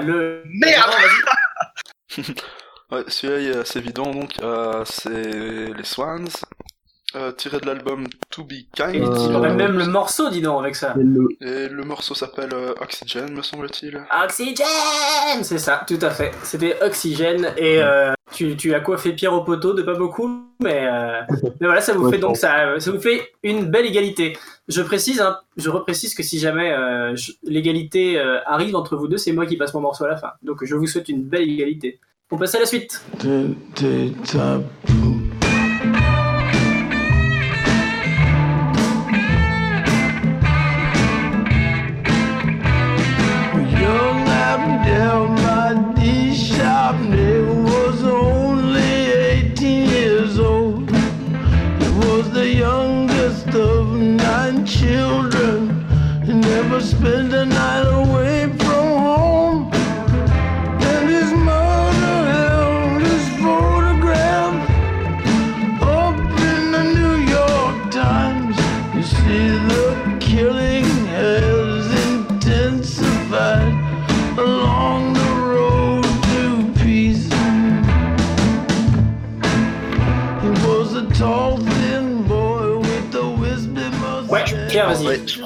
Le. 0.01 0.43
Merde 0.45 0.91
Ouais, 2.91 3.03
celui-là 3.07 3.39
il 3.39 3.47
est 3.49 3.59
assez 3.59 3.77
évident, 3.77 4.11
donc 4.11 4.33
euh, 4.41 4.83
c'est 4.83 5.71
les 5.73 5.83
Swans, 5.83 6.25
euh, 7.15 7.31
tiré 7.31 7.59
de 7.59 7.65
l'album 7.65 8.07
To 8.29 8.43
Be 8.43 8.53
Kind, 8.73 8.95
Il 8.95 9.01
Euh, 9.03 9.53
même 9.55 9.77
le 9.77 9.85
morceau, 9.85 10.29
dis 10.29 10.41
donc, 10.41 10.61
avec 10.61 10.75
ça. 10.75 10.93
Et 10.99 11.03
le... 11.03 11.27
et 11.41 11.67
le 11.69 11.83
morceau 11.83 12.13
s'appelle 12.13 12.51
euh, 12.53 12.73
Oxygen, 12.81 13.31
me 13.33 13.41
semble-t-il. 13.41 13.99
Oxygène 14.23 15.43
C'est 15.43 15.57
ça, 15.57 15.83
tout 15.87 15.99
à 16.01 16.09
fait. 16.11 16.31
C'était 16.43 16.77
Oxygène 16.83 17.53
et 17.57 17.81
euh, 17.81 18.13
tu, 18.31 18.55
tu 18.55 18.73
as 18.75 18.79
coiffé 18.79 19.13
Pierre 19.13 19.33
au 19.33 19.41
poteau 19.41 19.73
de 19.73 19.81
pas 19.81 19.95
beaucoup, 19.95 20.29
mais, 20.61 20.85
euh, 20.87 21.21
mais 21.59 21.65
voilà, 21.67 21.81
ça 21.81 21.93
vous 21.93 22.05
Ouais, 22.05 22.11
fait 22.11 22.17
donc 22.19 22.37
ça, 22.37 22.79
ça 22.79 22.91
vous 22.91 22.99
fait 23.01 23.31
une 23.43 23.65
belle 23.65 23.85
égalité. 23.87 24.37
Je 24.67 24.81
précise, 24.83 25.19
hein, 25.19 25.39
je 25.57 25.69
reprécise 25.69 26.13
que 26.13 26.21
si 26.21 26.37
jamais 26.37 26.71
euh, 26.71 27.15
je- 27.15 27.31
l'égalité 27.43 28.19
euh, 28.19 28.37
arrive 28.45 28.75
entre 28.75 28.95
vous 28.95 29.07
deux, 29.07 29.17
c'est 29.17 29.31
moi 29.31 29.47
qui 29.47 29.57
passe 29.57 29.73
mon 29.73 29.81
morceau 29.81 30.03
à 30.05 30.09
la 30.09 30.17
fin. 30.17 30.31
Donc 30.43 30.63
je 30.63 30.75
vous 30.75 30.85
souhaite 30.85 31.09
une 31.09 31.23
belle 31.23 31.49
égalité. 31.49 31.99
On 32.31 32.37
passe 32.37 32.53
à 32.53 32.59
la 32.59 32.67
suite. 32.67 33.01
Young 33.23 33.55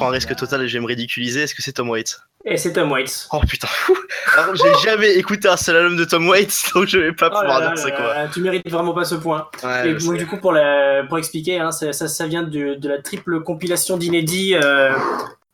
prends 0.04 0.10
un 0.10 0.14
risque 0.14 0.36
total 0.36 0.64
et 0.64 0.68
je 0.68 0.74
vais 0.74 0.82
me 0.82 0.88
ridiculiser. 0.88 1.44
Est-ce 1.44 1.56
que 1.56 1.62
c'est 1.62 1.72
Tom 1.74 1.90
Waits? 1.90 2.20
Et 2.46 2.58
c'est 2.58 2.74
Tom 2.74 2.92
Waits. 2.92 3.30
Oh 3.32 3.40
putain, 3.48 3.70
Alors, 4.38 4.54
j'ai 4.56 4.74
jamais 4.84 5.16
écouté 5.16 5.48
un 5.48 5.56
seul 5.56 5.78
album 5.78 5.96
de 5.96 6.04
Tom 6.04 6.28
Waits, 6.28 6.72
donc 6.76 6.88
je 6.88 6.98
vais 7.00 7.14
pas 7.14 7.30
Oh 7.34 7.40
pouvoir 7.40 7.60
là 7.62 7.68
dire 7.70 7.78
c'est 7.78 7.90
là 7.92 7.96
quoi. 7.96 8.28
tu 8.34 8.42
mérites 8.42 8.70
vraiment 8.70 8.94
pas 8.94 9.06
ce 9.06 9.16
point. 9.16 9.48
Ouais, 9.64 9.90
Et 9.92 9.94
donc, 9.94 10.18
du 10.18 10.28
coup, 10.28 10.38
pour, 10.38 10.52
la, 10.52 11.04
pour 11.08 11.18
expliquer, 11.18 11.60
hein, 11.60 11.72
ça, 11.72 11.94
ça, 11.94 12.08
ça 12.10 12.28
vient 12.28 12.44
de, 12.44 12.76
de 12.76 12.90
la 12.90 13.02
triple 13.02 13.42
compilation 13.44 13.96
d'inédits 13.96 14.56
euh, 14.56 14.92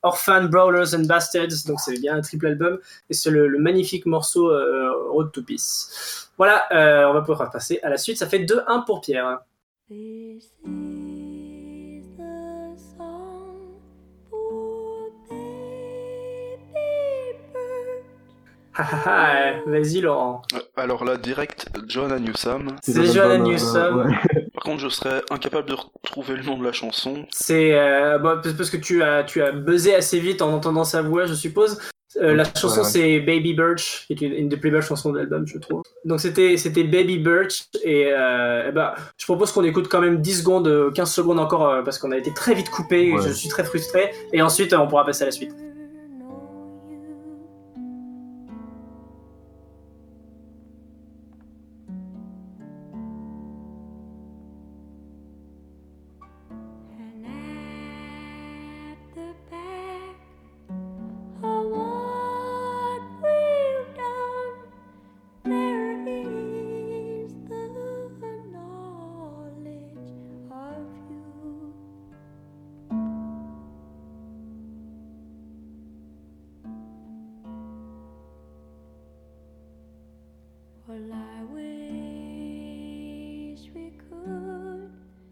Orphan, 0.02 0.46
Brawlers 0.46 0.96
and 0.96 1.04
Bastards. 1.06 1.68
Donc, 1.68 1.80
c'est 1.80 2.00
bien 2.00 2.16
un 2.16 2.22
triple 2.22 2.48
album. 2.48 2.80
Et 3.10 3.14
c'est 3.14 3.30
le, 3.30 3.48
le 3.48 3.60
magnifique 3.60 4.08
morceau 4.08 4.50
euh, 4.50 4.92
Road 5.12 5.32
to 5.32 5.44
Peace. 5.44 6.30
Voilà, 6.38 6.64
euh, 6.72 7.06
on 7.08 7.14
va 7.14 7.22
pouvoir 7.22 7.52
passer 7.52 7.80
à 7.84 7.90
la 7.90 7.98
suite. 7.98 8.18
Ça 8.18 8.28
fait 8.28 8.40
2-1 8.40 8.86
pour 8.86 9.02
Pierre. 9.02 9.40
Vas-y, 19.66 20.02
Laurent. 20.02 20.42
Ouais, 20.54 20.62
Alors 20.78 21.04
là, 21.06 21.18
direct, 21.18 21.68
Joanna 21.88 22.20
Newsom. 22.20 22.76
C'est 22.82 22.98
euh, 23.18 23.38
Newsom. 23.38 24.06
ouais. 24.06 24.16
Par 24.54 24.64
contre, 24.64 24.80
je 24.82 24.90
serais 24.90 25.22
incapable 25.30 25.70
de 25.70 25.76
retrouver 25.76 26.36
le 26.36 26.44
nom 26.44 26.58
de 26.58 26.64
la 26.66 26.72
chanson. 26.72 27.26
C'est 27.32 27.74
euh, 27.78 28.18
bon, 28.20 28.40
parce 28.58 28.70
que 28.70 28.78
tu 28.78 29.04
as, 29.04 29.24
tu 29.24 29.42
as 29.42 29.52
buzzé 29.52 29.96
assez 29.96 30.20
vite 30.20 30.42
en 30.42 30.52
entendant 30.54 30.84
sa 30.84 31.02
voix, 31.02 31.26
je 31.26 31.34
suppose. 31.34 31.80
Euh, 32.20 32.34
la 32.34 32.44
chanson 32.44 32.82
Ouais. 32.82 32.88
c'est 32.88 33.20
Baby 33.20 33.54
Birch, 33.54 34.06
qui 34.08 34.14
est 34.14 34.22
une, 34.22 34.34
une 34.34 34.50
des 34.50 34.58
plus 34.58 34.72
belles 34.72 34.82
chansons 34.82 35.12
de 35.12 35.20
l'album, 35.20 35.46
je 35.46 35.60
trouve. 35.60 35.84
Donc 36.06 36.20
c'était 36.20 36.58
c'était 36.58 36.84
Baby 36.84 37.20
Birch 37.20 37.66
et, 37.84 38.08
euh, 38.12 38.72
ben, 38.72 38.94
je 39.16 39.26
propose 39.26 39.52
qu'on 39.52 39.64
écoute 39.64 39.88
quand 39.90 40.02
même 40.02 40.18
10 40.20 40.40
secondes, 40.40 40.68
euh, 40.68 40.90
15 40.92 41.14
secondes 41.14 41.40
encore 41.40 41.68
euh, 41.70 41.82
parce 41.84 42.00
qu'on 42.00 42.12
a 42.12 42.18
été 42.18 42.34
très 42.34 42.56
vite 42.56 42.72
coupé. 42.72 43.14
Ouais. 43.14 43.22
Je 43.22 43.30
suis 43.32 43.48
très 43.48 43.64
frustré 43.64 44.10
et 44.34 44.42
ensuite 44.42 44.74
euh, 44.74 44.80
on 44.80 44.88
pourra 44.88 45.06
passer 45.06 45.22
à 45.22 45.26
la 45.28 45.32
suite. 45.32 45.52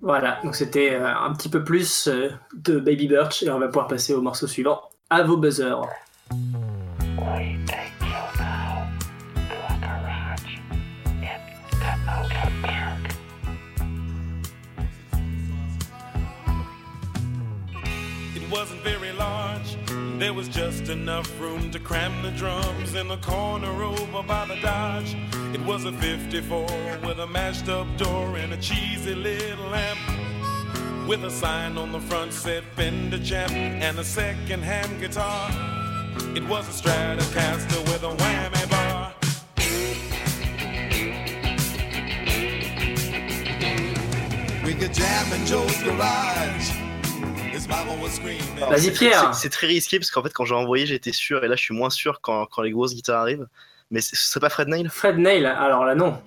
Voilà, 0.07 0.39
donc 0.41 0.55
c'était 0.55 0.93
euh, 0.93 1.05
un 1.05 1.33
petit 1.33 1.49
peu 1.49 1.65
plus 1.65 2.07
euh, 2.07 2.29
de 2.53 2.79
Baby 2.79 3.09
Birch 3.09 3.43
et 3.43 3.49
on 3.49 3.59
va 3.59 3.67
pouvoir 3.67 3.87
passer 3.87 4.13
au 4.13 4.21
morceau 4.21 4.47
suivant. 4.47 4.79
À 5.09 5.21
vos 5.23 5.35
buzzers. 5.35 5.81
Was 25.77 25.85
a 25.85 25.91
54 25.91 26.65
with 27.05 27.19
a 27.19 27.27
mashed 27.27 27.69
up 27.69 27.85
door 27.97 28.35
and 28.37 28.51
a 28.51 28.57
cheesy 28.57 29.13
little 29.13 29.67
lamp. 29.67 29.99
with 31.07 31.23
a 31.23 31.29
sign 31.29 31.77
on 31.77 31.91
the 31.91 31.99
front 31.99 32.33
said 32.33 32.63
Fender 32.75 33.19
Champ 33.19 33.51
and 33.51 33.99
a 33.99 34.03
second-hand 34.03 34.99
guitar. 34.99 35.51
It 36.35 36.43
was 36.47 36.67
a 36.67 36.81
Stratocaster 36.81 37.79
with 37.89 38.01
a 38.01 38.13
whammy 38.19 38.69
bar. 38.71 39.13
We 44.65 44.73
could 44.73 44.95
jam 44.95 45.31
in 45.31 45.45
Joe's 45.45 45.83
garage. 45.83 46.86
Vas-y, 48.69 48.91
Pierre. 48.91 49.33
C'est 49.33 49.49
très 49.49 49.67
risqué 49.67 49.99
parce 49.99 50.11
qu'en 50.11 50.23
fait, 50.23 50.33
quand 50.33 50.45
j'ai 50.45 50.55
envoyé, 50.55 50.85
j'étais 50.85 51.11
sûr, 51.11 51.43
et 51.43 51.47
là, 51.47 51.55
je 51.55 51.61
suis 51.61 51.73
moins 51.73 51.89
sûr 51.89 52.19
quand, 52.21 52.45
quand 52.47 52.61
les 52.61 52.71
grosses 52.71 52.93
guitares 52.93 53.21
arrivent. 53.21 53.47
Mais 53.91 54.01
c'est- 54.01 54.15
ce 54.15 54.27
serait 54.29 54.39
pas 54.41 54.49
Fred 54.49 54.67
Neil 54.67 54.89
Fred 54.89 55.17
Neil, 55.17 55.45
alors 55.45 55.85
là 55.85 55.95
non. 55.95 56.21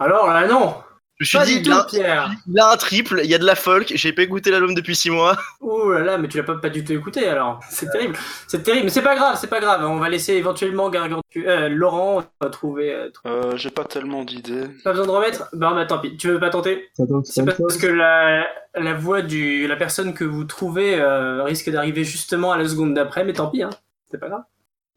Alors 0.00 0.28
là 0.28 0.46
non. 0.46 0.76
Je 1.18 1.24
me 1.24 1.26
suis 1.28 1.38
Pas 1.38 1.44
dit, 1.44 1.60
du 1.60 1.70
tout, 1.70 1.76
Pierre. 1.88 2.32
il 2.48 2.58
a 2.58 2.72
un 2.72 2.76
triple, 2.76 3.20
il 3.22 3.30
y 3.30 3.34
a 3.34 3.38
de 3.38 3.44
la 3.44 3.54
folk, 3.54 3.92
j'ai 3.94 4.12
pas 4.12 4.22
écouté 4.22 4.50
l'album 4.50 4.74
depuis 4.74 4.96
6 4.96 5.10
mois. 5.10 5.36
Ouh 5.60 5.90
là 5.92 6.00
là, 6.00 6.18
mais 6.18 6.26
tu 6.26 6.36
l'as 6.36 6.42
pas, 6.42 6.56
pas 6.56 6.68
du 6.70 6.82
tout 6.84 6.92
écouté 6.92 7.28
alors. 7.28 7.60
C'est 7.70 7.88
terrible. 7.90 8.16
C'est 8.48 8.62
terrible, 8.64 8.84
mais 8.86 8.90
c'est 8.90 9.02
pas 9.02 9.14
grave, 9.14 9.36
c'est 9.40 9.46
pas 9.50 9.60
grave. 9.60 9.84
On 9.84 9.98
va 9.98 10.08
laisser 10.08 10.32
éventuellement 10.32 10.90
Gargantu... 10.90 11.46
euh, 11.48 11.68
Laurent 11.68 12.24
euh, 12.42 12.48
trouver. 12.48 12.92
euh, 12.92 13.10
Euh, 13.26 13.56
j'ai 13.56 13.70
pas 13.70 13.84
tellement 13.84 14.24
d'idées. 14.24 14.66
Pas 14.82 14.90
besoin 14.90 15.06
de 15.06 15.10
remettre? 15.12 15.48
Bah, 15.52 15.72
bah 15.74 15.86
tant 15.86 15.98
pis. 16.00 16.16
Tu 16.16 16.28
veux 16.28 16.40
pas 16.40 16.50
tenter? 16.50 16.90
C'est 17.24 17.44
parce 17.44 17.76
que 17.76 17.86
la, 17.86 18.46
la 18.74 18.94
voix 18.94 19.22
du 19.22 19.68
la 19.68 19.76
personne 19.76 20.14
que 20.14 20.24
vous 20.24 20.42
trouvez 20.44 20.96
euh, 20.98 21.44
risque 21.44 21.70
d'arriver 21.70 22.02
justement 22.04 22.50
à 22.52 22.58
la 22.58 22.66
seconde 22.66 22.94
d'après, 22.94 23.24
mais 23.24 23.32
tant 23.34 23.48
pis, 23.48 23.62
hein. 23.62 23.70
C'est 24.10 24.18
pas 24.18 24.28
grave. 24.28 24.42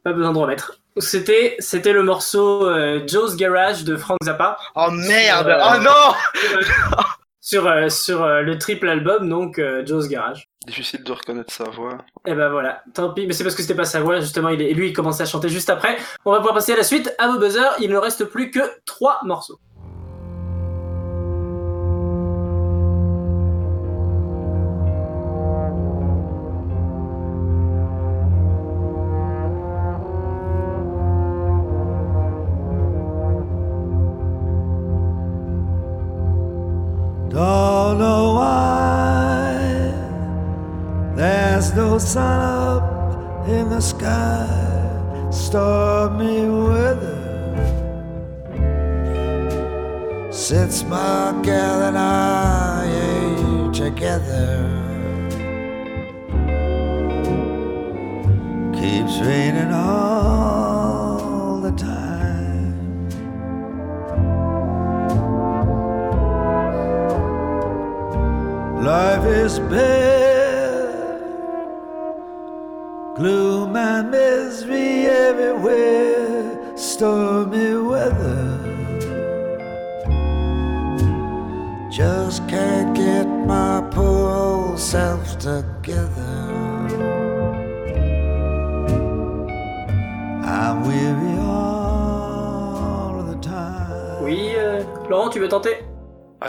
Pas 0.05 0.13
besoin 0.13 0.31
de 0.33 0.37
remettre. 0.37 0.77
C'était 0.97 1.55
c'était 1.57 1.91
le 1.91 2.03
morceau 2.03 2.67
euh, 2.69 3.01
Joe's 3.07 3.35
Garage 3.35 3.83
de 3.83 3.97
Frank 3.97 4.19
Zappa. 4.23 4.55
Oh 4.75 4.91
merde 4.91 5.47
Euh, 5.47 5.59
Oh 5.59 5.81
non 5.81 7.01
Sur 7.41 7.67
euh, 7.67 7.89
sur 7.89 8.23
euh, 8.23 8.41
le 8.41 8.57
triple 8.59 8.87
album 8.87 9.27
donc 9.27 9.57
euh, 9.57 9.83
Joe's 9.83 10.07
Garage. 10.07 10.47
Difficile 10.67 11.03
de 11.03 11.11
reconnaître 11.11 11.51
sa 11.51 11.63
voix. 11.65 11.97
Et 12.27 12.33
ben 12.35 12.49
voilà, 12.49 12.83
tant 12.93 13.09
pis, 13.13 13.25
mais 13.27 13.33
c'est 13.33 13.43
parce 13.43 13.55
que 13.55 13.61
c'était 13.63 13.75
pas 13.75 13.85
sa 13.85 14.01
voix, 14.01 14.19
justement, 14.19 14.49
il 14.49 14.61
est, 14.61 14.69
et 14.71 14.73
lui 14.73 14.89
il 14.89 14.93
commençait 14.93 15.23
à 15.23 15.25
chanter 15.27 15.49
juste 15.49 15.69
après. 15.69 15.97
On 16.23 16.31
va 16.31 16.37
pouvoir 16.37 16.53
passer 16.55 16.73
à 16.73 16.77
la 16.77 16.83
suite, 16.83 17.13
à 17.19 17.27
vos 17.27 17.37
buzzers, 17.39 17.73
il 17.79 17.89
ne 17.91 17.97
reste 17.97 18.25
plus 18.25 18.49
que 18.51 18.59
trois 18.85 19.19
morceaux. 19.23 19.59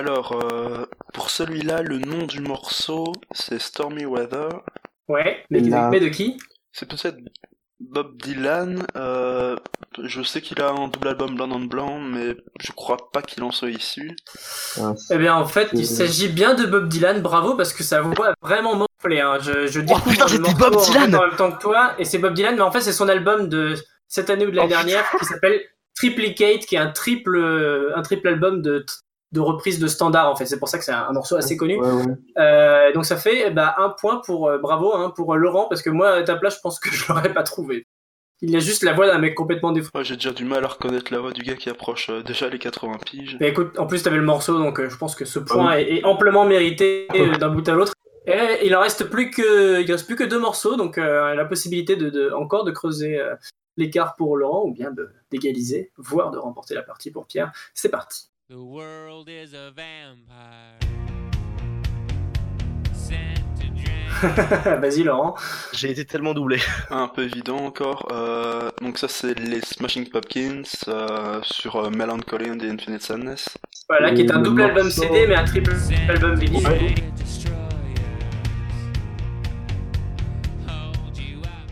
Alors, 0.06 0.38
euh, 0.52 0.86
pour 1.12 1.30
celui-là, 1.30 1.82
le 1.82 1.98
nom 1.98 2.26
du 2.26 2.40
morceau, 2.40 3.12
c'est 3.32 3.60
Stormy 3.60 4.06
Weather. 4.06 4.50
Ouais, 5.08 5.42
mais, 5.50 5.58
La- 5.60 5.88
mais 5.88 5.98
de 5.98 6.06
qui 6.08 6.38
C'est 6.70 6.88
peut-être 6.88 7.16
Bob 7.80 8.16
Dylan. 8.22 8.86
euh, 8.94 9.56
je 10.00 10.22
sais 10.22 10.40
qu'il 10.40 10.62
a 10.62 10.70
un 10.70 10.86
double 10.86 11.08
album 11.08 11.34
blanc 11.34 11.48
on 11.50 11.58
blanc, 11.64 11.98
mais 11.98 12.36
je 12.60 12.70
crois 12.70 13.10
pas 13.12 13.20
qu'il 13.20 13.42
en 13.42 13.50
soit 13.50 13.70
issu. 13.70 14.14
Ah, 14.80 14.94
Eh 15.10 15.18
bien, 15.18 15.34
en 15.34 15.44
fait, 15.46 15.70
il 15.72 15.84
s'agit 15.86 16.28
bien 16.28 16.54
de 16.54 16.66
Bob 16.66 16.86
Dylan, 16.88 17.20
bravo, 17.20 17.56
parce 17.56 17.72
que 17.72 17.82
sa 17.82 18.00
voix 18.02 18.28
a 18.28 18.34
vraiment 18.40 18.76
morflé. 18.76 19.18
Hein. 19.20 19.38
Je, 19.40 19.66
je 19.66 19.80
Oh, 19.80 19.98
putain, 20.08 20.28
c'était 20.28 20.38
morceau 20.40 20.56
Bob 20.56 20.76
en 20.76 20.82
Dylan 20.84 21.10
même 21.10 21.36
temps 21.36 21.50
que 21.50 21.60
toi, 21.60 21.94
et 21.98 22.04
c'est 22.04 22.18
Bob 22.18 22.34
Dylan, 22.34 22.54
mais 22.54 22.62
en 22.62 22.70
fait, 22.70 22.80
c'est 22.80 22.92
son 22.92 23.08
album 23.08 23.48
de 23.48 23.74
cette 24.06 24.30
année 24.30 24.46
ou 24.46 24.52
de 24.52 24.56
l'année 24.56 24.68
Oh, 24.70 24.76
dernière 24.76 25.04
qui 25.18 25.24
s'appelle 25.24 25.60
Triplicate, 25.96 26.60
qui 26.64 26.76
est 26.76 26.78
un 26.78 26.92
triple, 26.92 27.36
un 27.96 28.02
triple 28.02 28.28
album 28.28 28.62
de, 28.62 28.86
de 29.32 29.40
reprises 29.40 29.78
de 29.78 29.86
standards, 29.86 30.30
en 30.30 30.36
fait. 30.36 30.46
C'est 30.46 30.58
pour 30.58 30.68
ça 30.68 30.78
que 30.78 30.84
c'est 30.84 30.92
un, 30.92 31.12
morceau 31.12 31.36
assez 31.36 31.56
connu. 31.56 31.76
Ouais, 31.78 31.90
ouais. 31.90 32.14
Euh, 32.38 32.92
donc 32.92 33.04
ça 33.04 33.16
fait 33.16 33.44
eh 33.46 33.50
ben, 33.50 33.72
un 33.78 33.90
point 33.90 34.22
pour 34.24 34.48
euh, 34.48 34.58
bravo 34.58 34.94
hein, 34.94 35.12
pour 35.14 35.34
euh, 35.34 35.36
Laurent 35.36 35.66
parce 35.68 35.82
que 35.82 35.90
moi 35.90 36.10
à 36.10 36.22
ta 36.22 36.36
place 36.36 36.56
je 36.56 36.60
pense 36.60 36.78
que 36.78 36.90
je 36.92 37.08
l'aurais 37.08 37.32
pas 37.32 37.42
trouvé. 37.42 37.86
Il 38.42 38.50
y 38.50 38.56
a 38.56 38.58
juste 38.58 38.82
la 38.82 38.92
voix 38.92 39.06
d'un 39.06 39.18
mec 39.18 39.34
complètement 39.34 39.72
défoncé. 39.72 40.04
J'ai 40.04 40.16
déjà 40.16 40.32
du 40.32 40.44
mal 40.44 40.62
à 40.62 40.68
reconnaître 40.68 41.10
la 41.12 41.20
voix 41.20 41.32
du 41.32 41.42
gars 41.42 41.54
qui 41.54 41.70
approche 41.70 42.10
euh, 42.10 42.22
déjà 42.22 42.48
les 42.50 42.58
80 42.58 42.98
piges. 43.04 43.36
Mais 43.40 43.48
écoute, 43.48 43.78
en 43.78 43.86
plus 43.86 44.02
t'avais 44.02 44.18
le 44.18 44.24
morceau 44.24 44.58
donc 44.58 44.78
euh, 44.78 44.90
je 44.90 44.96
pense 44.96 45.14
que 45.14 45.24
ce 45.24 45.38
point 45.38 45.76
est, 45.76 45.96
est 45.96 46.04
amplement 46.04 46.44
mérité 46.44 47.06
euh, 47.14 47.36
d'un 47.36 47.48
bout 47.48 47.66
à 47.66 47.72
l'autre. 47.72 47.94
Et 48.26 48.66
il 48.66 48.76
en 48.76 48.80
reste 48.80 49.04
plus 49.04 49.30
que 49.30 49.80
il 49.80 49.90
reste 49.90 50.06
plus 50.06 50.16
que 50.16 50.24
deux 50.24 50.38
morceaux 50.38 50.76
donc 50.76 50.98
euh, 50.98 51.34
la 51.34 51.46
possibilité 51.46 51.96
de, 51.96 52.10
de 52.10 52.30
encore 52.32 52.64
de 52.64 52.72
creuser 52.72 53.18
euh, 53.18 53.34
l'écart 53.78 54.16
pour 54.16 54.36
Laurent 54.36 54.64
ou 54.64 54.72
bien 54.74 54.90
de 54.90 55.08
d'égaliser 55.30 55.92
voire 55.96 56.30
de 56.30 56.38
remporter 56.38 56.74
la 56.74 56.82
partie 56.82 57.10
pour 57.10 57.26
Pierre. 57.26 57.52
C'est 57.72 57.90
parti. 57.90 58.28
The 58.48 58.62
world 58.62 59.28
is 59.28 59.54
a 59.54 59.72
vampire. 59.72 60.78
Vas-y 64.80 65.02
Laurent. 65.02 65.34
J'ai 65.72 65.90
été 65.90 66.04
tellement 66.04 66.32
doublé. 66.32 66.58
Un 66.90 67.08
peu 67.08 67.24
évident 67.24 67.58
encore. 67.58 68.08
euh, 68.12 68.70
donc 68.80 68.98
ça, 68.98 69.08
c'est 69.08 69.38
les 69.38 69.60
Smashing 69.60 70.08
Pumpkins 70.08 70.62
euh, 70.88 71.40
sur 71.42 71.76
euh, 71.76 71.90
Melancholy 71.90 72.50
and 72.50 72.58
the 72.58 72.64
Infinite 72.64 73.02
Sadness. 73.02 73.58
Voilà 73.88 74.12
qui 74.12 74.22
est 74.22 74.30
un 74.30 74.38
Le 74.38 74.44
double 74.44 74.62
album 74.62 74.90
CD 74.90 75.26
mais 75.26 75.34
un 75.34 75.44
triple 75.44 75.74
album 76.08 76.34
vinyle. 76.36 76.94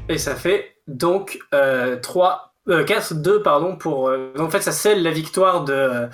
Et 0.09 0.19
ça 0.19 0.35
fait 0.35 0.77
donc 0.87 1.39
euh, 1.55 1.97
3, 1.97 2.54
euh, 2.69 2.85
4, 2.85 3.15
2 3.15 3.43
pardon 3.43 3.77
pour. 3.77 4.09
euh, 4.09 4.33
en 4.39 4.49
fait, 4.51 4.61
ça 4.61 4.73
scelle 4.73 5.03
la 5.03 5.11
victoire 5.11 5.65
de, 5.65 6.09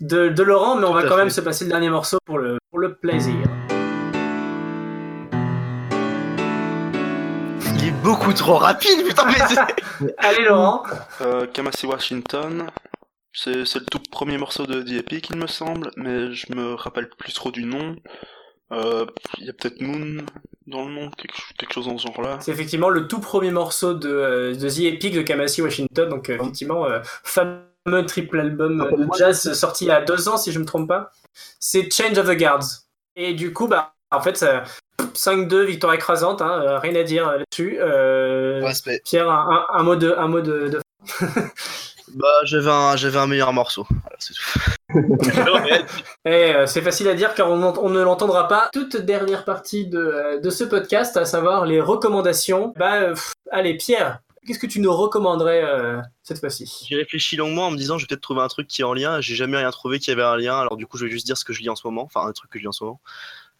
de, 0.00 0.28
de 0.28 0.42
Laurent, 0.42 0.76
mais 0.76 0.84
on 0.86 0.88
Tout 0.90 0.94
va 0.94 1.02
quand 1.04 1.16
même 1.16 1.30
se 1.30 1.40
passer 1.40 1.64
le 1.64 1.70
dernier 1.70 1.88
morceau 1.90 2.18
pour 2.24 2.38
le, 2.38 2.58
pour 2.70 2.78
le 2.80 2.94
plaisir. 2.94 3.34
Il 7.78 7.88
est 7.88 8.02
beaucoup 8.02 8.32
trop 8.32 8.56
rapide, 8.56 9.04
putain, 9.06 9.26
mais 9.26 9.34
c'est- 9.48 10.14
Allez 10.18 10.44
Laurent, 10.44 10.82
Euh, 11.20 11.46
Kamasi 11.46 11.86
Washington. 11.86 12.66
C'est 13.32 13.66
c'est 13.66 13.80
le 13.80 13.84
tout 13.86 14.00
premier 14.10 14.38
morceau 14.38 14.66
de 14.66 14.80
The 14.82 14.92
Epic, 15.00 15.28
il 15.30 15.36
me 15.36 15.46
semble, 15.46 15.90
mais 15.96 16.32
je 16.32 16.54
me 16.54 16.74
rappelle 16.74 17.08
plus 17.18 17.34
trop 17.34 17.50
du 17.50 17.64
nom. 17.64 17.94
Euh, 18.72 19.04
Il 19.38 19.44
y 19.46 19.50
a 19.50 19.52
peut-être 19.52 19.80
Moon 19.82 20.24
dans 20.66 20.86
le 20.86 20.92
nom, 20.94 21.10
quelque, 21.10 21.34
quelque 21.58 21.72
chose 21.74 21.86
dans 21.86 21.96
ce 21.98 22.06
genre-là. 22.06 22.38
c'est 22.40 22.50
effectivement 22.52 22.88
le 22.88 23.06
tout 23.08 23.20
premier 23.20 23.50
morceau 23.50 23.94
de, 23.94 24.08
euh, 24.08 24.54
de 24.54 24.68
The 24.68 24.80
Epic 24.94 25.14
de 25.14 25.22
Kamasi 25.22 25.62
Washington, 25.62 26.08
donc 26.08 26.28
euh, 26.28 26.34
effectivement, 26.34 26.86
euh, 26.86 27.00
fameux 27.24 28.04
triple 28.06 28.40
album 28.40 28.78
de 28.96 29.08
jazz 29.16 29.52
sorti 29.52 29.84
il 29.84 29.88
y 29.88 29.90
a 29.92 30.00
deux 30.02 30.28
ans 30.28 30.36
si 30.36 30.50
je 30.52 30.58
me 30.58 30.64
trompe 30.64 30.88
pas. 30.88 31.10
C'est 31.60 31.88
Change 31.92 32.18
of 32.18 32.26
the 32.28 32.36
Guards. 32.36 32.64
Et 33.14 33.34
du 33.34 33.52
coup, 33.52 33.68
bah, 33.68 33.94
en 34.10 34.20
fait, 34.20 34.36
ça- 34.36 34.64
5-2, 35.14 35.64
victoire 35.64 35.94
écrasante, 35.94 36.42
hein, 36.42 36.78
rien 36.78 36.94
à 36.96 37.02
dire 37.02 37.30
là-dessus. 37.30 37.78
Euh. 37.80 38.60
Pierre, 39.04 39.30
un, 39.30 39.66
un- 39.70 39.78
un 39.78 39.82
mot 39.82 39.96
de, 39.96 40.12
un 40.16 40.28
mot 40.28 40.40
de, 40.40 40.68
de 40.68 40.80
Bah, 42.14 42.26
j'avais 42.44 42.70
un, 42.70 42.96
j'avais 42.96 43.18
un 43.18 43.26
meilleur 43.26 43.52
morceau. 43.52 43.86
Voilà, 43.90 44.16
c'est 44.18 44.34
tout. 44.34 44.60
Et 46.24 46.54
euh, 46.54 46.66
c'est 46.66 46.82
facile 46.82 47.08
à 47.08 47.14
dire 47.14 47.34
car 47.34 47.50
on, 47.50 47.62
on 47.62 47.90
ne 47.90 48.00
l'entendra 48.00 48.48
pas. 48.48 48.70
Toute 48.72 48.96
dernière 48.96 49.44
partie 49.44 49.86
de, 49.86 49.98
euh, 49.98 50.40
de 50.40 50.50
ce 50.50 50.64
podcast, 50.64 51.16
à 51.16 51.24
savoir 51.24 51.66
les 51.66 51.80
recommandations. 51.80 52.72
Bah, 52.76 52.94
euh, 53.02 53.10
pff, 53.10 53.32
allez, 53.50 53.76
Pierre, 53.76 54.20
qu'est-ce 54.46 54.58
que 54.58 54.66
tu 54.66 54.80
nous 54.80 54.94
recommanderais 54.94 55.62
euh, 55.64 56.00
cette 56.22 56.38
fois-ci? 56.38 56.86
J'ai 56.88 56.96
réfléchi 56.96 57.36
longuement 57.36 57.66
en 57.66 57.70
me 57.70 57.76
disant, 57.76 57.98
je 57.98 58.04
vais 58.04 58.08
peut-être 58.08 58.22
trouver 58.22 58.40
un 58.40 58.48
truc 58.48 58.68
qui 58.68 58.82
est 58.82 58.84
en 58.84 58.94
lien. 58.94 59.20
J'ai 59.20 59.34
jamais 59.34 59.56
rien 59.56 59.70
trouvé 59.70 59.98
qui 59.98 60.10
avait 60.10 60.22
un 60.22 60.36
lien. 60.36 60.58
Alors, 60.58 60.76
du 60.76 60.86
coup, 60.86 60.96
je 60.98 61.04
vais 61.04 61.10
juste 61.10 61.26
dire 61.26 61.36
ce 61.36 61.44
que 61.44 61.52
je 61.52 61.60
lis 61.60 61.68
en 61.68 61.76
ce 61.76 61.86
moment. 61.86 62.02
Enfin, 62.02 62.26
un 62.26 62.32
truc 62.32 62.50
que 62.50 62.58
je 62.58 62.62
lis 62.64 62.68
en 62.68 62.72
ce 62.72 62.84
moment. 62.84 63.00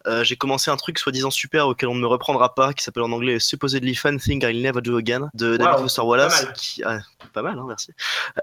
Euh, 0.07 0.23
j'ai 0.23 0.35
commencé 0.35 0.71
un 0.71 0.77
truc 0.77 0.97
soi-disant 0.99 1.29
super 1.31 1.67
auquel 1.67 1.89
on 1.89 1.95
ne 1.95 1.99
me 2.01 2.07
reprendra 2.07 2.55
pas, 2.55 2.73
qui 2.73 2.83
s'appelle 2.83 3.03
en 3.03 3.11
anglais 3.11 3.39
Supposedly 3.39 3.95
Fun 3.95 4.17
Thing 4.17 4.43
I'll 4.43 4.61
Never 4.61 4.81
Do 4.81 4.97
Again 4.97 5.29
de 5.33 5.57
David 5.57 5.75
Wow, 5.75 5.81
Foster 5.83 6.01
pas 6.01 6.05
Wallace, 6.07 6.43
mal. 6.45 6.53
qui 6.53 6.83
ah, 6.83 6.99
pas 7.33 7.41
mal, 7.41 7.57
hein, 7.59 7.65
merci, 7.67 7.91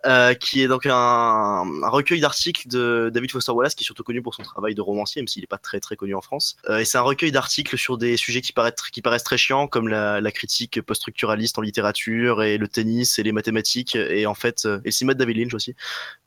Euh, 0.06 0.34
qui 0.34 0.62
est 0.62 0.68
donc 0.68 0.86
un, 0.86 0.92
un 0.92 1.88
recueil 1.88 2.20
d'articles 2.20 2.68
de 2.68 3.10
David 3.12 3.30
Foster 3.30 3.52
Wallace, 3.52 3.74
qui 3.74 3.84
est 3.84 3.86
surtout 3.86 4.04
connu 4.04 4.22
pour 4.22 4.34
son 4.34 4.42
travail 4.42 4.74
de 4.74 4.80
romancier, 4.80 5.22
même 5.22 5.28
s'il 5.28 5.42
n'est 5.42 5.46
pas 5.46 5.58
très 5.58 5.80
très 5.80 5.96
connu 5.96 6.14
en 6.14 6.20
France. 6.20 6.56
Euh, 6.68 6.78
et 6.78 6.84
c'est 6.84 6.98
un 6.98 7.02
recueil 7.02 7.32
d'articles 7.32 7.76
sur 7.78 7.98
des 7.98 8.16
sujets 8.16 8.40
qui 8.40 8.52
paraissent, 8.52 8.74
qui 8.92 9.02
paraissent 9.02 9.24
très 9.24 9.38
chiants, 9.38 9.66
comme 9.66 9.88
la, 9.88 10.20
la 10.20 10.32
critique 10.32 10.80
post-structuraliste 10.82 11.58
en 11.58 11.62
littérature 11.62 12.42
et 12.42 12.58
le 12.58 12.68
tennis 12.68 13.18
et 13.18 13.22
les 13.22 13.32
mathématiques 13.32 13.96
et 13.96 14.26
en 14.26 14.34
fait 14.34 14.64
et 14.64 14.80
le 14.86 14.90
cinéma 14.90 15.14
de 15.14 15.18
David 15.18 15.36
Lynch 15.38 15.54
aussi. 15.54 15.74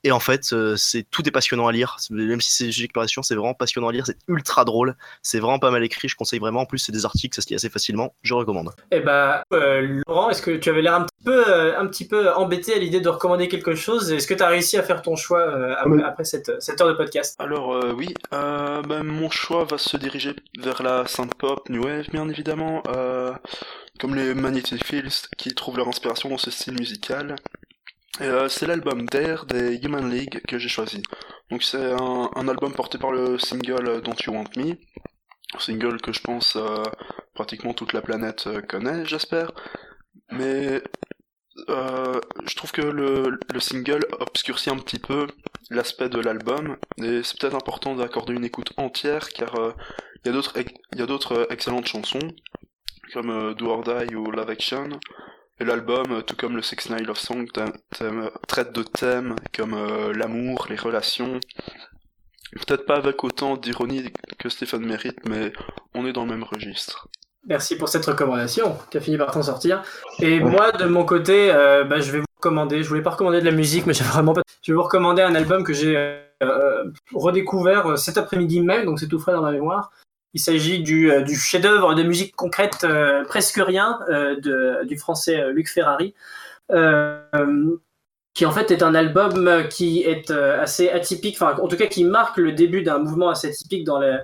Et 0.03 0.11
en 0.11 0.19
fait, 0.19 0.53
c'est 0.77 1.03
tout 1.09 1.27
est 1.27 1.31
passionnant 1.31 1.67
à 1.67 1.71
lire. 1.71 1.97
Même 2.09 2.41
si 2.41 2.51
c'est 2.51 2.65
des 2.65 2.71
sujets 2.71 2.87
qui 2.87 2.93
paraissent 2.93 3.11
chiants, 3.11 3.23
c'est 3.23 3.35
vraiment 3.35 3.53
passionnant 3.53 3.89
à 3.89 3.91
lire. 3.91 4.05
C'est 4.05 4.17
ultra 4.27 4.65
drôle. 4.65 4.95
C'est 5.29 5.41
vraiment 5.41 5.59
pas 5.59 5.71
mal 5.71 5.83
écrit. 5.83 6.07
Je 6.07 6.15
conseille 6.15 6.39
vraiment. 6.39 6.61
En 6.61 6.65
plus, 6.65 6.77
c'est 6.77 6.93
des 6.93 7.03
articles, 7.03 7.35
ça 7.35 7.41
se 7.41 7.49
lit 7.49 7.55
assez 7.55 7.69
facilement. 7.69 8.15
Je 8.21 8.33
recommande. 8.33 8.71
Eh 8.91 9.01
bah, 9.01 9.43
euh, 9.51 10.01
Laurent, 10.07 10.29
est-ce 10.29 10.41
que 10.41 10.55
tu 10.55 10.69
avais 10.69 10.81
l'air 10.81 10.95
un 10.95 11.01
petit 11.03 11.23
peu, 11.25 11.43
euh, 11.49 11.77
un 11.77 11.85
petit 11.87 12.07
peu 12.07 12.31
embêté 12.31 12.73
à 12.73 12.77
l'idée 12.77 13.01
de 13.01 13.09
recommander 13.09 13.49
quelque 13.49 13.75
chose? 13.75 14.09
Est-ce 14.09 14.25
que 14.25 14.33
tu 14.33 14.41
as 14.41 14.47
réussi 14.47 14.77
à 14.77 14.83
faire 14.83 15.01
ton 15.01 15.17
choix 15.17 15.41
euh, 15.41 15.75
après, 15.77 16.01
après 16.01 16.23
cette, 16.23 16.61
cette 16.61 16.79
heure 16.79 16.87
de 16.87 16.93
podcast? 16.93 17.35
Alors 17.39 17.73
euh, 17.73 17.91
oui, 17.91 18.13
euh, 18.33 18.81
ben, 18.83 19.03
mon 19.03 19.29
choix 19.29 19.65
va 19.65 19.77
se 19.77 19.97
diriger 19.97 20.33
vers 20.57 20.81
la 20.81 21.05
synth 21.07 21.35
pop 21.35 21.67
new 21.67 21.83
wave 21.83 22.09
bien 22.09 22.29
évidemment, 22.29 22.81
euh, 22.87 23.33
comme 23.99 24.15
les 24.15 24.33
Magnetic 24.33 24.85
Fields 24.85 25.27
qui 25.37 25.53
trouvent 25.53 25.75
leur 25.75 25.89
inspiration 25.89 26.29
dans 26.29 26.37
ce 26.37 26.51
style 26.51 26.75
musical. 26.75 27.35
Et, 28.21 28.23
euh, 28.23 28.47
c'est 28.47 28.65
l'album 28.65 29.05
Dare 29.07 29.45
des 29.45 29.75
Human 29.83 30.09
League 30.09 30.41
que 30.47 30.57
j'ai 30.57 30.69
choisi. 30.69 31.03
Donc 31.51 31.63
c'est 31.63 31.91
un, 31.91 32.29
un 32.33 32.47
album 32.47 32.71
porté 32.73 32.97
par 32.97 33.11
le 33.11 33.37
single 33.37 34.01
Don't 34.03 34.15
You 34.25 34.33
Want 34.33 34.51
Me, 34.55 34.75
single 35.59 36.01
que 36.01 36.11
je 36.11 36.21
pense 36.21 36.55
euh, 36.55 36.83
pratiquement 37.33 37.73
toute 37.73 37.93
la 37.93 38.01
planète 38.01 38.47
euh, 38.47 38.61
connaît, 38.61 39.05
j'espère. 39.05 39.51
Mais 40.31 40.81
euh, 41.69 42.19
je 42.45 42.55
trouve 42.55 42.71
que 42.71 42.81
le, 42.81 43.39
le 43.53 43.59
single 43.59 44.05
obscurcit 44.19 44.69
un 44.69 44.77
petit 44.77 44.99
peu 44.99 45.27
l'aspect 45.69 46.09
de 46.09 46.19
l'album 46.19 46.77
et 46.97 47.23
c'est 47.23 47.39
peut-être 47.39 47.55
important 47.55 47.95
d'accorder 47.95 48.33
une 48.33 48.45
écoute 48.45 48.73
entière 48.77 49.29
car 49.29 49.55
il 50.25 50.31
y 50.95 51.01
a 51.01 51.05
d'autres 51.05 51.47
excellentes 51.51 51.87
chansons 51.87 52.19
comme 53.13 53.29
euh, 53.29 53.53
Do 53.53 53.69
or 53.69 53.83
Die 53.83 54.15
ou 54.15 54.29
Love 54.31 54.49
Action 54.49 54.89
et 55.59 55.63
l'album 55.63 56.23
tout 56.23 56.35
comme 56.35 56.55
le 56.55 56.61
Six 56.61 56.89
Nine 56.89 57.05
Love 57.05 57.17
Song 57.17 57.47
traite 58.47 58.73
de 58.73 58.83
thèmes 58.83 59.35
comme 59.55 59.75
l'amour, 60.13 60.67
les 60.69 60.75
relations 60.75 61.39
peut-être 62.51 62.85
pas 62.85 62.95
avec 62.95 63.23
autant 63.23 63.57
d'ironie 63.57 64.11
que 64.37 64.49
Stephen 64.49 64.85
mérite 64.85 65.19
mais 65.25 65.53
on 65.93 66.05
est 66.05 66.13
dans 66.13 66.25
le 66.25 66.31
même 66.31 66.43
registre 66.43 67.07
Merci 67.49 67.77
pour 67.77 67.87
cette 67.87 68.05
recommandation. 68.05 68.77
Tu 68.91 68.97
as 68.97 68.99
fini 68.99 69.17
par 69.17 69.31
t'en 69.31 69.41
sortir. 69.41 69.81
Et 70.19 70.41
moi, 70.41 70.73
de 70.73 70.83
mon 70.83 71.05
côté, 71.05 71.49
euh, 71.49 71.85
bah, 71.85 72.01
je 72.01 72.11
vais 72.11 72.19
vous 72.19 72.25
recommander. 72.35 72.83
Je 72.83 72.89
voulais 72.89 73.01
pas 73.01 73.11
recommander 73.11 73.39
de 73.39 73.45
la 73.45 73.51
musique, 73.51 73.85
mais 73.85 73.93
j'ai 73.93 74.03
vraiment 74.03 74.33
pas. 74.33 74.41
Je 74.61 74.73
vais 74.73 74.75
vous 74.75 74.83
recommander 74.83 75.21
un 75.21 75.33
album 75.33 75.63
que 75.63 75.71
j'ai 75.71 75.95
euh, 75.95 76.19
euh, 76.43 76.83
redécouvert 77.13 77.97
cet 77.97 78.17
après-midi 78.17 78.61
même, 78.61 78.85
donc 78.85 78.99
c'est 78.99 79.07
tout 79.07 79.19
frais 79.19 79.31
dans 79.31 79.41
ma 79.41 79.51
mémoire. 79.51 79.91
Il 80.33 80.39
s'agit 80.39 80.83
du, 80.83 81.11
euh, 81.11 81.21
du 81.21 81.35
chef-d'œuvre 81.35 81.95
de 81.95 82.03
musique 82.03 82.35
concrète 82.35 82.83
euh, 82.83 83.23
presque 83.25 83.57
rien 83.57 83.99
euh, 84.09 84.39
de, 84.39 84.85
du 84.85 84.97
français 84.97 85.39
euh, 85.39 85.51
Luc 85.51 85.67
Ferrari. 85.67 86.13
Euh, 86.71 87.21
qui 88.37 88.45
en 88.45 88.51
fait 88.51 88.69
est 88.69 88.83
un 88.83 88.93
album 88.93 89.47
euh, 89.47 89.63
qui 89.63 90.03
est 90.03 90.29
euh, 90.29 90.61
assez 90.61 90.91
atypique, 90.91 91.37
enfin 91.41 91.57
en 91.59 91.67
tout 91.67 91.75
cas 91.75 91.87
qui 91.87 92.03
marque 92.03 92.37
le 92.37 92.51
début 92.51 92.83
d'un 92.83 92.99
mouvement 92.99 93.29
assez 93.29 93.47
atypique 93.47 93.83
dans 93.83 93.97
le, 93.97 94.19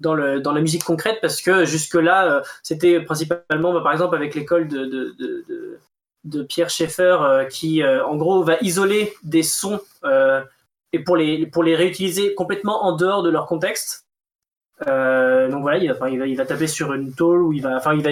dans, 0.00 0.14
le, 0.14 0.40
dans 0.40 0.50
la 0.50 0.60
musique 0.60 0.82
concrète 0.82 1.18
parce 1.22 1.40
que 1.40 1.64
jusque-là, 1.64 2.38
euh, 2.38 2.42
c'était 2.64 3.00
principalement, 3.00 3.72
bah, 3.72 3.80
par 3.80 3.92
exemple, 3.92 4.16
avec 4.16 4.34
l'école 4.34 4.66
de, 4.66 4.84
de, 4.84 5.78
de, 6.24 6.42
Pierre 6.42 6.70
Schaeffer 6.70 7.46
qui, 7.50 7.84
en 7.84 8.16
gros, 8.16 8.42
va 8.42 8.56
isoler 8.62 9.14
des 9.22 9.44
sons 9.44 9.80
et 10.92 10.98
pour 10.98 11.16
les, 11.16 11.46
pour 11.46 11.62
les 11.62 11.76
réutiliser 11.76 12.34
complètement 12.34 12.84
en 12.84 12.96
dehors 12.96 13.22
de 13.22 13.30
leur 13.30 13.46
contexte. 13.46 14.06
Euh, 14.88 15.48
donc 15.50 15.62
voilà, 15.62 15.78
il 15.78 16.36
va, 16.36 16.46
taper 16.46 16.66
sur 16.66 16.92
une 16.92 17.12
tôle 17.14 17.42
ou 17.42 17.52
il 17.52 17.62
va, 17.62 17.76
enfin, 17.76 17.94
il 17.94 18.02
va, 18.02 18.10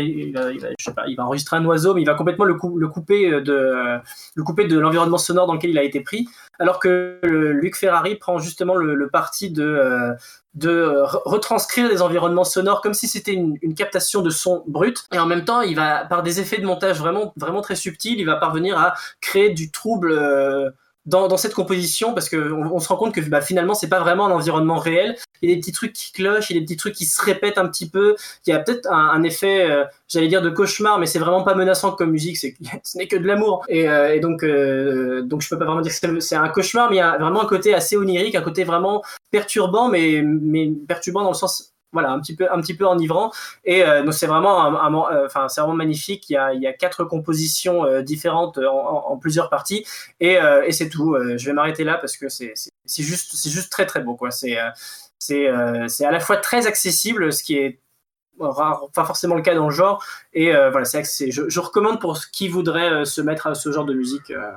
je 0.52 0.84
sais 0.84 0.94
pas, 0.94 1.04
il 1.08 1.16
va 1.16 1.24
enregistrer 1.24 1.56
un 1.56 1.64
oiseau, 1.64 1.94
mais 1.94 2.02
il 2.02 2.06
va 2.06 2.14
complètement 2.14 2.44
le, 2.44 2.54
cou- 2.54 2.78
le 2.78 2.88
couper 2.88 3.40
de, 3.40 3.52
euh, 3.52 3.98
le 4.34 4.42
couper 4.42 4.66
de 4.66 4.78
l'environnement 4.78 5.18
sonore 5.18 5.46
dans 5.46 5.54
lequel 5.54 5.70
il 5.70 5.78
a 5.78 5.82
été 5.82 6.00
pris. 6.00 6.28
Alors 6.58 6.78
que 6.78 7.18
Luc 7.22 7.76
Ferrari 7.76 8.16
prend 8.16 8.38
justement 8.38 8.76
le, 8.76 9.08
parti 9.08 9.50
de, 9.50 9.64
euh, 9.64 10.12
de 10.54 10.70
euh, 10.70 11.04
re- 11.04 11.22
retranscrire 11.24 11.88
des 11.88 12.02
environnements 12.02 12.44
sonores 12.44 12.82
comme 12.82 12.94
si 12.94 13.08
c'était 13.08 13.32
une, 13.32 13.58
captation 13.74 14.20
de 14.22 14.30
son 14.30 14.62
brut. 14.66 15.06
Et 15.12 15.18
en 15.18 15.26
même 15.26 15.44
temps, 15.44 15.62
il 15.62 15.74
va, 15.76 16.04
par 16.04 16.22
des 16.22 16.40
effets 16.40 16.60
de 16.60 16.66
montage 16.66 16.98
vraiment, 16.98 17.32
vraiment 17.36 17.62
très 17.62 17.76
subtils, 17.76 18.18
il 18.18 18.26
va 18.26 18.36
parvenir 18.36 18.78
à 18.78 18.94
créer 19.20 19.50
du 19.50 19.70
trouble. 19.70 20.12
euh, 20.12 20.70
dans, 21.06 21.28
dans 21.28 21.36
cette 21.36 21.54
composition 21.54 22.12
parce 22.14 22.28
que 22.28 22.52
on, 22.52 22.78
se 22.78 22.88
rend 22.88 22.96
compte 22.96 23.14
que 23.14 23.20
bah, 23.22 23.40
finalement 23.40 23.74
c'est 23.74 23.88
pas 23.88 24.00
vraiment 24.00 24.26
un 24.26 24.32
environnement 24.32 24.76
réel. 24.76 25.16
Il 25.42 25.48
y 25.48 25.52
a 25.52 25.54
des 25.54 25.60
petits 25.60 25.72
trucs 25.72 25.92
qui 25.92 26.12
clochent 26.12 26.50
il 26.50 26.54
y 26.54 26.56
a 26.58 26.60
des 26.60 26.66
petits 26.66 26.76
trucs 26.76 26.94
qui 26.94 27.06
se 27.06 27.22
répètent 27.22 27.58
un 27.58 27.68
petit 27.68 27.88
peu. 27.88 28.16
Il 28.46 28.50
y 28.50 28.52
a 28.52 28.58
peut-être 28.58 28.86
un, 28.90 29.08
un 29.10 29.22
effet 29.22 29.70
euh, 29.70 29.84
j'allais 30.08 30.28
dire 30.28 30.42
de 30.42 30.50
cauchemar 30.50 30.98
mais 30.98 31.06
c'est 31.06 31.18
vraiment 31.18 31.42
pas 31.42 31.54
menaçant 31.54 31.92
comme 31.92 32.10
musique 32.10 32.36
c'est 32.36 32.54
ce 32.84 32.98
n'est 32.98 33.08
que 33.08 33.16
de 33.16 33.26
l'amour. 33.26 33.64
Et, 33.68 33.88
euh, 33.88 34.14
et 34.14 34.20
donc 34.20 34.42
euh, 34.42 35.22
donc 35.22 35.40
je 35.42 35.48
peux 35.48 35.58
pas 35.58 35.64
vraiment 35.64 35.80
dire 35.80 35.92
que 35.92 36.20
c'est 36.20 36.36
un 36.36 36.48
cauchemar 36.48 36.90
mais 36.90 36.96
il 36.96 36.98
y 36.98 37.02
a 37.02 37.16
vraiment 37.18 37.42
un 37.42 37.46
côté 37.46 37.74
assez 37.74 37.96
onirique 37.96 38.34
un 38.34 38.42
côté 38.42 38.64
vraiment 38.64 39.02
perturbant 39.30 39.88
mais 39.88 40.22
mais 40.22 40.70
perturbant 40.86 41.22
dans 41.22 41.30
le 41.30 41.36
sens 41.36 41.72
voilà 41.92 42.10
un 42.12 42.20
petit 42.20 42.36
peu 42.36 42.50
un 42.52 42.60
petit 42.60 42.74
peu 42.74 42.86
enivrant. 42.86 43.32
Et 43.64 43.84
euh, 43.84 44.02
donc 44.04 44.14
c'est 44.14 44.26
vraiment 44.26 44.62
un, 44.64 44.94
euh, 45.12 45.26
enfin 45.26 45.48
c'est 45.48 45.60
vraiment 45.60 45.74
magnifique. 45.76 46.28
Il 46.30 46.34
y 46.34 46.36
a 46.36 46.52
il 46.54 46.60
y 46.62 46.66
a 46.66 46.72
quatre 46.72 47.04
compositions 47.04 47.84
euh, 47.84 48.02
différentes 48.02 48.58
en, 48.58 48.62
en- 48.76 49.12
en 49.12 49.16
plusieurs 49.16 49.48
parties. 49.50 49.84
Et, 50.20 50.38
euh, 50.40 50.62
et 50.64 50.72
c'est 50.72 50.88
tout. 50.88 51.14
Euh, 51.14 51.36
je 51.38 51.46
vais 51.46 51.52
m'arrêter 51.52 51.84
là 51.84 51.94
parce 51.98 52.16
que 52.16 52.28
c'est 52.28 52.54
c'est 52.84 53.02
juste 53.02 53.34
c'est 53.34 53.50
juste 53.50 53.70
très 53.72 53.86
très 53.86 54.00
beau 54.00 54.14
quoi. 54.16 54.30
C'est 54.30 54.58
euh, 54.58 54.68
c'est 55.18 55.48
euh, 55.48 55.88
c'est 55.88 56.04
à 56.04 56.10
la 56.10 56.20
fois 56.20 56.36
très 56.36 56.66
accessible 56.66 57.32
ce 57.32 57.42
qui 57.42 57.56
est 57.58 57.80
rare, 58.38 58.88
pas 58.94 59.04
forcément 59.04 59.34
le 59.34 59.42
cas 59.42 59.54
dans 59.54 59.68
le 59.68 59.74
genre. 59.74 60.02
Et 60.32 60.54
euh, 60.54 60.70
voilà 60.70 60.86
c'est 60.86 61.30
je, 61.30 61.48
je 61.48 61.60
recommande 61.60 62.00
pour 62.00 62.18
qui 62.32 62.48
voudrait 62.48 62.90
euh, 62.90 63.04
se 63.04 63.20
mettre 63.20 63.46
à 63.48 63.54
ce 63.54 63.70
genre 63.72 63.84
de 63.84 63.94
musique 63.94 64.30
euh, 64.30 64.52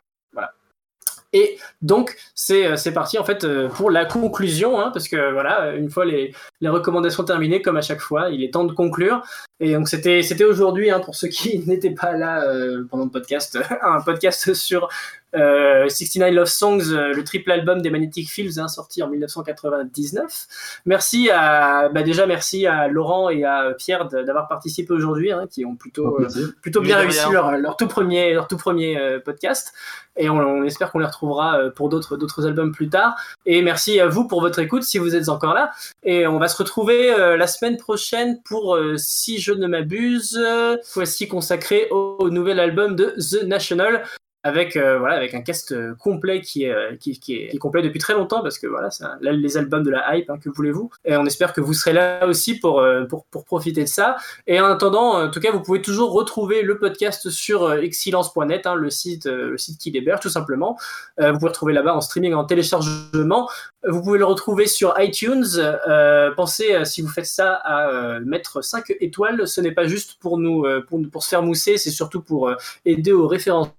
et 1.34 1.57
donc 1.81 2.15
c'est 2.36 2.67
euh, 2.67 2.75
c'est 2.75 2.93
parti 2.93 3.17
en 3.17 3.23
fait 3.23 3.43
euh, 3.43 3.67
pour 3.67 3.89
la 3.89 4.05
conclusion 4.05 4.79
hein, 4.79 4.91
parce 4.93 5.07
que 5.07 5.31
voilà 5.34 5.71
une 5.71 5.89
fois 5.89 6.05
les, 6.05 6.34
recommandations 6.61 7.23
terminées 7.23 7.61
comme 7.61 7.75
à 7.75 7.81
chaque 7.81 7.99
fois 7.99 8.29
il 8.29 8.43
est 8.43 8.53
temps 8.53 8.63
de 8.65 8.73
conclure. 8.73 9.23
Et 9.59 9.73
donc 9.73 9.89
c'était 9.89 10.21
c'était 10.21 10.43
aujourd'hui 10.43 10.91
hein, 10.91 10.99
pour 10.99 11.15
ceux 11.15 11.27
qui 11.27 11.59
n'étaient 11.67 11.91
pas 11.91 12.13
là 12.13 12.43
euh, 12.43 12.86
pendant 12.89 13.05
le 13.05 13.09
podcast 13.09 13.57
un 13.81 14.01
podcast 14.01 14.53
sur 14.53 14.88
euh, 15.36 15.89
69 15.89 16.34
Love 16.34 16.47
Songs, 16.47 16.91
euh, 16.91 17.13
le 17.13 17.23
triple 17.23 17.51
album 17.51 17.81
des 17.81 17.89
Magnetic 17.89 18.29
Fields, 18.29 18.59
hein, 18.59 18.67
sorti 18.67 19.03
en 19.03 19.09
1999. 19.09 20.47
Merci 20.86 21.29
à, 21.29 21.89
bah 21.89 22.03
déjà 22.03 22.25
merci 22.25 22.67
à 22.67 22.88
Laurent 22.88 23.29
et 23.29 23.43
à 23.43 23.73
Pierre 23.77 24.07
d'avoir 24.07 24.47
participé 24.47 24.93
aujourd'hui, 24.93 25.31
hein, 25.31 25.45
qui 25.49 25.65
ont 25.65 25.75
plutôt, 25.75 26.19
euh, 26.21 26.53
plutôt 26.61 26.81
bien 26.81 26.97
réussi 26.97 27.31
leur, 27.31 27.57
leur 27.57 27.77
tout 27.77 27.88
premier, 27.88 28.34
leur 28.34 28.47
tout 28.47 28.57
premier 28.57 28.97
euh, 28.97 29.19
podcast. 29.19 29.73
Et 30.15 30.29
on, 30.29 30.38
on 30.38 30.63
espère 30.63 30.91
qu'on 30.91 30.99
les 30.99 31.07
retrouvera 31.07 31.71
pour 31.75 31.89
d'autres, 31.89 32.17
d'autres 32.17 32.45
albums 32.45 32.71
plus 32.71 32.88
tard. 32.88 33.15
Et 33.47 33.63
merci 33.63 33.99
à 33.99 34.07
vous 34.07 34.27
pour 34.27 34.41
votre 34.41 34.59
écoute 34.59 34.84
si 34.84 34.99
vous 34.99 35.15
êtes 35.15 35.29
encore 35.29 35.55
là. 35.55 35.71
Et 36.03 36.27
on 36.27 36.38
va 36.38 36.47
se 36.47 36.57
retrouver 36.57 37.13
euh, 37.13 37.38
la 37.38 37.47
semaine 37.47 37.77
prochaine 37.77 38.41
pour, 38.43 38.75
euh, 38.75 38.95
si 38.97 39.39
je 39.39 39.53
ne 39.53 39.67
m'abuse, 39.67 40.39
euh, 40.41 40.77
fois-ci 40.84 41.27
consacré 41.27 41.88
au, 41.91 42.17
au 42.19 42.29
nouvel 42.29 42.59
album 42.59 42.95
de 42.95 43.15
The 43.17 43.43
National 43.43 44.03
avec 44.43 44.75
euh, 44.75 44.99
voilà 44.99 45.15
avec 45.15 45.33
un 45.33 45.41
cast 45.41 45.71
euh, 45.71 45.95
complet 45.95 46.41
qui 46.41 46.65
est, 46.65 46.71
euh, 46.71 46.95
qui, 46.99 47.17
qui 47.19 47.35
est 47.35 47.47
qui 47.47 47.55
est 47.55 47.59
complet 47.59 47.81
depuis 47.81 47.99
très 47.99 48.13
longtemps 48.13 48.41
parce 48.41 48.59
que 48.59 48.67
voilà 48.67 48.91
c'est 48.91 49.05
un- 49.05 49.17
là, 49.21 49.31
les 49.31 49.57
albums 49.57 49.83
de 49.83 49.89
la 49.89 50.15
hype 50.17 50.29
hein, 50.29 50.37
que 50.37 50.49
voulez-vous 50.49 50.89
et 51.05 51.15
on 51.15 51.25
espère 51.25 51.53
que 51.53 51.61
vous 51.61 51.73
serez 51.73 51.93
là 51.93 52.27
aussi 52.27 52.59
pour 52.59 52.79
euh, 52.81 53.05
pour 53.05 53.25
pour 53.25 53.45
profiter 53.45 53.83
de 53.83 53.87
ça 53.89 54.17
et 54.45 54.59
en 54.59 54.65
attendant 54.65 55.23
en 55.23 55.31
tout 55.31 55.39
cas 55.39 55.51
vous 55.51 55.61
pouvez 55.61 55.81
toujours 55.81 56.11
retrouver 56.11 56.61
le 56.61 56.77
podcast 56.77 57.29
sur 57.29 57.73
excellence.net 57.73 58.67
hein, 58.67 58.75
le 58.75 58.89
site 58.89 59.25
le 59.27 59.57
site 59.57 59.79
qui 59.79 59.91
l'héberge 59.91 60.19
tout 60.19 60.29
simplement 60.29 60.77
vous 61.17 61.33
pouvez 61.33 61.47
retrouver 61.47 61.73
là-bas 61.73 61.95
en 61.95 62.01
streaming 62.01 62.33
en 62.33 62.43
téléchargement 62.43 63.49
vous 63.87 64.01
pouvez 64.01 64.17
le 64.17 64.25
retrouver 64.25 64.65
sur 64.65 64.93
iTunes. 64.97 65.43
Euh, 65.57 66.31
pensez, 66.31 66.85
si 66.85 67.01
vous 67.01 67.09
faites 67.09 67.25
ça, 67.25 67.55
à 67.55 68.19
mettre 68.21 68.61
5 68.63 68.93
étoiles. 69.01 69.45
Ce 69.45 69.59
n'est 69.59 69.73
pas 69.73 69.87
juste 69.87 70.19
pour 70.21 70.37
nous, 70.37 70.65
pour, 70.87 71.01
pour 71.11 71.21
se 71.21 71.27
faire 71.27 71.43
mousser, 71.43 71.77
c'est 71.77 71.91
surtout 71.91 72.21
pour 72.21 72.49
aider 72.85 73.11
au 73.11 73.27
référencement. 73.27 73.73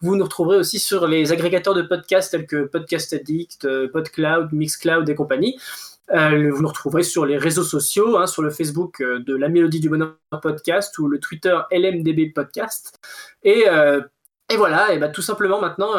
Vous 0.00 0.16
nous 0.16 0.24
retrouverez 0.24 0.56
aussi 0.56 0.80
sur 0.80 1.06
les 1.06 1.30
agrégateurs 1.30 1.74
de 1.74 1.82
podcasts 1.82 2.32
tels 2.32 2.48
que 2.48 2.64
Podcast 2.64 3.12
Addict, 3.12 3.64
euh, 3.64 3.88
PodCloud, 3.88 4.52
Mixcloud 4.52 5.08
et 5.08 5.14
compagnie. 5.14 5.56
Euh, 6.10 6.50
vous 6.50 6.60
nous 6.60 6.68
retrouverez 6.68 7.04
sur 7.04 7.24
les 7.26 7.38
réseaux 7.38 7.62
sociaux, 7.62 8.18
hein, 8.18 8.26
sur 8.26 8.42
le 8.42 8.50
Facebook 8.50 9.00
euh, 9.00 9.20
de 9.20 9.36
La 9.36 9.48
Mélodie 9.48 9.78
du 9.78 9.88
Bonheur 9.88 10.16
Podcast 10.42 10.98
ou 10.98 11.06
le 11.06 11.20
Twitter 11.20 11.56
LMDB 11.70 12.32
Podcast. 12.34 12.98
Et, 13.44 13.66
voilà, 14.56 14.96
bah, 14.98 15.08
tout 15.08 15.22
simplement 15.22 15.60
maintenant, 15.60 15.92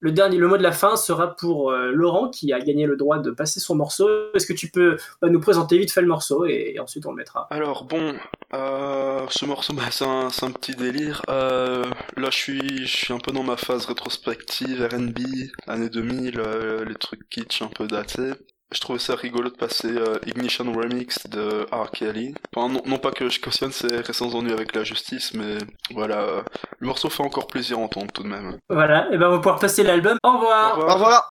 Le 0.00 0.12
dernier, 0.12 0.38
le 0.38 0.48
mot 0.48 0.56
de 0.56 0.62
la 0.62 0.72
fin 0.72 0.96
sera 0.96 1.36
pour 1.36 1.70
euh, 1.70 1.90
Laurent 1.92 2.30
qui 2.30 2.52
a 2.52 2.60
gagné 2.60 2.86
le 2.86 2.96
droit 2.96 3.18
de 3.18 3.30
passer 3.30 3.60
son 3.60 3.74
morceau. 3.74 4.08
Est-ce 4.34 4.46
que 4.46 4.54
tu 4.54 4.70
peux 4.70 4.96
bah, 5.20 5.28
nous 5.28 5.40
présenter 5.40 5.78
vite 5.78 5.92
fait 5.92 6.00
le 6.00 6.06
morceau 6.06 6.46
et, 6.46 6.78
ensuite 6.80 7.04
on 7.04 7.10
le 7.10 7.16
mettra 7.16 7.46
Alors 7.50 7.84
bon, 7.84 8.14
euh, 8.52 9.26
ce 9.30 9.44
morceau, 9.44 9.74
bah, 9.74 9.82
c'est 9.90 10.04
un, 10.04 10.28
un 10.28 10.50
petit 10.50 10.74
délire. 10.74 11.22
Euh, 11.28 11.84
là, 12.16 12.30
je 12.30 12.36
suis, 12.36 12.86
je 12.86 12.96
suis 12.96 13.12
un 13.12 13.18
peu 13.18 13.30
dans 13.32 13.44
ma 13.44 13.56
phase 13.56 13.86
rétrospective 13.86 14.88
R&B, 14.92 15.20
année 15.68 15.88
2000, 15.88 16.38
euh, 16.38 16.84
les 16.84 16.94
trucs 16.94 17.28
kitsch 17.28 17.62
un 17.62 17.68
peu 17.68 17.86
datés. 17.86 18.32
Je 18.72 18.80
trouvais 18.80 19.00
ça 19.00 19.16
rigolo 19.16 19.50
de 19.50 19.56
passer 19.56 19.88
euh, 19.88 20.18
Ignition 20.26 20.72
Remix 20.72 21.26
de 21.26 21.66
R. 21.72 21.90
Kelly. 21.90 22.34
Enfin, 22.54 22.72
non, 22.72 22.80
non 22.86 22.98
pas 22.98 23.10
que 23.10 23.28
je 23.28 23.40
cautionne 23.40 23.72
ses 23.72 23.96
récents 23.96 24.32
ennuis 24.32 24.52
avec 24.52 24.76
la 24.76 24.84
justice, 24.84 25.34
mais 25.34 25.58
voilà, 25.92 26.20
euh, 26.20 26.42
le 26.78 26.86
morceau 26.86 27.10
fait 27.10 27.24
encore 27.24 27.48
plaisir 27.48 27.78
à 27.78 27.80
entendre 27.80 28.12
tout 28.12 28.22
de 28.22 28.28
même. 28.28 28.58
Voilà, 28.68 29.08
et 29.12 29.18
ben 29.18 29.26
on 29.26 29.32
va 29.32 29.36
pouvoir 29.38 29.58
passer 29.58 29.82
l'album. 29.82 30.18
Au 30.22 30.32
revoir. 30.34 30.78
Au 30.78 30.94
revoir. 30.94 31.32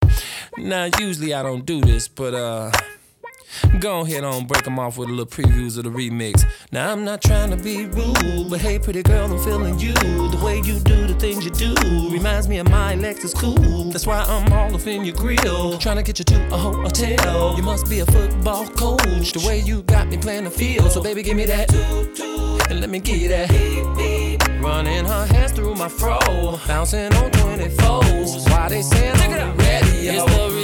Now, 0.58 0.86
usually 1.00 1.34
I 1.34 1.42
don't 1.42 1.64
do 1.64 1.80
this, 1.80 2.08
but 2.08 2.34
uh, 2.34 2.70
go 3.80 4.00
ahead 4.00 4.24
on 4.24 4.46
break 4.46 4.64
them 4.64 4.78
off 4.78 4.98
with 4.98 5.08
a 5.08 5.12
little 5.12 5.26
previews 5.26 5.76
of 5.78 5.84
the 5.84 5.90
remix. 5.90 6.44
Now, 6.72 6.92
I'm 6.92 7.04
not 7.04 7.22
trying 7.22 7.50
to 7.50 7.56
be 7.56 7.86
rude, 7.86 8.50
but 8.50 8.60
hey, 8.60 8.78
pretty 8.78 9.02
girl, 9.02 9.32
I'm 9.32 9.42
feeling 9.44 9.78
you. 9.78 9.94
The 9.94 10.40
way 10.42 10.58
you 10.58 10.78
do 10.80 11.06
the 11.06 11.14
things 11.14 11.44
you 11.44 11.50
do 11.50 11.74
reminds 12.10 12.48
me 12.48 12.58
of 12.58 12.68
my 12.68 12.94
Lexus 12.94 13.34
cool. 13.34 13.84
That's 13.90 14.06
why 14.06 14.20
I'm 14.20 14.52
all 14.52 14.74
up 14.74 14.86
in 14.86 15.04
your 15.04 15.14
grill, 15.16 15.78
trying 15.78 15.96
to 15.96 16.02
get 16.02 16.18
you 16.18 16.24
to 16.24 16.54
a 16.54 16.56
hotel. 16.56 17.56
You 17.56 17.62
must 17.62 17.88
be 17.88 18.00
a 18.00 18.06
football 18.06 18.66
coach, 18.68 19.32
the 19.32 19.44
way 19.46 19.60
you 19.60 19.82
got 19.82 20.08
me 20.08 20.16
playing 20.16 20.44
the 20.44 20.50
field. 20.50 20.90
So, 20.92 21.02
baby, 21.02 21.22
give 21.22 21.36
me 21.36 21.44
that, 21.46 21.72
and 22.70 22.80
let 22.80 22.90
me 22.90 22.98
give 22.98 23.16
you 23.16 23.28
that. 23.28 23.50
Running 24.60 25.04
her 25.04 25.26
hands 25.26 25.52
through 25.52 25.74
my 25.74 25.88
fro, 25.88 26.18
bouncing 26.66 27.12
on 27.14 27.30
24s. 27.32 28.50
Why 28.50 28.68
they 28.68 28.82
saying 28.82 29.14
I'm 29.16 29.56
ready? 29.58 30.08
It's 30.08 30.24
the 30.24 30.30
remix 30.30 30.62
to 30.62 30.63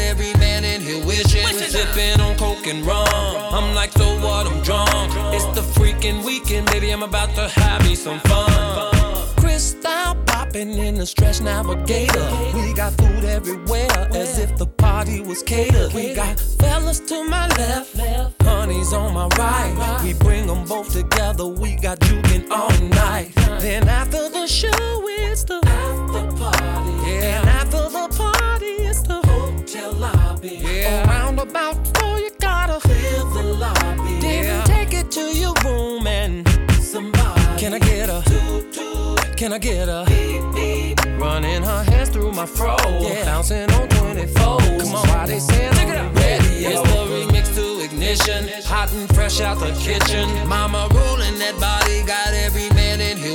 here. 1.29 1.47
Sipping 1.47 2.19
on 2.21 2.37
coke 2.37 2.67
and 2.67 2.85
rum. 2.85 3.07
I'm 3.07 3.75
like, 3.75 3.91
so 3.91 4.07
what? 4.19 4.47
I'm 4.47 4.61
drunk. 4.63 5.11
It's 5.33 5.45
the 5.47 5.61
freaking 5.61 6.23
weekend, 6.25 6.67
baby. 6.67 6.91
I'm 6.91 7.03
about 7.03 7.35
to 7.35 7.47
have 7.49 7.83
me 7.83 7.95
some 7.95 8.19
fun. 8.21 8.91
Crystal 9.35 10.15
popping 10.25 10.77
in 10.77 10.95
the 10.95 11.05
stretch 11.05 11.41
navigator. 11.41 12.29
We 12.53 12.73
got 12.73 12.93
food 12.93 13.25
everywhere, 13.25 14.07
as 14.13 14.39
if 14.39 14.55
the 14.57 14.67
party 14.67 15.21
was 15.21 15.43
catered. 15.43 15.93
We 15.93 16.13
got 16.13 16.39
fellas 16.39 16.99
to 17.01 17.23
my 17.23 17.47
left, 17.47 17.95
honey's 18.41 18.93
on 18.93 19.13
my 19.13 19.27
right. 19.37 20.01
We 20.03 20.13
bring 20.13 20.47
them 20.47 20.65
both 20.65 20.93
together. 20.93 21.47
We 21.47 21.75
got 21.75 21.99
juking 21.99 22.49
all 22.49 22.71
night. 22.89 23.31
Then 23.59 23.87
after 23.87 24.29
the 24.29 24.47
show, 24.47 24.69
it's 25.07 25.43
the 25.43 25.59
after 25.65 26.31
party. 26.37 27.09
Yeah, 27.09 27.41
and 27.41 27.49
after 27.49 27.89
the 27.89 28.07
party, 28.15 28.37
the 28.37 28.40
lobby. 30.41 30.57
Yeah, 30.57 31.07
around 31.07 31.39
about 31.39 31.97
four, 31.97 32.19
you 32.19 32.31
gotta 32.39 32.79
fill 32.79 33.29
the 33.31 33.43
lobby. 33.43 34.19
Then 34.19 34.65
take 34.65 34.93
it 34.93 35.11
to 35.11 35.21
your 35.35 35.53
room 35.63 36.07
and 36.07 36.47
somebody. 36.81 37.41
Can 37.57 37.73
I 37.73 37.79
get 37.79 38.09
a? 38.09 38.23
Can 39.35 39.53
I 39.53 39.57
get 39.57 39.87
a? 39.87 40.05
Running 41.17 41.63
her 41.63 41.83
hands 41.83 42.09
through 42.09 42.31
my 42.31 42.45
fro, 42.45 42.75
yeah. 42.99 43.25
bouncing 43.25 43.69
on 43.71 43.87
24. 43.89 44.33
Come 44.79 44.95
on, 44.95 45.07
why 45.09 45.25
they 45.27 45.39
saying 45.39 45.73
I'm 45.73 46.13
ready? 46.15 46.65
It's 46.65 46.81
the 46.81 46.97
remix 47.05 47.53
to 47.55 47.83
ignition, 47.83 48.49
hot 48.65 48.91
and 48.93 49.07
fresh 49.13 49.39
out 49.39 49.59
the 49.59 49.71
kitchen. 49.73 50.27
Mama 50.47 50.87
rolling 50.91 51.37
that 51.37 51.55
body, 51.59 52.03
got 52.05 52.33
every 52.33 52.70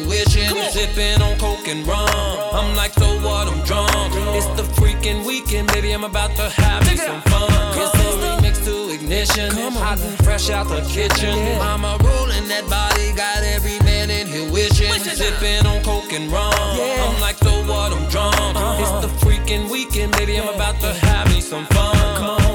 wishing. 0.04 0.50
Sipping 0.70 1.22
on 1.22 1.38
coke 1.38 1.68
and 1.68 1.86
rum. 1.86 2.08
I'm 2.52 2.76
like, 2.76 2.92
so 2.94 3.06
what? 3.20 3.48
I'm 3.48 3.62
drunk. 3.64 3.90
It's 4.36 4.46
the 4.58 4.64
freaking 4.76 5.24
weekend, 5.26 5.68
baby. 5.68 5.92
I'm 5.92 6.04
about 6.04 6.34
to 6.36 6.48
have 6.50 6.84
me 6.86 6.96
some 6.96 7.22
fun. 7.22 7.48
It's 7.78 7.92
the 7.92 8.26
remix 8.26 8.64
to 8.64 8.92
ignition, 8.92 9.52
hot 9.74 10.00
and 10.00 10.16
fresh 10.24 10.50
out 10.50 10.68
the 10.68 10.82
kitchen. 10.88 11.36
Mama 11.58 11.98
rolling 12.02 12.48
that 12.48 12.66
body, 12.68 13.12
got 13.12 13.42
every 13.42 13.78
man 13.80 14.10
in 14.10 14.26
here 14.26 14.50
wishing. 14.50 14.92
Sipping 15.00 15.66
on 15.66 15.82
coke 15.82 16.12
and 16.12 16.30
rum. 16.30 16.52
I'm 16.52 17.20
like, 17.20 17.36
so 17.38 17.52
what? 17.64 17.92
I'm 17.92 18.08
drunk. 18.10 18.36
It's 18.80 19.06
the 19.06 19.12
freaking 19.24 19.70
weekend, 19.70 20.12
baby. 20.12 20.38
I'm 20.38 20.48
about 20.48 20.80
to 20.80 20.92
have 20.92 21.28
me 21.28 21.40
some 21.40 21.66
fun. 21.66 22.45